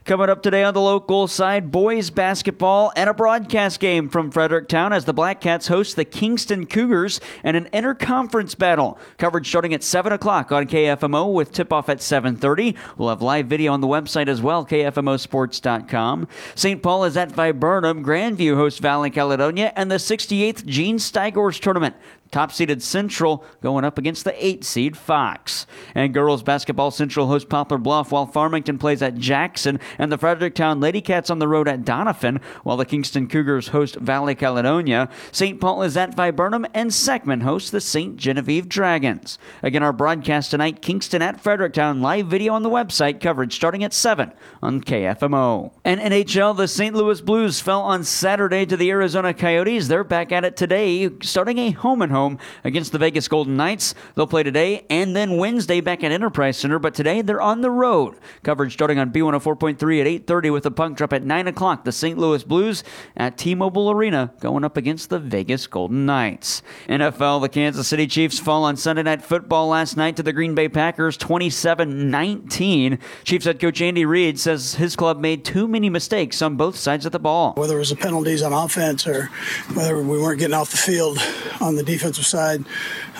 Coming 0.04 0.30
up 0.30 0.42
today 0.42 0.64
on 0.64 0.74
the 0.74 0.80
local 0.80 1.28
side, 1.28 1.70
boys 1.70 2.10
basketball 2.10 2.92
and 2.96 3.08
a 3.08 3.14
broadcast 3.14 3.78
game 3.78 4.08
from 4.08 4.32
Fredericktown 4.32 4.92
as 4.92 5.04
the 5.04 5.12
Black 5.12 5.40
Cats 5.40 5.68
host 5.68 5.94
the 5.94 6.04
Kingston 6.04 6.66
Cougars 6.66 7.20
and 7.44 7.56
an 7.56 7.68
interconference 7.72 8.58
battle. 8.58 8.98
Coverage 9.16 9.48
starting 9.48 9.72
at 9.72 9.84
7 9.84 10.12
o'clock 10.12 10.50
on 10.50 10.66
KFMO 10.66 11.32
with 11.32 11.52
tip-off 11.52 11.88
at 11.88 11.98
7.30. 11.98 12.76
We'll 12.98 13.10
have 13.10 13.22
live 13.22 13.46
video 13.46 13.72
on 13.72 13.80
the 13.80 13.86
website 13.86 14.26
as 14.26 14.42
well, 14.42 14.66
kfmosports.com. 14.66 16.26
St. 16.56 16.82
Paul 16.82 17.04
is 17.04 17.16
at 17.16 17.30
Viburnum. 17.30 18.04
Grandview 18.04 18.56
hosts 18.56 18.80
Valley 18.80 19.10
Caledonia 19.10 19.72
and 19.76 19.88
the 19.88 19.96
68th 19.96 20.66
Gene 20.66 20.98
Steigors 20.98 21.60
Tournament. 21.60 21.94
Top 22.32 22.50
seeded 22.50 22.82
Central 22.82 23.44
going 23.60 23.84
up 23.84 23.98
against 23.98 24.24
the 24.24 24.44
8 24.44 24.64
seed 24.64 24.96
Fox. 24.96 25.66
And 25.94 26.14
girls 26.14 26.42
basketball 26.42 26.90
Central 26.90 27.26
hosts 27.26 27.46
Poplar 27.46 27.76
Bluff 27.76 28.10
while 28.10 28.24
Farmington 28.24 28.78
plays 28.78 29.02
at 29.02 29.18
Jackson. 29.18 29.78
And 29.98 30.10
the 30.10 30.16
Fredericktown 30.16 30.80
Lady 30.80 31.02
Cats 31.02 31.28
on 31.28 31.40
the 31.40 31.46
road 31.46 31.68
at 31.68 31.82
Doniphan, 31.82 32.42
while 32.62 32.78
the 32.78 32.86
Kingston 32.86 33.28
Cougars 33.28 33.68
host 33.68 33.96
Valley 33.96 34.34
Caledonia. 34.34 35.10
St. 35.30 35.60
Paul 35.60 35.82
is 35.82 35.94
at 35.94 36.14
Viburnum, 36.14 36.66
and 36.72 36.90
Seckman 36.90 37.42
hosts 37.42 37.68
the 37.68 37.82
Ste. 37.82 38.16
Genevieve 38.16 38.66
Dragons. 38.66 39.38
Again, 39.62 39.82
our 39.82 39.92
broadcast 39.92 40.52
tonight, 40.52 40.80
Kingston 40.80 41.20
at 41.20 41.38
Fredericktown, 41.38 42.00
live 42.00 42.28
video 42.28 42.54
on 42.54 42.62
the 42.62 42.70
website, 42.70 43.20
coverage 43.20 43.54
starting 43.54 43.84
at 43.84 43.92
7 43.92 44.32
on 44.62 44.80
KFMO. 44.80 45.70
And 45.84 46.00
NHL, 46.00 46.56
the 46.56 46.66
St. 46.66 46.96
Louis 46.96 47.20
Blues 47.20 47.60
fell 47.60 47.82
on 47.82 48.04
Saturday 48.04 48.64
to 48.64 48.76
the 48.78 48.90
Arizona 48.90 49.34
Coyotes. 49.34 49.88
They're 49.88 50.02
back 50.02 50.32
at 50.32 50.46
it 50.46 50.56
today, 50.56 51.10
starting 51.20 51.58
a 51.58 51.72
home 51.72 52.00
and 52.00 52.10
home 52.10 52.21
against 52.64 52.92
the 52.92 52.98
Vegas 52.98 53.28
Golden 53.28 53.56
Knights. 53.56 53.94
They'll 54.14 54.26
play 54.26 54.42
today 54.42 54.84
and 54.88 55.16
then 55.16 55.36
Wednesday 55.36 55.80
back 55.80 56.04
at 56.04 56.12
Enterprise 56.12 56.56
Center, 56.56 56.78
but 56.78 56.94
today 56.94 57.22
they're 57.22 57.40
on 57.40 57.60
the 57.60 57.70
road. 57.70 58.16
Coverage 58.42 58.72
starting 58.72 58.98
on 58.98 59.10
B104.3 59.10 60.00
at 60.00 60.26
8.30 60.26 60.52
with 60.52 60.66
a 60.66 60.70
puck 60.70 60.94
drop 60.94 61.12
at 61.12 61.24
9 61.24 61.48
o'clock. 61.48 61.84
The 61.84 61.92
St. 61.92 62.18
Louis 62.18 62.44
Blues 62.44 62.84
at 63.16 63.36
T-Mobile 63.38 63.90
Arena 63.90 64.32
going 64.40 64.64
up 64.64 64.76
against 64.76 65.10
the 65.10 65.18
Vegas 65.18 65.66
Golden 65.66 66.06
Knights. 66.06 66.62
NFL, 66.88 67.40
the 67.40 67.48
Kansas 67.48 67.88
City 67.88 68.06
Chiefs 68.06 68.38
fall 68.38 68.64
on 68.64 68.76
Sunday 68.76 69.02
Night 69.02 69.22
Football 69.22 69.68
last 69.68 69.96
night 69.96 70.16
to 70.16 70.22
the 70.22 70.32
Green 70.32 70.54
Bay 70.54 70.68
Packers 70.68 71.16
27-19. 71.18 72.98
Chiefs 73.24 73.44
head 73.44 73.60
coach 73.60 73.80
Andy 73.80 74.04
Reid 74.04 74.38
says 74.38 74.74
his 74.74 74.96
club 74.96 75.18
made 75.18 75.44
too 75.44 75.66
many 75.66 75.88
mistakes 75.90 76.42
on 76.42 76.56
both 76.56 76.76
sides 76.76 77.06
of 77.06 77.12
the 77.12 77.18
ball. 77.18 77.54
Whether 77.54 77.76
it 77.76 77.80
was 77.80 77.90
the 77.90 77.96
penalties 77.96 78.42
on 78.42 78.52
offense 78.52 79.06
or 79.06 79.26
whether 79.74 79.96
we 79.96 80.18
weren't 80.18 80.38
getting 80.38 80.54
off 80.54 80.70
the 80.70 80.76
field 80.76 81.18
on 81.60 81.76
the 81.76 81.82
defensive 82.12 82.26
side, 82.26 82.64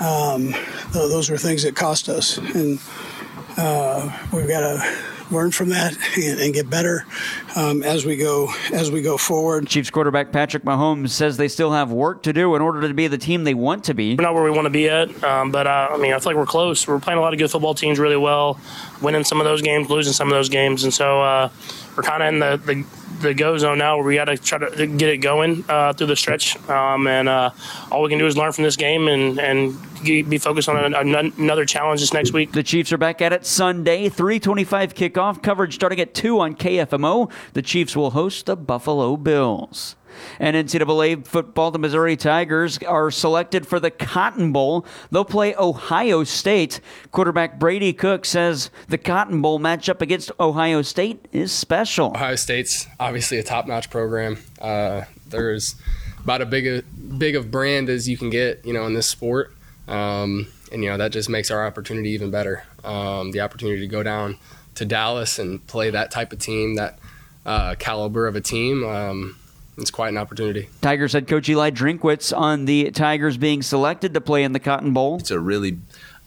um, 0.00 0.54
those 0.92 1.30
were 1.30 1.38
things 1.38 1.62
that 1.62 1.74
cost 1.74 2.08
us. 2.08 2.38
And 2.38 2.78
uh, 3.56 4.10
we've 4.32 4.48
got 4.48 4.60
to 4.60 4.98
learn 5.30 5.50
from 5.50 5.70
that 5.70 5.96
and, 6.16 6.40
and 6.40 6.54
get 6.54 6.68
better 6.68 7.06
um, 7.56 7.82
as 7.82 8.04
we 8.04 8.16
go 8.16 8.52
as 8.72 8.90
we 8.90 9.02
go 9.02 9.16
forward. 9.16 9.66
Chiefs 9.66 9.90
quarterback 9.90 10.32
Patrick 10.32 10.64
Mahomes 10.64 11.10
says 11.10 11.36
they 11.36 11.48
still 11.48 11.72
have 11.72 11.92
work 11.92 12.22
to 12.24 12.32
do 12.32 12.54
in 12.54 12.62
order 12.62 12.86
to 12.86 12.94
be 12.94 13.06
the 13.08 13.18
team 13.18 13.44
they 13.44 13.54
want 13.54 13.84
to 13.84 13.94
be. 13.94 14.16
We're 14.16 14.22
not 14.22 14.34
where 14.34 14.44
we 14.44 14.50
want 14.50 14.66
to 14.66 14.70
be 14.70 14.88
at, 14.88 15.22
um, 15.24 15.50
but 15.50 15.66
uh, 15.66 15.88
I 15.90 15.96
mean 15.96 16.12
I 16.12 16.18
feel 16.18 16.32
like 16.32 16.36
we're 16.36 16.46
close. 16.46 16.86
We're 16.86 17.00
playing 17.00 17.18
a 17.18 17.22
lot 17.22 17.32
of 17.32 17.38
good 17.38 17.50
football 17.50 17.74
teams 17.74 17.98
really 17.98 18.16
well, 18.16 18.58
winning 19.00 19.24
some 19.24 19.40
of 19.40 19.44
those 19.44 19.62
games, 19.62 19.90
losing 19.90 20.12
some 20.12 20.28
of 20.28 20.34
those 20.34 20.48
games, 20.48 20.84
and 20.84 20.92
so 20.92 21.22
uh, 21.22 21.48
we're 21.96 22.02
kind 22.02 22.22
of 22.22 22.28
in 22.28 22.38
the, 22.38 22.56
the 22.56 22.84
the 23.22 23.34
go 23.34 23.56
zone 23.56 23.78
now 23.78 23.96
where 23.96 24.06
we 24.06 24.16
got 24.16 24.26
to 24.26 24.36
try 24.36 24.58
to 24.58 24.86
get 24.86 25.08
it 25.08 25.18
going 25.18 25.64
uh, 25.68 25.92
through 25.92 26.08
the 26.08 26.16
stretch. 26.16 26.56
Um, 26.68 27.06
and 27.06 27.28
uh, 27.28 27.50
all 27.90 28.02
we 28.02 28.08
can 28.08 28.18
do 28.18 28.26
is 28.26 28.36
learn 28.36 28.52
from 28.52 28.64
this 28.64 28.76
game 28.76 29.08
and, 29.08 29.38
and 29.38 29.78
be 30.02 30.38
focused 30.38 30.68
on 30.68 30.94
another 30.94 31.64
challenge 31.64 32.00
this 32.00 32.12
next 32.12 32.32
week. 32.32 32.52
The 32.52 32.62
Chiefs 32.62 32.92
are 32.92 32.98
back 32.98 33.22
at 33.22 33.32
it 33.32 33.46
Sunday, 33.46 34.08
325 34.08 34.94
kickoff 34.94 35.42
coverage 35.42 35.74
starting 35.74 36.00
at 36.00 36.14
2 36.14 36.40
on 36.40 36.54
KFMO. 36.54 37.30
The 37.52 37.62
Chiefs 37.62 37.96
will 37.96 38.10
host 38.10 38.46
the 38.46 38.56
Buffalo 38.56 39.16
Bills. 39.16 39.96
And 40.38 40.54
NCAA 40.54 41.26
football, 41.26 41.70
the 41.70 41.78
Missouri 41.78 42.16
Tigers 42.16 42.78
are 42.78 43.10
selected 43.10 43.66
for 43.66 43.80
the 43.80 43.90
Cotton 43.90 44.52
Bowl. 44.52 44.84
They'll 45.10 45.24
play 45.24 45.54
Ohio 45.56 46.22
State. 46.24 46.80
Quarterback 47.12 47.58
Brady 47.58 47.92
Cook 47.92 48.24
says 48.24 48.70
the 48.88 48.98
Cotton 48.98 49.40
Bowl 49.40 49.58
matchup 49.58 50.02
against 50.02 50.30
Ohio 50.38 50.82
State 50.82 51.26
is 51.32 51.50
special. 51.50 52.12
Ohio 52.14 52.36
State's 52.36 52.86
obviously 53.00 53.38
a 53.38 53.42
top-notch 53.42 53.88
program. 53.88 54.38
Uh, 54.60 55.02
there's 55.28 55.76
about 56.22 56.42
a 56.42 56.46
big, 56.46 56.66
a, 56.66 56.82
big 56.82 57.34
of 57.34 57.50
brand 57.50 57.88
as 57.88 58.08
you 58.08 58.18
can 58.18 58.28
get, 58.28 58.64
you 58.66 58.72
know, 58.72 58.86
in 58.86 58.92
this 58.92 59.08
sport. 59.08 59.54
Um, 59.88 60.46
and 60.72 60.82
you 60.82 60.88
know 60.88 60.96
that 60.96 61.12
just 61.12 61.28
makes 61.28 61.50
our 61.50 61.66
opportunity 61.66 62.10
even 62.10 62.30
better. 62.30 62.64
Um, 62.82 63.30
the 63.30 63.40
opportunity 63.40 63.80
to 63.80 63.86
go 63.86 64.02
down 64.02 64.38
to 64.74 64.84
Dallas 64.84 65.38
and 65.38 65.64
play 65.66 65.90
that 65.90 66.10
type 66.10 66.32
of 66.32 66.38
team, 66.38 66.76
that 66.76 66.98
uh, 67.46 67.74
caliber 67.78 68.26
of 68.26 68.36
a 68.36 68.40
team. 68.40 68.84
Um, 68.84 69.36
it's 69.78 69.90
quite 69.90 70.08
an 70.10 70.18
opportunity. 70.18 70.68
Tigers 70.80 71.12
head 71.12 71.26
coach 71.26 71.48
Eli 71.48 71.70
Drinkwitz 71.70 72.36
on 72.36 72.66
the 72.66 72.90
Tigers 72.90 73.36
being 73.36 73.62
selected 73.62 74.14
to 74.14 74.20
play 74.20 74.44
in 74.44 74.52
the 74.52 74.60
Cotton 74.60 74.92
Bowl. 74.92 75.16
It's 75.18 75.30
a 75.30 75.40
really 75.40 75.78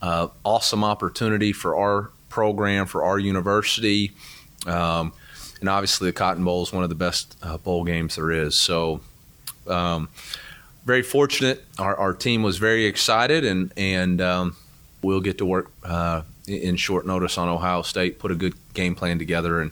uh, 0.02 0.30
awesome 0.44 0.84
opportunity 0.84 1.54
for 1.54 1.76
our 1.76 2.10
program, 2.30 2.88
for 2.88 3.04
our 3.04 3.20
university. 3.20 4.12
Um, 4.66 5.14
and 5.60 5.70
obviously, 5.70 6.10
the 6.10 6.14
Cotton 6.14 6.44
Bowl 6.44 6.64
is 6.64 6.74
one 6.74 6.84
of 6.84 6.90
the 6.90 6.96
best 6.96 7.38
uh, 7.42 7.58
bowl 7.58 7.84
games 7.84 8.16
there 8.16 8.32
is. 8.32 8.60
So, 8.60 9.02
um, 9.68 10.10
very 10.86 11.02
fortunate. 11.02 11.64
Our, 11.80 11.96
our, 11.96 12.14
team 12.14 12.44
was 12.44 12.58
very 12.58 12.86
excited, 12.86 13.46
and 13.46 13.72
and 13.78 14.22
um, 14.22 14.56
we'll 15.02 15.22
get 15.22 15.38
to 15.38 15.46
work 15.46 15.72
uh, 15.84 16.24
in 16.48 16.76
short 16.76 17.06
notice 17.06 17.38
on 17.38 17.48
Ohio 17.48 17.82
State, 17.82 18.20
put 18.20 18.32
a 18.32 18.36
good 18.36 18.54
game 18.74 18.96
plan 18.96 19.18
together, 19.18 19.62
and 19.62 19.72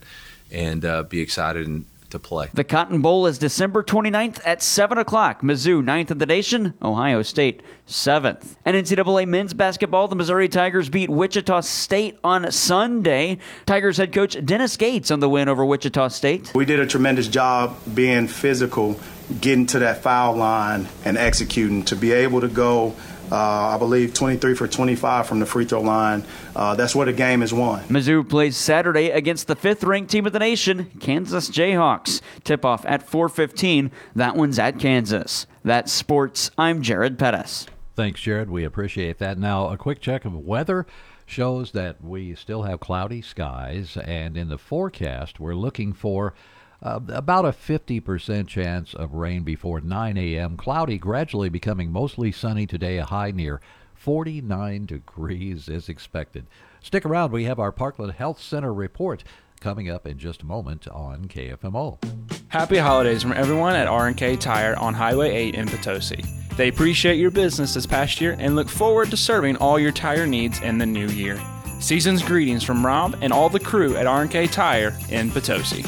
and 0.53 0.85
uh, 0.85 1.03
be 1.03 1.19
excited 1.19 1.67
and 1.67 1.85
to 2.13 2.19
play. 2.19 2.47
The 2.53 2.63
Cotton 2.63 3.01
Bowl 3.01 3.25
is 3.25 3.37
December 3.37 3.83
29th 3.83 4.39
at 4.45 4.63
7 4.63 4.97
o'clock. 4.97 5.41
Mizzou, 5.41 5.83
9th 5.83 6.11
in 6.11 6.17
the 6.19 6.25
nation. 6.25 6.73
Ohio 6.81 7.21
State, 7.23 7.61
7th. 7.87 8.55
And 8.63 8.77
NCAA 8.77 9.27
men's 9.27 9.53
basketball, 9.53 10.07
the 10.07 10.15
Missouri 10.15 10.47
Tigers 10.47 10.89
beat 10.89 11.09
Wichita 11.09 11.61
State 11.61 12.17
on 12.23 12.51
Sunday. 12.51 13.39
Tigers 13.65 13.97
head 13.97 14.13
coach 14.13 14.37
Dennis 14.45 14.77
Gates 14.77 15.11
on 15.11 15.19
the 15.19 15.29
win 15.29 15.49
over 15.49 15.65
Wichita 15.65 16.07
State. 16.09 16.53
We 16.55 16.65
did 16.65 16.79
a 16.79 16.87
tremendous 16.87 17.27
job 17.27 17.77
being 17.93 18.27
physical, 18.27 18.99
getting 19.41 19.65
to 19.67 19.79
that 19.79 20.03
foul 20.03 20.35
line 20.35 20.87
and 21.03 21.17
executing 21.17 21.83
to 21.85 21.95
be 21.95 22.11
able 22.11 22.41
to 22.41 22.47
go 22.47 22.95
I 23.35 23.77
believe 23.77 24.13
23 24.13 24.55
for 24.55 24.67
25 24.67 25.27
from 25.27 25.39
the 25.39 25.45
free 25.45 25.65
throw 25.65 25.81
line. 25.81 26.23
Uh, 26.55 26.75
that's 26.75 26.95
where 26.95 27.05
the 27.05 27.13
game 27.13 27.41
is 27.41 27.53
won. 27.53 27.83
Mizzou 27.85 28.27
plays 28.27 28.55
Saturday 28.57 29.09
against 29.09 29.47
the 29.47 29.55
fifth-ranked 29.55 30.11
team 30.11 30.25
of 30.25 30.33
the 30.33 30.39
nation, 30.39 30.91
Kansas 30.99 31.49
Jayhawks. 31.49 32.21
Tip-off 32.43 32.85
at 32.85 33.07
4:15. 33.07 33.91
That 34.15 34.35
one's 34.35 34.59
at 34.59 34.79
Kansas. 34.79 35.47
That's 35.63 35.91
sports. 35.91 36.51
I'm 36.57 36.81
Jared 36.81 37.17
Pettis. 37.17 37.67
Thanks, 37.95 38.21
Jared. 38.21 38.49
We 38.49 38.63
appreciate 38.63 39.19
that. 39.19 39.37
Now, 39.37 39.69
a 39.69 39.77
quick 39.77 40.01
check 40.01 40.25
of 40.25 40.33
weather 40.35 40.85
shows 41.25 41.71
that 41.71 42.03
we 42.03 42.35
still 42.35 42.63
have 42.63 42.79
cloudy 42.79 43.21
skies, 43.21 43.97
and 43.97 44.35
in 44.35 44.49
the 44.49 44.57
forecast, 44.57 45.39
we're 45.39 45.55
looking 45.55 45.93
for 45.93 46.33
uh, 46.83 46.99
about 47.07 47.45
a 47.45 47.49
50% 47.49 48.47
chance 48.47 48.93
of 48.93 49.13
rain 49.13 49.43
before 49.43 49.79
9 49.79 50.17
a.m. 50.17 50.57
Cloudy, 50.57 50.97
gradually 50.97 51.49
becoming 51.49 51.91
mostly 51.91 52.31
sunny 52.31 52.67
today, 52.67 52.97
a 52.97 53.05
high 53.05 53.31
near 53.31 53.61
49 53.95 54.85
degrees 54.85 55.69
is 55.69 55.87
expected. 55.87 56.45
Stick 56.81 57.05
around, 57.05 57.31
we 57.31 57.45
have 57.45 57.59
our 57.59 57.71
Parkland 57.71 58.11
Health 58.13 58.41
Center 58.41 58.73
report 58.73 59.23
coming 59.61 59.89
up 59.89 60.05
in 60.05 60.17
just 60.17 60.41
a 60.41 60.45
moment 60.45 60.85
on 60.89 61.29
KFMO. 61.29 62.03
Happy 62.49 62.77
holidays 62.77 63.21
from 63.21 63.31
everyone 63.31 63.75
at 63.75 63.87
R&K 63.87 64.35
Tire 64.35 64.75
on 64.77 64.93
Highway 64.93 65.31
8 65.31 65.55
in 65.55 65.67
Potosi. 65.69 66.21
They 66.57 66.67
appreciate 66.67 67.15
your 67.15 67.31
business 67.31 67.73
this 67.73 67.85
past 67.85 68.19
year 68.19 68.35
and 68.37 68.57
look 68.57 68.67
forward 68.67 69.09
to 69.11 69.17
serving 69.17 69.55
all 69.55 69.79
your 69.79 69.93
tire 69.93 70.27
needs 70.27 70.59
in 70.59 70.77
the 70.77 70.85
new 70.85 71.07
year. 71.07 71.41
Season's 71.79 72.21
greetings 72.21 72.63
from 72.63 72.85
Rob 72.85 73.17
and 73.21 73.31
all 73.31 73.47
the 73.47 73.59
crew 73.59 73.95
at 73.95 74.05
R&K 74.05 74.47
Tire 74.47 74.97
in 75.09 75.31
Potosi. 75.31 75.85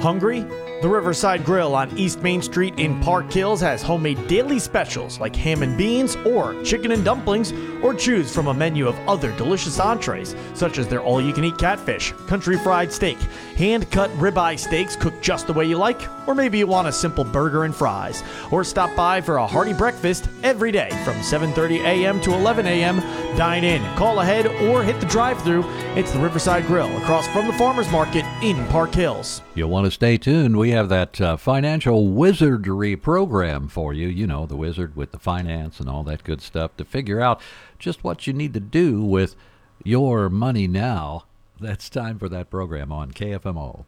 Hungry? 0.00 0.46
The 0.80 0.88
Riverside 0.88 1.44
Grill 1.44 1.74
on 1.74 1.94
East 1.98 2.22
Main 2.22 2.40
Street 2.40 2.78
in 2.78 2.98
Park 3.00 3.30
Hills 3.30 3.60
has 3.60 3.82
homemade 3.82 4.26
daily 4.28 4.58
specials 4.58 5.20
like 5.20 5.36
ham 5.36 5.62
and 5.62 5.76
beans 5.76 6.16
or 6.24 6.54
chicken 6.62 6.92
and 6.92 7.04
dumplings, 7.04 7.52
or 7.82 7.92
choose 7.92 8.34
from 8.34 8.46
a 8.46 8.54
menu 8.54 8.88
of 8.88 8.98
other 9.06 9.30
delicious 9.36 9.78
entrees, 9.78 10.34
such 10.54 10.78
as 10.78 10.88
their 10.88 11.02
all 11.02 11.20
you 11.20 11.34
can 11.34 11.44
eat 11.44 11.58
catfish, 11.58 12.12
country 12.26 12.58
fried 12.58 12.90
steak, 12.90 13.18
hand 13.58 13.90
cut 13.90 14.08
ribeye 14.12 14.58
steaks 14.58 14.96
cooked 14.96 15.22
just 15.22 15.46
the 15.46 15.52
way 15.52 15.66
you 15.66 15.76
like, 15.76 16.00
or 16.26 16.34
maybe 16.34 16.56
you 16.56 16.66
want 16.66 16.88
a 16.88 16.92
simple 16.92 17.24
burger 17.24 17.64
and 17.64 17.74
fries. 17.74 18.24
Or 18.50 18.64
stop 18.64 18.94
by 18.96 19.20
for 19.20 19.36
a 19.36 19.46
hearty 19.46 19.74
breakfast 19.74 20.30
every 20.42 20.72
day 20.72 20.88
from 21.04 21.16
7:30 21.16 21.80
a.m. 21.84 22.22
to 22.22 22.32
11 22.32 22.66
a.m. 22.66 23.00
Dine 23.36 23.64
in, 23.64 23.82
call 23.96 24.20
ahead, 24.20 24.46
or 24.46 24.82
hit 24.82 24.98
the 24.98 25.06
drive-through. 25.06 25.64
It's 25.94 26.12
the 26.12 26.20
Riverside 26.20 26.66
Grill 26.66 26.94
across 26.98 27.28
from 27.28 27.46
the 27.46 27.52
Farmers 27.54 27.90
Market 27.90 28.24
in 28.42 28.66
Park 28.68 28.94
Hills. 28.94 29.42
You'll 29.54 29.68
want 29.68 29.84
to 29.84 29.90
stay 29.90 30.16
tuned. 30.16 30.56
We 30.56 30.69
have 30.70 30.88
that 30.88 31.20
uh, 31.20 31.36
financial 31.36 32.08
wizardry 32.08 32.96
program 32.96 33.68
for 33.68 33.92
you. 33.92 34.08
You 34.08 34.26
know, 34.26 34.46
the 34.46 34.56
wizard 34.56 34.96
with 34.96 35.12
the 35.12 35.18
finance 35.18 35.80
and 35.80 35.88
all 35.88 36.02
that 36.04 36.24
good 36.24 36.42
stuff 36.42 36.76
to 36.76 36.84
figure 36.84 37.20
out 37.20 37.40
just 37.78 38.02
what 38.04 38.26
you 38.26 38.32
need 38.32 38.54
to 38.54 38.60
do 38.60 39.02
with 39.02 39.36
your 39.84 40.28
money 40.28 40.66
now. 40.66 41.24
That's 41.60 41.88
time 41.88 42.18
for 42.18 42.28
that 42.28 42.50
program 42.50 42.90
on 42.90 43.12
KFMO. 43.12 43.84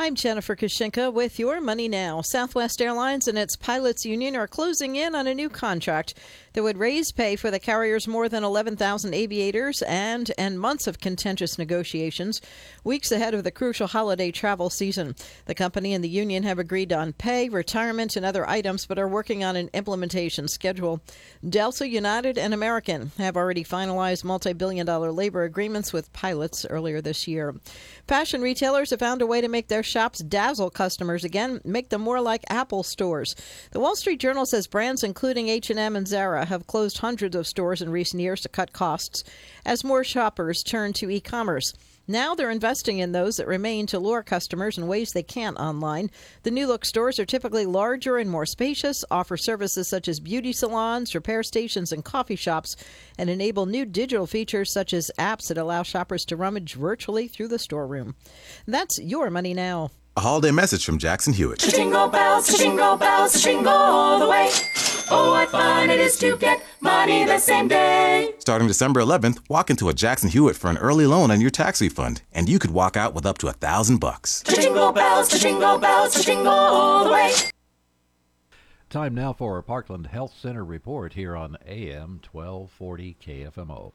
I'm 0.00 0.14
Jennifer 0.14 0.54
Kashinka 0.54 1.12
with 1.12 1.40
your 1.40 1.60
Money 1.60 1.88
Now. 1.88 2.22
Southwest 2.22 2.80
Airlines 2.80 3.26
and 3.26 3.36
its 3.36 3.56
pilots 3.56 4.04
union 4.04 4.36
are 4.36 4.46
closing 4.46 4.94
in 4.94 5.16
on 5.16 5.26
a 5.26 5.34
new 5.34 5.48
contract 5.48 6.14
that 6.58 6.64
would 6.64 6.76
raise 6.76 7.12
pay 7.12 7.36
for 7.36 7.52
the 7.52 7.60
carrier's 7.60 8.08
more 8.08 8.28
than 8.28 8.42
11,000 8.42 9.14
aviators 9.14 9.80
and 9.82 10.32
end 10.36 10.58
months 10.58 10.88
of 10.88 10.98
contentious 10.98 11.56
negotiations 11.56 12.40
weeks 12.82 13.12
ahead 13.12 13.32
of 13.32 13.44
the 13.44 13.50
crucial 13.52 13.86
holiday 13.86 14.32
travel 14.32 14.68
season. 14.68 15.14
The 15.46 15.54
company 15.54 15.94
and 15.94 16.02
the 16.02 16.08
union 16.08 16.42
have 16.42 16.58
agreed 16.58 16.92
on 16.92 17.12
pay, 17.12 17.48
retirement, 17.48 18.16
and 18.16 18.26
other 18.26 18.44
items, 18.48 18.86
but 18.86 18.98
are 18.98 19.06
working 19.06 19.44
on 19.44 19.54
an 19.54 19.70
implementation 19.72 20.48
schedule. 20.48 21.00
Delta, 21.48 21.88
United, 21.88 22.36
and 22.36 22.52
American 22.52 23.12
have 23.18 23.36
already 23.36 23.62
finalized 23.62 24.24
multi 24.24 24.52
billion 24.52 24.84
dollar 24.84 25.12
labor 25.12 25.44
agreements 25.44 25.92
with 25.92 26.12
pilots 26.12 26.66
earlier 26.68 27.00
this 27.00 27.28
year. 27.28 27.54
Fashion 28.08 28.42
retailers 28.42 28.90
have 28.90 28.98
found 28.98 29.22
a 29.22 29.26
way 29.26 29.40
to 29.40 29.46
make 29.46 29.68
their 29.68 29.84
shops 29.84 30.18
dazzle 30.18 30.70
customers 30.70 31.22
again, 31.22 31.60
make 31.64 31.90
them 31.90 32.00
more 32.00 32.20
like 32.20 32.42
Apple 32.50 32.82
stores. 32.82 33.36
The 33.70 33.78
Wall 33.78 33.94
Street 33.94 34.18
Journal 34.18 34.44
says 34.44 34.66
brands 34.66 35.04
including 35.04 35.48
H&M 35.48 35.94
and 35.94 36.08
Zara 36.08 36.47
have 36.48 36.66
closed 36.66 36.98
hundreds 36.98 37.36
of 37.36 37.46
stores 37.46 37.80
in 37.80 37.90
recent 37.90 38.20
years 38.20 38.40
to 38.42 38.48
cut 38.48 38.72
costs 38.72 39.24
as 39.64 39.84
more 39.84 40.04
shoppers 40.04 40.62
turn 40.62 40.92
to 40.94 41.10
e-commerce. 41.10 41.72
Now 42.10 42.34
they're 42.34 42.50
investing 42.50 43.00
in 43.00 43.12
those 43.12 43.36
that 43.36 43.46
remain 43.46 43.86
to 43.88 43.98
lure 43.98 44.22
customers 44.22 44.78
in 44.78 44.86
ways 44.86 45.12
they 45.12 45.22
can't 45.22 45.58
online. 45.58 46.10
The 46.42 46.50
new 46.50 46.66
look 46.66 46.86
stores 46.86 47.18
are 47.18 47.26
typically 47.26 47.66
larger 47.66 48.16
and 48.16 48.30
more 48.30 48.46
spacious, 48.46 49.04
offer 49.10 49.36
services 49.36 49.88
such 49.88 50.08
as 50.08 50.18
beauty 50.18 50.54
salons, 50.54 51.14
repair 51.14 51.42
stations, 51.42 51.92
and 51.92 52.02
coffee 52.02 52.34
shops, 52.34 52.76
and 53.18 53.28
enable 53.28 53.66
new 53.66 53.84
digital 53.84 54.26
features 54.26 54.72
such 54.72 54.94
as 54.94 55.10
apps 55.18 55.48
that 55.48 55.58
allow 55.58 55.82
shoppers 55.82 56.24
to 56.24 56.36
rummage 56.36 56.74
virtually 56.74 57.28
through 57.28 57.48
the 57.48 57.58
storeroom. 57.58 58.14
That's 58.66 58.98
your 58.98 59.28
money 59.28 59.52
now. 59.52 59.90
A 60.16 60.20
holiday 60.20 60.50
message 60.50 60.86
from 60.86 60.98
Jackson 60.98 61.34
Hewitt. 61.34 61.60
Jingle 61.60 62.08
bells, 62.08 62.56
jingle 62.56 62.96
bells, 62.96 63.42
jingle 63.42 63.68
all 63.68 64.18
the 64.18 64.26
way. 64.26 64.50
Oh, 65.10 65.30
what 65.30 65.48
fun 65.48 65.88
it 65.90 66.00
is 66.00 66.18
to 66.18 66.36
get 66.36 66.62
money 66.80 67.24
the 67.24 67.38
same 67.38 67.68
day. 67.68 68.34
Starting 68.38 68.68
December 68.68 69.00
11th, 69.00 69.40
walk 69.48 69.70
into 69.70 69.88
a 69.88 69.94
Jackson 69.94 70.28
Hewitt 70.28 70.56
for 70.56 70.68
an 70.68 70.76
early 70.78 71.06
loan 71.06 71.30
on 71.30 71.40
your 71.40 71.50
tax 71.50 71.80
refund, 71.80 72.22
and 72.32 72.48
you 72.48 72.58
could 72.58 72.72
walk 72.72 72.96
out 72.96 73.14
with 73.14 73.24
up 73.24 73.38
to 73.38 73.48
a 73.48 73.52
thousand 73.52 73.98
bucks. 73.98 74.42
Jingle 74.42 74.92
bells, 74.92 75.30
jingle 75.40 75.78
bells, 75.78 76.24
jingle 76.24 76.48
all 76.48 77.04
the 77.04 77.12
way. 77.12 77.32
Time 78.90 79.14
now 79.14 79.32
for 79.32 79.58
a 79.58 79.62
Parkland 79.62 80.08
Health 80.08 80.34
Center 80.38 80.64
report 80.64 81.12
here 81.14 81.36
on 81.36 81.56
AM 81.66 82.20
1240 82.30 83.16
KFMO. 83.22 83.92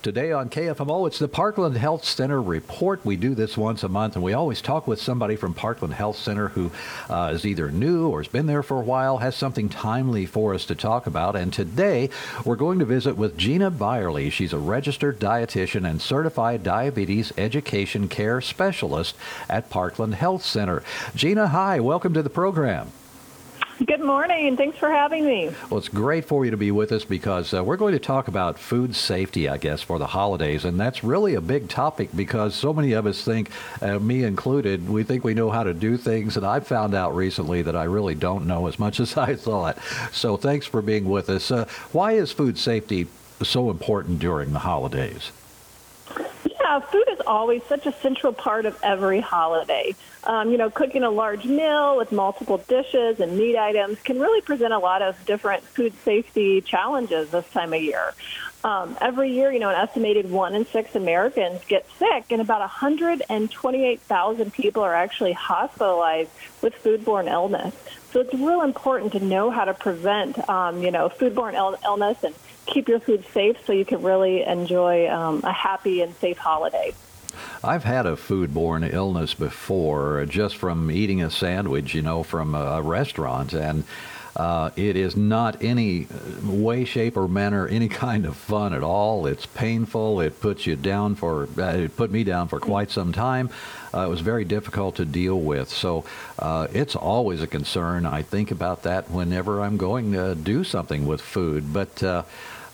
Today 0.00 0.32
on 0.32 0.50
KFMO, 0.50 1.06
it's 1.06 1.18
the 1.18 1.28
Parkland 1.28 1.76
Health 1.76 2.04
Center 2.04 2.42
report. 2.42 3.04
We 3.04 3.16
do 3.16 3.34
this 3.34 3.56
once 3.56 3.84
a 3.84 3.88
month, 3.88 4.16
and 4.16 4.24
we 4.24 4.32
always 4.32 4.60
talk 4.60 4.88
with 4.88 5.00
somebody 5.00 5.36
from 5.36 5.54
Parkland 5.54 5.94
Health 5.94 6.16
Center 6.16 6.48
who 6.48 6.72
uh, 7.08 7.30
is 7.34 7.44
either 7.46 7.70
new 7.70 8.08
or 8.08 8.20
has 8.20 8.26
been 8.26 8.46
there 8.46 8.62
for 8.62 8.80
a 8.80 8.84
while, 8.84 9.18
has 9.18 9.36
something 9.36 9.68
timely 9.68 10.26
for 10.26 10.54
us 10.54 10.64
to 10.66 10.74
talk 10.74 11.06
about. 11.06 11.36
And 11.36 11.52
today, 11.52 12.10
we're 12.44 12.56
going 12.56 12.80
to 12.80 12.84
visit 12.84 13.16
with 13.16 13.36
Gina 13.36 13.70
Byerly. 13.70 14.30
She's 14.30 14.52
a 14.52 14.58
registered 14.58 15.20
dietitian 15.20 15.88
and 15.88 16.00
certified 16.00 16.62
diabetes 16.64 17.32
education 17.38 18.08
care 18.08 18.40
specialist 18.40 19.14
at 19.48 19.70
Parkland 19.70 20.16
Health 20.16 20.44
Center. 20.44 20.82
Gina, 21.14 21.48
hi. 21.48 21.78
Welcome 21.78 22.14
to 22.14 22.22
the 22.22 22.30
program. 22.30 22.90
Good 23.86 24.00
morning. 24.00 24.56
Thanks 24.56 24.76
for 24.76 24.90
having 24.90 25.24
me. 25.24 25.50
Well, 25.68 25.78
it's 25.78 25.88
great 25.88 26.26
for 26.26 26.44
you 26.44 26.50
to 26.50 26.56
be 26.56 26.70
with 26.70 26.92
us 26.92 27.04
because 27.04 27.52
uh, 27.52 27.64
we're 27.64 27.78
going 27.78 27.94
to 27.94 27.98
talk 27.98 28.28
about 28.28 28.58
food 28.58 28.94
safety, 28.94 29.48
I 29.48 29.56
guess, 29.56 29.82
for 29.82 29.98
the 29.98 30.06
holidays. 30.06 30.64
And 30.64 30.78
that's 30.78 31.02
really 31.02 31.34
a 31.34 31.40
big 31.40 31.68
topic 31.68 32.10
because 32.14 32.54
so 32.54 32.72
many 32.72 32.92
of 32.92 33.06
us 33.06 33.24
think, 33.24 33.50
uh, 33.80 33.98
me 33.98 34.24
included, 34.24 34.88
we 34.88 35.02
think 35.02 35.24
we 35.24 35.34
know 35.34 35.50
how 35.50 35.64
to 35.64 35.74
do 35.74 35.96
things. 35.96 36.36
And 36.36 36.46
I 36.46 36.60
found 36.60 36.94
out 36.94 37.16
recently 37.16 37.62
that 37.62 37.74
I 37.74 37.84
really 37.84 38.14
don't 38.14 38.46
know 38.46 38.66
as 38.68 38.78
much 38.78 39.00
as 39.00 39.16
I 39.16 39.34
thought. 39.34 39.78
So 40.12 40.36
thanks 40.36 40.66
for 40.66 40.82
being 40.82 41.08
with 41.08 41.28
us. 41.28 41.50
Uh, 41.50 41.66
why 41.92 42.12
is 42.12 42.30
food 42.30 42.58
safety 42.58 43.08
so 43.42 43.70
important 43.70 44.18
during 44.18 44.52
the 44.52 44.60
holidays? 44.60 45.32
Yeah, 46.72 46.80
food 46.80 47.04
is 47.10 47.20
always 47.26 47.62
such 47.64 47.84
a 47.84 47.92
central 47.92 48.32
part 48.32 48.64
of 48.64 48.78
every 48.82 49.20
holiday. 49.20 49.94
Um, 50.24 50.50
you 50.50 50.56
know, 50.56 50.70
cooking 50.70 51.02
a 51.02 51.10
large 51.10 51.44
meal 51.44 51.98
with 51.98 52.12
multiple 52.12 52.56
dishes 52.66 53.20
and 53.20 53.36
meat 53.36 53.58
items 53.58 54.00
can 54.00 54.18
really 54.18 54.40
present 54.40 54.72
a 54.72 54.78
lot 54.78 55.02
of 55.02 55.22
different 55.26 55.64
food 55.64 55.92
safety 56.02 56.62
challenges 56.62 57.30
this 57.30 57.46
time 57.50 57.74
of 57.74 57.82
year. 57.82 58.14
Um, 58.64 58.96
every 59.02 59.32
year, 59.32 59.52
you 59.52 59.58
know, 59.58 59.68
an 59.68 59.76
estimated 59.76 60.30
one 60.30 60.54
in 60.54 60.64
six 60.64 60.94
Americans 60.94 61.60
get 61.68 61.86
sick, 61.98 62.24
and 62.30 62.40
about 62.40 62.60
128,000 62.60 64.52
people 64.54 64.82
are 64.82 64.94
actually 64.94 65.32
hospitalized 65.32 66.30
with 66.62 66.72
foodborne 66.82 67.30
illness. 67.30 67.74
So 68.12 68.20
it's 68.20 68.32
real 68.32 68.62
important 68.62 69.12
to 69.12 69.20
know 69.20 69.50
how 69.50 69.66
to 69.66 69.74
prevent, 69.74 70.48
um, 70.48 70.82
you 70.82 70.90
know, 70.90 71.10
foodborne 71.10 71.52
Ill- 71.52 71.78
illness 71.84 72.24
and 72.24 72.34
keep 72.66 72.88
your 72.88 73.00
food 73.00 73.24
safe 73.32 73.64
so 73.66 73.72
you 73.72 73.84
can 73.84 74.02
really 74.02 74.42
enjoy 74.42 75.08
um, 75.08 75.42
a 75.44 75.52
happy 75.52 76.02
and 76.02 76.14
safe 76.16 76.38
holiday. 76.38 76.92
I've 77.64 77.84
had 77.84 78.06
a 78.06 78.16
foodborne 78.16 78.92
illness 78.92 79.34
before 79.34 80.24
just 80.26 80.56
from 80.56 80.90
eating 80.90 81.22
a 81.22 81.30
sandwich, 81.30 81.94
you 81.94 82.02
know, 82.02 82.22
from 82.22 82.54
a 82.54 82.82
restaurant. 82.82 83.52
And 83.52 83.84
uh, 84.34 84.70
it 84.76 84.96
is 84.96 85.16
not 85.16 85.62
any 85.62 86.06
way, 86.42 86.84
shape, 86.84 87.16
or 87.16 87.28
manner 87.28 87.68
any 87.68 87.88
kind 88.04 88.24
of 88.24 88.36
fun 88.36 88.72
at 88.72 88.82
all. 88.82 89.26
It's 89.26 89.46
painful. 89.46 90.20
It 90.20 90.40
puts 90.40 90.66
you 90.66 90.76
down 90.76 91.14
for. 91.14 91.48
Uh, 91.56 91.62
it 91.72 91.96
put 91.96 92.10
me 92.10 92.24
down 92.24 92.48
for 92.48 92.58
quite 92.58 92.90
some 92.90 93.12
time. 93.12 93.50
Uh, 93.94 94.06
it 94.06 94.08
was 94.08 94.20
very 94.20 94.44
difficult 94.44 94.96
to 94.96 95.04
deal 95.04 95.38
with. 95.38 95.68
So 95.68 96.04
uh, 96.38 96.66
it's 96.72 96.96
always 96.96 97.42
a 97.42 97.46
concern. 97.46 98.06
I 98.06 98.22
think 98.22 98.50
about 98.50 98.84
that 98.84 99.10
whenever 99.10 99.60
I'm 99.60 99.76
going 99.76 100.12
to 100.12 100.34
do 100.34 100.64
something 100.64 101.06
with 101.06 101.20
food. 101.20 101.72
But 101.72 102.02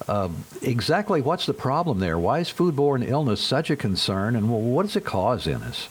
uh, 0.09 0.29
exactly 0.63 1.21
what's 1.21 1.47
the 1.47 1.55
problem 1.55 2.01
there? 2.01 2.19
Why 2.19 2.41
is 2.41 2.49
foodborne 2.49 3.07
illness 3.07 3.41
such 3.41 3.71
a 3.71 3.77
concern, 3.77 4.35
and 4.35 4.51
what 4.51 4.83
does 4.85 4.97
it 4.97 5.05
cause 5.05 5.47
in 5.47 5.63
us? 5.63 5.89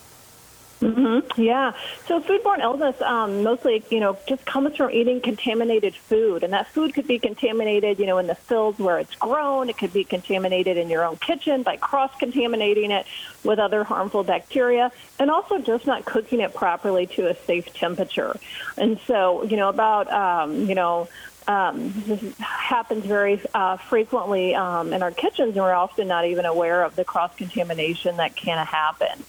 Mm-hmm. 0.81 1.41
Yeah. 1.41 1.73
So 2.05 2.21
foodborne 2.21 2.59
illness 2.59 3.01
um, 3.01 3.41
mostly, 3.41 3.83
you 3.89 3.99
know, 3.99 4.15
just 4.27 4.45
comes 4.45 4.75
from 4.75 4.91
eating 4.91 5.21
contaminated 5.21 5.95
food, 5.95 6.43
and 6.43 6.53
that 6.53 6.67
food 6.67 6.93
could 6.93 7.07
be 7.07 7.17
contaminated, 7.17 7.97
you 7.97 8.05
know, 8.05 8.19
in 8.19 8.27
the 8.27 8.35
fields 8.35 8.77
where 8.77 8.99
it's 8.99 9.15
grown. 9.15 9.69
It 9.69 9.77
could 9.79 9.91
be 9.91 10.03
contaminated 10.03 10.77
in 10.77 10.87
your 10.89 11.03
own 11.03 11.17
kitchen 11.17 11.63
by 11.63 11.77
cross-contaminating 11.77 12.91
it 12.91 13.07
with 13.43 13.57
other 13.57 13.83
harmful 13.83 14.23
bacteria, 14.23 14.91
and 15.17 15.31
also 15.31 15.57
just 15.57 15.87
not 15.87 16.05
cooking 16.05 16.41
it 16.41 16.53
properly 16.53 17.07
to 17.07 17.27
a 17.27 17.35
safe 17.45 17.73
temperature. 17.73 18.37
And 18.77 18.99
so, 19.07 19.43
you 19.45 19.57
know, 19.57 19.69
about 19.69 20.11
um, 20.11 20.69
you 20.69 20.75
know 20.75 21.09
um, 21.47 21.93
this 22.05 22.37
happens 22.39 23.05
very 23.05 23.41
uh, 23.53 23.77
frequently 23.77 24.53
um, 24.53 24.93
in 24.93 25.01
our 25.01 25.11
kitchens, 25.11 25.55
and 25.55 25.63
we're 25.63 25.73
often 25.73 26.07
not 26.07 26.25
even 26.25 26.45
aware 26.45 26.83
of 26.83 26.95
the 26.95 27.05
cross 27.05 27.33
contamination 27.35 28.17
that 28.17 28.35
can 28.35 28.65
happen. 28.65 29.23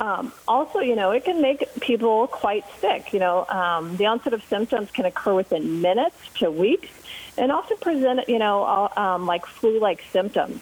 Um, 0.00 0.32
also, 0.46 0.80
you 0.80 0.96
know, 0.96 1.12
it 1.12 1.24
can 1.24 1.40
make 1.40 1.68
people 1.80 2.26
quite 2.26 2.64
sick. 2.80 3.12
You 3.12 3.20
know, 3.20 3.46
um, 3.46 3.96
the 3.96 4.06
onset 4.06 4.32
of 4.32 4.42
symptoms 4.44 4.90
can 4.90 5.04
occur 5.04 5.34
within 5.34 5.80
minutes 5.80 6.16
to 6.36 6.50
weeks, 6.50 6.88
and 7.36 7.50
often 7.50 7.76
present, 7.78 8.28
you 8.28 8.38
know, 8.38 8.90
um, 8.96 9.26
like 9.26 9.46
flu-like 9.46 10.02
symptoms. 10.12 10.60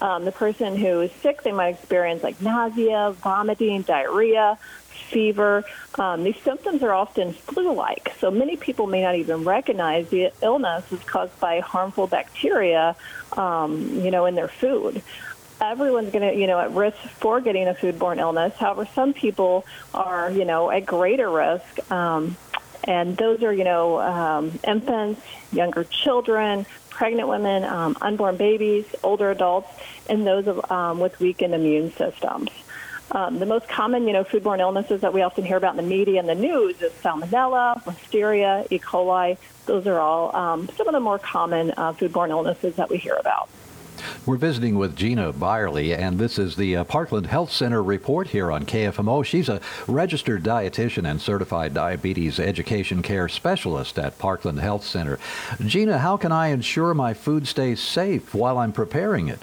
Um, 0.00 0.24
the 0.24 0.32
person 0.32 0.76
who 0.76 1.00
is 1.00 1.12
sick, 1.22 1.42
they 1.42 1.50
might 1.50 1.74
experience 1.74 2.22
like 2.22 2.40
nausea, 2.40 3.12
vomiting, 3.12 3.82
diarrhea, 3.82 4.56
fever. 4.98 5.64
Um, 5.98 6.24
these 6.24 6.36
symptoms 6.42 6.82
are 6.82 6.92
often 6.92 7.32
flu-like, 7.32 8.14
so 8.20 8.30
many 8.30 8.56
people 8.56 8.86
may 8.86 9.02
not 9.02 9.16
even 9.16 9.44
recognize 9.44 10.08
the 10.08 10.32
illness 10.42 10.90
is 10.92 11.02
caused 11.04 11.38
by 11.40 11.60
harmful 11.60 12.06
bacteria, 12.06 12.96
um, 13.36 14.00
you 14.04 14.10
know, 14.10 14.26
in 14.26 14.34
their 14.34 14.48
food. 14.48 15.02
Everyone's 15.60 16.12
going 16.12 16.28
to, 16.28 16.38
you 16.38 16.46
know, 16.46 16.60
at 16.60 16.70
risk 16.72 16.98
for 16.98 17.40
getting 17.40 17.66
a 17.66 17.74
foodborne 17.74 18.18
illness. 18.18 18.54
However, 18.54 18.86
some 18.94 19.12
people 19.12 19.66
are, 19.92 20.30
you 20.30 20.44
know, 20.44 20.70
at 20.70 20.86
greater 20.86 21.28
risk. 21.28 21.90
Um, 21.90 22.36
and 22.84 23.16
those 23.16 23.42
are, 23.42 23.52
you 23.52 23.64
know, 23.64 24.00
um, 24.00 24.58
infants, 24.66 25.20
younger 25.52 25.82
children, 25.84 26.64
pregnant 26.90 27.28
women, 27.28 27.64
um, 27.64 27.96
unborn 28.00 28.36
babies, 28.36 28.86
older 29.02 29.30
adults, 29.30 29.68
and 30.08 30.26
those 30.26 30.46
of, 30.46 30.70
um, 30.70 31.00
with 31.00 31.18
weakened 31.18 31.54
immune 31.54 31.92
systems. 31.92 32.50
Um, 33.12 33.38
the 33.38 33.46
most 33.46 33.68
common, 33.68 34.06
you 34.06 34.12
know, 34.12 34.24
foodborne 34.24 34.60
illnesses 34.60 35.00
that 35.00 35.14
we 35.14 35.22
often 35.22 35.44
hear 35.44 35.56
about 35.56 35.70
in 35.70 35.76
the 35.76 35.88
media 35.88 36.20
and 36.20 36.28
the 36.28 36.34
news 36.34 36.80
is 36.82 36.92
salmonella, 36.92 37.82
listeria, 37.84 38.66
E. 38.70 38.78
coli. 38.78 39.38
Those 39.66 39.86
are 39.86 39.98
all 39.98 40.34
um, 40.36 40.68
some 40.76 40.88
of 40.88 40.92
the 40.92 41.00
more 41.00 41.18
common 41.18 41.72
uh, 41.76 41.92
foodborne 41.94 42.30
illnesses 42.30 42.76
that 42.76 42.90
we 42.90 42.98
hear 42.98 43.14
about. 43.14 43.48
We're 44.26 44.36
visiting 44.36 44.76
with 44.76 44.94
Gina 44.94 45.32
Byerly, 45.32 45.94
and 45.94 46.18
this 46.18 46.38
is 46.38 46.56
the 46.56 46.76
uh, 46.76 46.84
Parkland 46.84 47.26
Health 47.26 47.50
Center 47.50 47.82
report 47.82 48.28
here 48.28 48.52
on 48.52 48.66
KFMO. 48.66 49.24
She's 49.24 49.48
a 49.48 49.60
registered 49.86 50.42
dietitian 50.42 51.10
and 51.10 51.20
certified 51.20 51.74
diabetes 51.74 52.38
education 52.38 53.02
care 53.02 53.28
specialist 53.28 53.98
at 53.98 54.18
Parkland 54.18 54.60
Health 54.60 54.84
Center. 54.84 55.18
Gina, 55.64 55.98
how 55.98 56.16
can 56.16 56.30
I 56.30 56.48
ensure 56.48 56.94
my 56.94 57.14
food 57.14 57.48
stays 57.48 57.80
safe 57.80 58.34
while 58.34 58.58
I'm 58.58 58.72
preparing 58.72 59.28
it? 59.28 59.40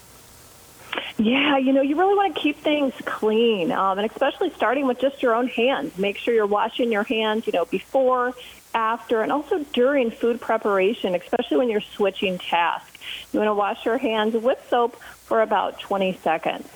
Yeah, 1.17 1.57
you 1.57 1.71
know, 1.71 1.81
you 1.81 1.95
really 1.95 2.15
want 2.15 2.35
to 2.35 2.41
keep 2.41 2.57
things 2.57 2.93
clean, 3.05 3.71
um, 3.71 3.97
and 3.97 4.09
especially 4.09 4.49
starting 4.51 4.85
with 4.85 4.99
just 4.99 5.23
your 5.23 5.33
own 5.33 5.47
hands. 5.47 5.97
Make 5.97 6.17
sure 6.17 6.33
you're 6.33 6.45
washing 6.45 6.91
your 6.91 7.03
hands, 7.03 7.47
you 7.47 7.53
know, 7.53 7.63
before, 7.63 8.33
after, 8.73 9.21
and 9.21 9.31
also 9.31 9.59
during 9.71 10.11
food 10.11 10.41
preparation, 10.41 11.15
especially 11.15 11.57
when 11.57 11.69
you're 11.69 11.79
switching 11.79 12.37
tasks. 12.37 12.99
You 13.31 13.39
want 13.39 13.47
to 13.47 13.53
wash 13.53 13.85
your 13.85 13.97
hands 13.97 14.35
with 14.35 14.59
soap 14.69 14.97
for 15.23 15.41
about 15.41 15.79
20 15.79 16.19
seconds. 16.21 16.67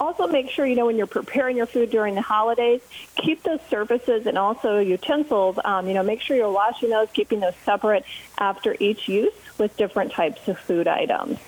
Also, 0.00 0.26
make 0.26 0.50
sure 0.50 0.66
you 0.66 0.74
know 0.74 0.86
when 0.86 0.96
you're 0.96 1.06
preparing 1.06 1.56
your 1.56 1.66
food 1.66 1.90
during 1.90 2.16
the 2.16 2.20
holidays, 2.20 2.80
keep 3.14 3.44
those 3.44 3.60
surfaces 3.70 4.26
and 4.26 4.36
also 4.36 4.80
utensils. 4.80 5.56
Um, 5.64 5.86
you 5.86 5.94
know, 5.94 6.02
make 6.02 6.20
sure 6.20 6.36
you're 6.36 6.50
washing 6.50 6.90
those, 6.90 7.08
keeping 7.12 7.38
those 7.38 7.54
separate 7.64 8.04
after 8.36 8.76
each 8.80 9.08
use 9.08 9.32
with 9.56 9.76
different 9.76 10.10
types 10.10 10.48
of 10.48 10.58
food 10.58 10.88
items. 10.88 11.38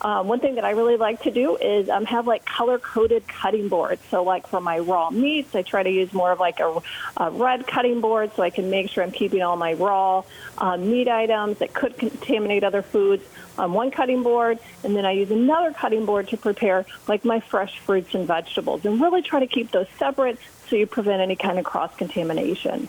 Um, 0.00 0.28
one 0.28 0.40
thing 0.40 0.56
that 0.56 0.64
I 0.64 0.70
really 0.70 0.96
like 0.96 1.22
to 1.22 1.30
do 1.30 1.56
is 1.56 1.88
um, 1.88 2.04
have 2.06 2.26
like 2.26 2.44
color 2.44 2.78
coded 2.78 3.26
cutting 3.26 3.68
boards. 3.68 4.02
So, 4.10 4.22
like 4.22 4.46
for 4.46 4.60
my 4.60 4.78
raw 4.78 5.10
meats, 5.10 5.54
I 5.54 5.62
try 5.62 5.82
to 5.82 5.90
use 5.90 6.12
more 6.12 6.32
of 6.32 6.40
like 6.40 6.60
a, 6.60 6.80
a 7.16 7.30
red 7.30 7.66
cutting 7.66 8.00
board 8.00 8.32
so 8.34 8.42
I 8.42 8.50
can 8.50 8.70
make 8.70 8.90
sure 8.90 9.02
I'm 9.02 9.12
keeping 9.12 9.42
all 9.42 9.56
my 9.56 9.74
raw 9.74 10.24
um, 10.58 10.90
meat 10.90 11.08
items 11.08 11.58
that 11.58 11.72
could 11.72 11.96
contaminate 11.96 12.64
other 12.64 12.82
foods 12.82 13.24
on 13.56 13.72
one 13.72 13.90
cutting 13.90 14.22
board, 14.22 14.58
and 14.82 14.96
then 14.96 15.04
I 15.04 15.12
use 15.12 15.30
another 15.30 15.72
cutting 15.72 16.06
board 16.06 16.28
to 16.28 16.36
prepare 16.36 16.86
like 17.06 17.24
my 17.24 17.40
fresh 17.40 17.78
fruits 17.80 18.14
and 18.14 18.26
vegetables, 18.26 18.84
and 18.84 19.00
really 19.00 19.22
try 19.22 19.40
to 19.40 19.46
keep 19.46 19.70
those 19.70 19.86
separate 19.98 20.38
so 20.68 20.76
you 20.76 20.86
prevent 20.86 21.20
any 21.20 21.36
kind 21.36 21.58
of 21.58 21.64
cross 21.64 21.94
contamination. 21.96 22.88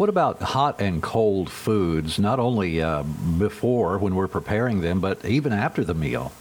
What 0.00 0.08
about 0.08 0.40
hot 0.40 0.80
and 0.80 1.02
cold 1.02 1.50
foods, 1.50 2.18
not 2.18 2.38
only 2.38 2.80
uh, 2.80 3.02
before 3.02 3.98
when 3.98 4.14
we're 4.14 4.28
preparing 4.28 4.80
them, 4.80 4.98
but 4.98 5.26
even 5.26 5.52
after 5.52 5.84
the 5.84 5.92
meal? 5.92 6.32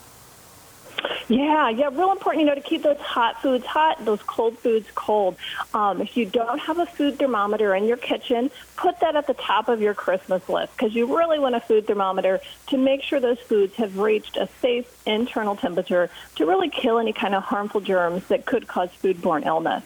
Yeah, 1.28 1.68
yeah, 1.68 1.90
real 1.92 2.14
important, 2.14 2.40
you 2.40 2.48
know, 2.48 2.56
to 2.56 2.62
keep 2.62 2.84
those 2.84 3.00
hot 3.00 3.42
foods 3.42 3.66
hot, 3.66 4.06
those 4.06 4.24
cold 4.24 4.58
foods 4.60 4.88
cold. 4.96 5.36
Um, 5.74 6.00
if 6.00 6.16
you 6.16 6.26
don't 6.26 6.58
have 6.60 6.80
a 6.80 6.86
food 6.86 7.20
thermometer 7.20 7.76
in 7.76 7.84
your 7.84 7.98
kitchen, 7.98 8.50
put 8.78 9.02
that 9.02 9.18
at 9.18 9.28
the 9.28 9.34
top 9.34 9.68
of 9.68 9.82
your 9.82 9.94
Christmas 9.94 10.48
list 10.48 10.72
because 10.78 10.96
you 10.96 11.18
really 11.18 11.38
want 11.38 11.54
a 11.54 11.60
food 11.60 11.86
thermometer 11.86 12.40
to 12.68 12.78
make 12.78 13.04
sure 13.04 13.20
those 13.20 13.40
foods 13.40 13.76
have 13.76 13.98
reached 13.98 14.38
a 14.38 14.48
safe 14.62 14.88
internal 15.06 15.58
temperature 15.58 16.10
to 16.36 16.46
really 16.46 16.70
kill 16.70 16.98
any 16.98 17.12
kind 17.12 17.36
of 17.36 17.44
harmful 17.44 17.82
germs 17.82 18.26
that 18.30 18.46
could 18.46 18.70
cause 18.70 18.90
foodborne 19.04 19.46
illness. 19.46 19.84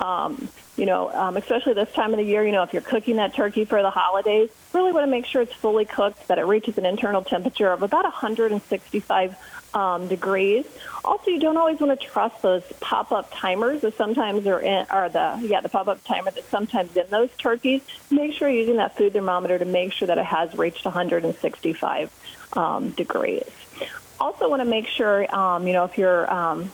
Um, 0.00 0.50
you 0.76 0.86
know, 0.86 1.10
um, 1.12 1.36
especially 1.36 1.72
this 1.72 1.90
time 1.92 2.12
of 2.12 2.18
the 2.18 2.24
year, 2.24 2.44
you 2.44 2.52
know, 2.52 2.62
if 2.62 2.72
you're 2.72 2.82
cooking 2.82 3.16
that 3.16 3.34
turkey 3.34 3.64
for 3.64 3.82
the 3.82 3.90
holidays, 3.90 4.50
really 4.72 4.92
want 4.92 5.06
to 5.06 5.10
make 5.10 5.24
sure 5.24 5.42
it's 5.42 5.54
fully 5.54 5.86
cooked, 5.86 6.28
that 6.28 6.38
it 6.38 6.44
reaches 6.44 6.76
an 6.76 6.84
internal 6.84 7.22
temperature 7.22 7.72
of 7.72 7.82
about 7.82 8.04
165 8.04 9.36
um, 9.74 10.08
degrees. 10.08 10.66
Also, 11.04 11.30
you 11.30 11.40
don't 11.40 11.56
always 11.56 11.78
want 11.80 11.98
to 11.98 12.06
trust 12.06 12.42
those 12.42 12.62
pop-up 12.80 13.30
timers 13.32 13.82
that 13.82 13.96
sometimes 13.96 14.46
are 14.46 14.60
in, 14.60 14.86
are 14.90 15.08
the 15.08 15.38
yeah 15.42 15.60
the 15.60 15.68
pop-up 15.68 16.02
timer 16.04 16.30
that 16.30 16.48
sometimes 16.50 16.96
in 16.96 17.06
those 17.10 17.30
turkeys. 17.36 17.82
Make 18.10 18.32
sure 18.32 18.48
you're 18.48 18.60
using 18.60 18.76
that 18.76 18.96
food 18.96 19.12
thermometer 19.12 19.58
to 19.58 19.64
make 19.64 19.92
sure 19.92 20.08
that 20.08 20.18
it 20.18 20.24
has 20.24 20.54
reached 20.56 20.84
165 20.84 22.10
um, 22.54 22.90
degrees. 22.90 23.44
Also, 24.18 24.48
want 24.48 24.60
to 24.60 24.68
make 24.68 24.86
sure 24.86 25.32
um, 25.34 25.66
you 25.66 25.72
know 25.74 25.84
if 25.84 25.98
you're 25.98 26.32
um, 26.32 26.70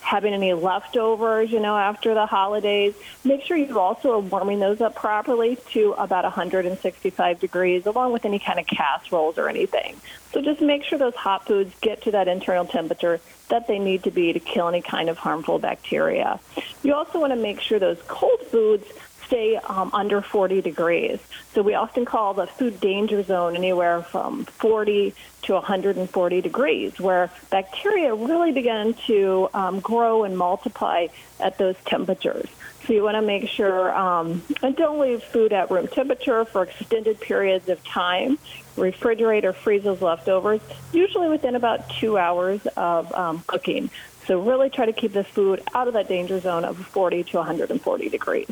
having 0.00 0.34
any 0.34 0.52
leftovers, 0.54 1.52
you 1.52 1.60
know, 1.60 1.76
after 1.76 2.14
the 2.14 2.26
holidays. 2.26 2.94
Make 3.24 3.44
sure 3.44 3.56
you 3.56 3.78
also 3.78 4.14
are 4.14 4.18
warming 4.18 4.58
those 4.58 4.80
up 4.80 4.96
properly 4.96 5.56
to 5.70 5.92
about 5.92 6.24
165 6.24 7.38
degrees, 7.38 7.86
along 7.86 8.12
with 8.12 8.24
any 8.24 8.40
kind 8.40 8.58
of 8.58 8.66
casseroles 8.66 9.38
or 9.38 9.48
anything. 9.48 10.00
So 10.32 10.42
just 10.42 10.60
make 10.60 10.82
sure 10.82 10.98
those 10.98 11.14
hot 11.14 11.46
foods 11.46 11.72
get 11.80 12.02
to 12.02 12.10
that 12.10 12.26
internal 12.26 12.64
temperature 12.64 13.20
that 13.50 13.68
they 13.68 13.78
need 13.78 14.02
to 14.04 14.10
be 14.10 14.32
to 14.32 14.40
kill 14.40 14.66
any 14.66 14.82
kind 14.82 15.08
of 15.08 15.18
harmful 15.18 15.60
bacteria. 15.60 16.40
You 16.82 16.94
also 16.94 17.20
want 17.20 17.32
to 17.32 17.38
make 17.38 17.60
sure 17.60 17.78
those 17.78 18.00
cold 18.08 18.40
foods 18.46 18.86
stay 19.30 19.54
um, 19.56 19.90
under 19.94 20.20
40 20.20 20.60
degrees. 20.60 21.20
So 21.54 21.62
we 21.62 21.74
often 21.74 22.04
call 22.04 22.34
the 22.34 22.48
food 22.48 22.80
danger 22.80 23.22
zone 23.22 23.54
anywhere 23.54 24.02
from 24.02 24.44
40 24.44 25.14
to 25.42 25.52
140 25.54 26.40
degrees, 26.40 26.98
where 26.98 27.30
bacteria 27.48 28.12
really 28.12 28.50
begin 28.50 28.94
to 29.06 29.48
um, 29.54 29.78
grow 29.78 30.24
and 30.24 30.36
multiply 30.36 31.06
at 31.38 31.58
those 31.58 31.76
temperatures. 31.84 32.48
So 32.86 32.92
you 32.92 33.04
want 33.04 33.14
to 33.14 33.22
make 33.22 33.48
sure 33.48 33.96
um, 33.96 34.42
and 34.62 34.74
don't 34.74 34.98
leave 34.98 35.22
food 35.22 35.52
at 35.52 35.70
room 35.70 35.86
temperature 35.86 36.44
for 36.44 36.64
extended 36.64 37.20
periods 37.20 37.68
of 37.68 37.84
time. 37.84 38.36
Refrigerate 38.76 39.44
or 39.44 39.52
freeze 39.52 39.84
those 39.84 40.02
leftovers, 40.02 40.60
usually 40.92 41.28
within 41.28 41.54
about 41.54 41.88
two 41.90 42.18
hours 42.18 42.66
of 42.76 43.12
um, 43.14 43.44
cooking. 43.46 43.90
So 44.26 44.40
really 44.40 44.70
try 44.70 44.86
to 44.86 44.92
keep 44.92 45.12
the 45.12 45.24
food 45.24 45.62
out 45.74 45.86
of 45.86 45.94
that 45.94 46.08
danger 46.08 46.40
zone 46.40 46.64
of 46.64 46.78
40 46.78 47.24
to 47.24 47.36
140 47.38 48.08
degrees. 48.08 48.48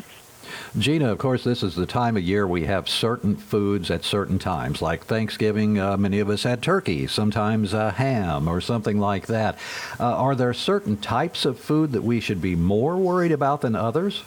Gina, 0.77 1.11
of 1.11 1.17
course, 1.17 1.43
this 1.43 1.63
is 1.63 1.75
the 1.75 1.85
time 1.85 2.17
of 2.17 2.23
year 2.23 2.47
we 2.47 2.65
have 2.65 2.87
certain 2.87 3.35
foods 3.35 3.91
at 3.91 4.03
certain 4.03 4.39
times. 4.39 4.81
Like 4.81 5.05
Thanksgiving, 5.05 5.79
uh, 5.79 5.97
many 5.97 6.19
of 6.19 6.29
us 6.29 6.43
had 6.43 6.61
turkey, 6.61 7.07
sometimes 7.07 7.73
uh, 7.73 7.91
ham 7.91 8.47
or 8.47 8.61
something 8.61 8.99
like 8.99 9.27
that. 9.27 9.57
Uh, 9.99 10.15
are 10.15 10.35
there 10.35 10.53
certain 10.53 10.97
types 10.97 11.45
of 11.45 11.59
food 11.59 11.91
that 11.93 12.03
we 12.03 12.19
should 12.19 12.41
be 12.41 12.55
more 12.55 12.97
worried 12.97 13.31
about 13.31 13.61
than 13.61 13.75
others? 13.75 14.23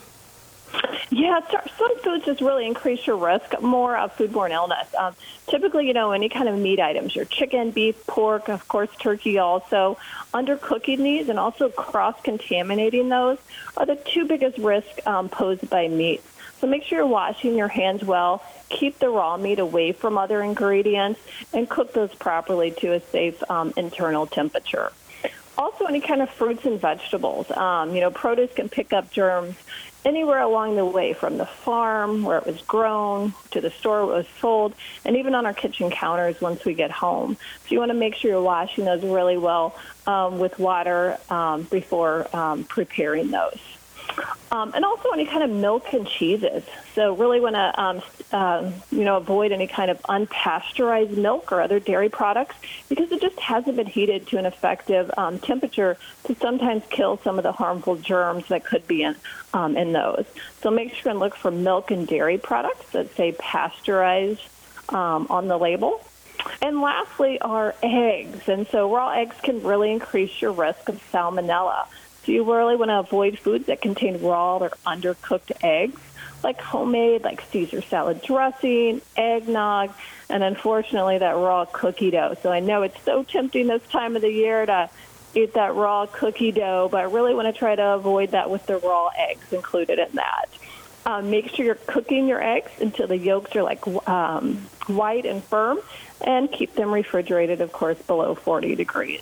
Yeah, 1.15 1.41
some 1.77 1.99
foods 1.99 2.25
just 2.25 2.41
really 2.41 2.65
increase 2.65 3.05
your 3.05 3.17
risk 3.17 3.61
more 3.61 3.95
of 3.95 4.17
foodborne 4.17 4.49
illness. 4.49 4.87
Um, 4.97 5.13
typically, 5.47 5.85
you 5.85 5.93
know, 5.93 6.11
any 6.11 6.27
kind 6.27 6.49
of 6.49 6.57
meat 6.57 6.79
items, 6.79 7.15
your 7.15 7.25
chicken, 7.25 7.69
beef, 7.69 8.07
pork, 8.07 8.49
of 8.49 8.67
course, 8.67 8.89
turkey 8.99 9.37
also, 9.37 9.99
undercooking 10.33 10.97
these 10.97 11.29
and 11.29 11.37
also 11.37 11.69
cross-contaminating 11.69 13.09
those 13.09 13.37
are 13.77 13.85
the 13.85 13.95
two 13.95 14.25
biggest 14.25 14.57
risks 14.57 15.05
um, 15.05 15.29
posed 15.29 15.69
by 15.69 15.87
meat. 15.87 16.23
So 16.59 16.65
make 16.65 16.83
sure 16.83 16.99
you're 16.99 17.07
washing 17.07 17.55
your 17.55 17.67
hands 17.67 18.03
well. 18.03 18.43
Keep 18.69 18.97
the 18.97 19.09
raw 19.09 19.37
meat 19.37 19.59
away 19.59 19.91
from 19.91 20.17
other 20.17 20.41
ingredients 20.41 21.19
and 21.53 21.69
cook 21.69 21.93
those 21.93 22.15
properly 22.15 22.71
to 22.71 22.93
a 22.93 22.99
safe 22.99 23.43
um, 23.51 23.71
internal 23.77 24.25
temperature. 24.25 24.91
Also, 25.57 25.85
any 25.85 26.01
kind 26.01 26.21
of 26.21 26.29
fruits 26.29 26.65
and 26.65 26.79
vegetables. 26.79 27.49
Um, 27.51 27.93
you 27.93 28.01
know, 28.01 28.11
produce 28.11 28.51
can 28.53 28.69
pick 28.69 28.91
up 28.91 29.11
germs 29.11 29.55
anywhere 30.05 30.41
along 30.41 30.75
the 30.75 30.85
way, 30.85 31.13
from 31.13 31.37
the 31.37 31.45
farm 31.45 32.23
where 32.23 32.37
it 32.37 32.45
was 32.45 32.61
grown 32.63 33.33
to 33.51 33.61
the 33.61 33.69
store 33.69 34.05
where 34.05 34.15
it 34.15 34.17
was 34.17 34.27
sold, 34.39 34.73
and 35.05 35.15
even 35.15 35.35
on 35.35 35.45
our 35.45 35.53
kitchen 35.53 35.89
counters 35.89 36.41
once 36.41 36.65
we 36.65 36.73
get 36.73 36.91
home. 36.91 37.37
So 37.63 37.67
you 37.69 37.79
want 37.79 37.91
to 37.91 37.97
make 37.97 38.15
sure 38.15 38.31
you're 38.31 38.41
washing 38.41 38.85
those 38.85 39.03
really 39.03 39.37
well 39.37 39.75
um, 40.07 40.39
with 40.39 40.59
water 40.59 41.17
um, 41.29 41.63
before 41.63 42.27
um, 42.35 42.63
preparing 42.65 43.31
those. 43.31 43.59
Um, 44.51 44.71
and 44.75 44.85
also 44.85 45.09
any 45.09 45.25
kind 45.25 45.43
of 45.43 45.49
milk 45.49 45.93
and 45.93 46.07
cheeses. 46.07 46.63
So 46.93 47.15
really 47.15 47.39
want 47.39 47.55
to, 47.55 47.81
um, 47.81 48.01
uh, 48.31 48.71
you 48.91 49.03
know, 49.03 49.17
avoid 49.17 49.51
any 49.51 49.65
kind 49.65 49.89
of 49.89 49.99
unpasteurized 50.03 51.17
milk 51.17 51.51
or 51.51 51.61
other 51.61 51.79
dairy 51.79 52.09
products 52.09 52.55
because 52.87 53.11
it 53.11 53.19
just 53.19 53.39
hasn't 53.39 53.75
been 53.75 53.87
heated 53.87 54.27
to 54.27 54.37
an 54.37 54.45
effective 54.45 55.09
um, 55.17 55.39
temperature 55.39 55.97
to 56.25 56.35
sometimes 56.35 56.83
kill 56.89 57.17
some 57.23 57.39
of 57.39 57.43
the 57.43 57.51
harmful 57.51 57.95
germs 57.95 58.47
that 58.49 58.63
could 58.63 58.85
be 58.87 59.01
in 59.01 59.15
um, 59.53 59.75
in 59.75 59.91
those. 59.91 60.25
So 60.61 60.69
make 60.69 60.93
sure 60.93 61.13
and 61.13 61.19
look 61.19 61.35
for 61.35 61.51
milk 61.51 61.91
and 61.91 62.07
dairy 62.07 62.39
products 62.39 62.91
that 62.91 63.15
say 63.15 63.33
pasteurized 63.33 64.41
um, 64.89 65.27
on 65.29 65.47
the 65.47 65.57
label. 65.57 66.01
And 66.61 66.81
lastly 66.81 67.39
are 67.39 67.75
eggs. 67.83 68.49
And 68.49 68.67
so 68.67 68.93
raw 68.93 69.11
eggs 69.11 69.35
can 69.41 69.63
really 69.63 69.91
increase 69.91 70.41
your 70.41 70.51
risk 70.51 70.89
of 70.89 71.01
salmonella. 71.11 71.85
So 72.25 72.31
you 72.31 72.43
really 72.43 72.75
want 72.75 72.89
to 72.89 72.99
avoid 72.99 73.37
foods 73.37 73.65
that 73.65 73.81
contain 73.81 74.21
raw 74.21 74.57
or 74.57 74.69
undercooked 74.85 75.51
eggs, 75.61 75.99
like 76.41 76.61
homemade, 76.61 77.23
like 77.23 77.41
Caesar 77.51 77.81
salad 77.81 78.21
dressing, 78.21 79.01
eggnog, 79.17 79.93
and 80.29 80.41
unfortunately 80.41 81.17
that 81.17 81.35
raw 81.35 81.65
cookie 81.65 82.11
dough. 82.11 82.35
So 82.41 82.51
I 82.51 82.61
know 82.61 82.83
it's 82.83 83.01
so 83.03 83.23
tempting 83.23 83.67
this 83.67 83.85
time 83.89 84.15
of 84.15 84.21
the 84.21 84.31
year 84.31 84.65
to 84.65 84.89
eat 85.35 85.53
that 85.55 85.75
raw 85.75 86.05
cookie 86.05 86.51
dough, 86.51 86.87
but 86.89 87.01
I 87.01 87.03
really 87.03 87.33
want 87.33 87.53
to 87.53 87.57
try 87.57 87.75
to 87.75 87.93
avoid 87.95 88.31
that 88.31 88.49
with 88.49 88.65
the 88.67 88.77
raw 88.77 89.09
eggs 89.17 89.51
included 89.51 89.99
in 89.99 90.13
that. 90.13 90.45
Um, 91.05 91.29
make 91.29 91.49
sure 91.49 91.65
you're 91.65 91.75
cooking 91.75 92.27
your 92.27 92.41
eggs 92.41 92.71
until 92.79 93.07
the 93.07 93.17
yolks 93.17 93.53
are 93.57 93.63
like 93.63 93.85
um, 94.07 94.55
white 94.87 95.25
and 95.25 95.43
firm, 95.43 95.79
and 96.21 96.49
keep 96.49 96.75
them 96.75 96.93
refrigerated, 96.93 97.59
of 97.59 97.73
course, 97.73 98.01
below 98.03 98.35
40 98.35 98.75
degrees. 98.75 99.21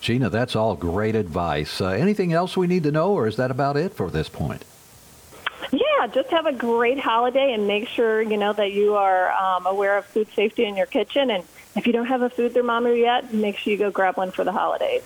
Gina, 0.00 0.30
that's 0.30 0.56
all 0.56 0.74
great 0.74 1.14
advice. 1.14 1.80
Uh, 1.80 1.88
anything 1.88 2.32
else 2.32 2.56
we 2.56 2.66
need 2.66 2.84
to 2.84 2.92
know, 2.92 3.12
or 3.12 3.26
is 3.26 3.36
that 3.36 3.50
about 3.50 3.76
it 3.76 3.92
for 3.92 4.10
this 4.10 4.28
point? 4.28 4.64
Yeah, 5.70 6.06
just 6.06 6.30
have 6.30 6.46
a 6.46 6.52
great 6.52 6.98
holiday 6.98 7.52
and 7.52 7.66
make 7.66 7.88
sure 7.88 8.22
you 8.22 8.36
know 8.36 8.52
that 8.52 8.72
you 8.72 8.94
are 8.94 9.32
um, 9.32 9.66
aware 9.66 9.98
of 9.98 10.06
food 10.06 10.28
safety 10.34 10.64
in 10.64 10.76
your 10.76 10.86
kitchen. 10.86 11.30
And 11.30 11.44
if 11.76 11.86
you 11.86 11.92
don't 11.92 12.06
have 12.06 12.22
a 12.22 12.30
food 12.30 12.54
thermometer 12.54 12.96
yet, 12.96 13.34
make 13.34 13.56
sure 13.56 13.72
you 13.72 13.78
go 13.78 13.90
grab 13.90 14.16
one 14.16 14.30
for 14.30 14.44
the 14.44 14.52
holidays. 14.52 15.02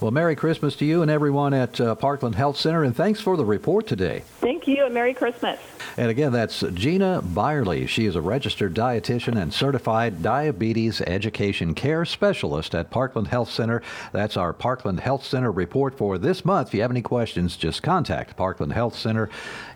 Well, 0.00 0.10
Merry 0.10 0.36
Christmas 0.36 0.76
to 0.76 0.84
you 0.84 1.02
and 1.02 1.10
everyone 1.10 1.54
at 1.54 1.80
uh, 1.80 1.94
Parkland 1.94 2.34
Health 2.34 2.56
Center, 2.56 2.84
and 2.84 2.94
thanks 2.94 3.20
for 3.20 3.36
the 3.36 3.44
report 3.44 3.86
today. 3.86 4.22
Thank 4.40 4.66
you, 4.66 4.84
and 4.84 4.94
Merry 4.94 5.14
Christmas. 5.14 5.58
And 5.96 6.10
again, 6.10 6.32
that's 6.32 6.62
Gina 6.74 7.22
Byerly. 7.22 7.86
She 7.86 8.06
is 8.06 8.14
a 8.14 8.20
registered 8.20 8.74
dietitian 8.74 9.40
and 9.40 9.52
certified 9.52 10.22
diabetes 10.22 11.00
education 11.00 11.74
care 11.74 12.04
specialist 12.04 12.74
at 12.74 12.90
Parkland 12.90 13.28
Health 13.28 13.50
Center. 13.50 13.82
That's 14.12 14.36
our 14.36 14.52
Parkland 14.52 15.00
Health 15.00 15.24
Center 15.24 15.50
report 15.50 15.98
for 15.98 16.18
this 16.18 16.44
month. 16.44 16.68
If 16.68 16.74
you 16.74 16.82
have 16.82 16.90
any 16.90 17.02
questions, 17.02 17.56
just 17.56 17.82
contact 17.82 18.36
Parkland 18.36 18.72
Health 18.72 18.96
Center 18.96 19.28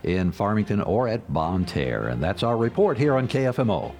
in 0.03 0.31
Farmington 0.31 0.81
or 0.81 1.07
at 1.07 1.31
Bonne 1.31 1.65
Terre. 1.65 2.07
And 2.07 2.23
that's 2.23 2.43
our 2.43 2.55
report 2.55 2.97
here 2.97 3.15
on 3.15 3.27
KFMO. 3.27 3.93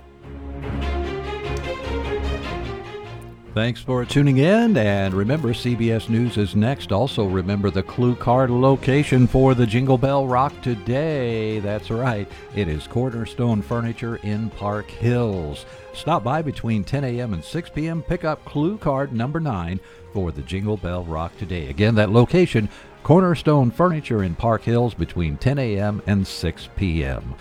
Thanks 3.54 3.82
for 3.82 4.04
tuning 4.04 4.38
in, 4.38 4.76
and 4.76 5.14
remember, 5.14 5.50
CBS 5.50 6.10
News 6.10 6.38
is 6.38 6.56
next. 6.56 6.92
Also, 6.92 7.26
remember 7.26 7.70
the 7.70 7.84
clue 7.84 8.16
card 8.16 8.50
location 8.50 9.28
for 9.28 9.54
the 9.54 9.68
Jingle 9.68 10.00
Bell 10.00 10.26
Rock 10.26 10.60
today. 10.64 11.60
That's 11.60 11.92
right, 11.92 12.28
it 12.56 12.68
is 12.68 12.88
Cornerstone 12.88 13.62
Furniture 13.62 14.16
in 14.24 14.50
Park 14.50 14.90
Hills. 14.90 15.68
Stop 15.94 16.24
by 16.24 16.42
between 16.42 16.84
10 16.84 17.04
a.m. 17.04 17.34
and 17.36 17.44
6 17.44 17.70
p.m. 17.70 18.02
Pick 18.02 18.24
up 18.24 18.44
clue 18.44 18.76
card 18.80 19.14
number 19.14 19.40
9 19.40 19.80
for 20.14 20.32
the 20.32 20.42
Jingle 20.42 20.78
Bell 20.78 21.04
Rock 21.04 21.38
today. 21.38 21.70
Again, 21.70 21.94
that 21.94 22.10
location, 22.10 22.70
Cornerstone 23.04 23.70
Furniture 23.70 24.24
in 24.24 24.34
Park 24.34 24.64
Hills 24.64 24.96
between 24.96 25.38
10 25.38 25.60
a.m. 25.60 26.02
and 26.08 26.26
6 26.26 26.70
p.m. 26.76 27.36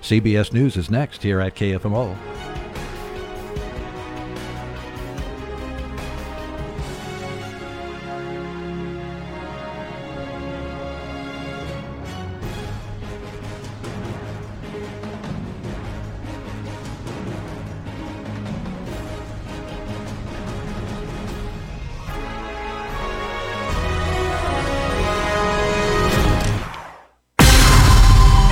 CBS 0.00 0.52
News 0.52 0.76
is 0.76 0.90
next 0.90 1.24
here 1.24 1.40
at 1.40 1.56
KFMO. 1.56 2.16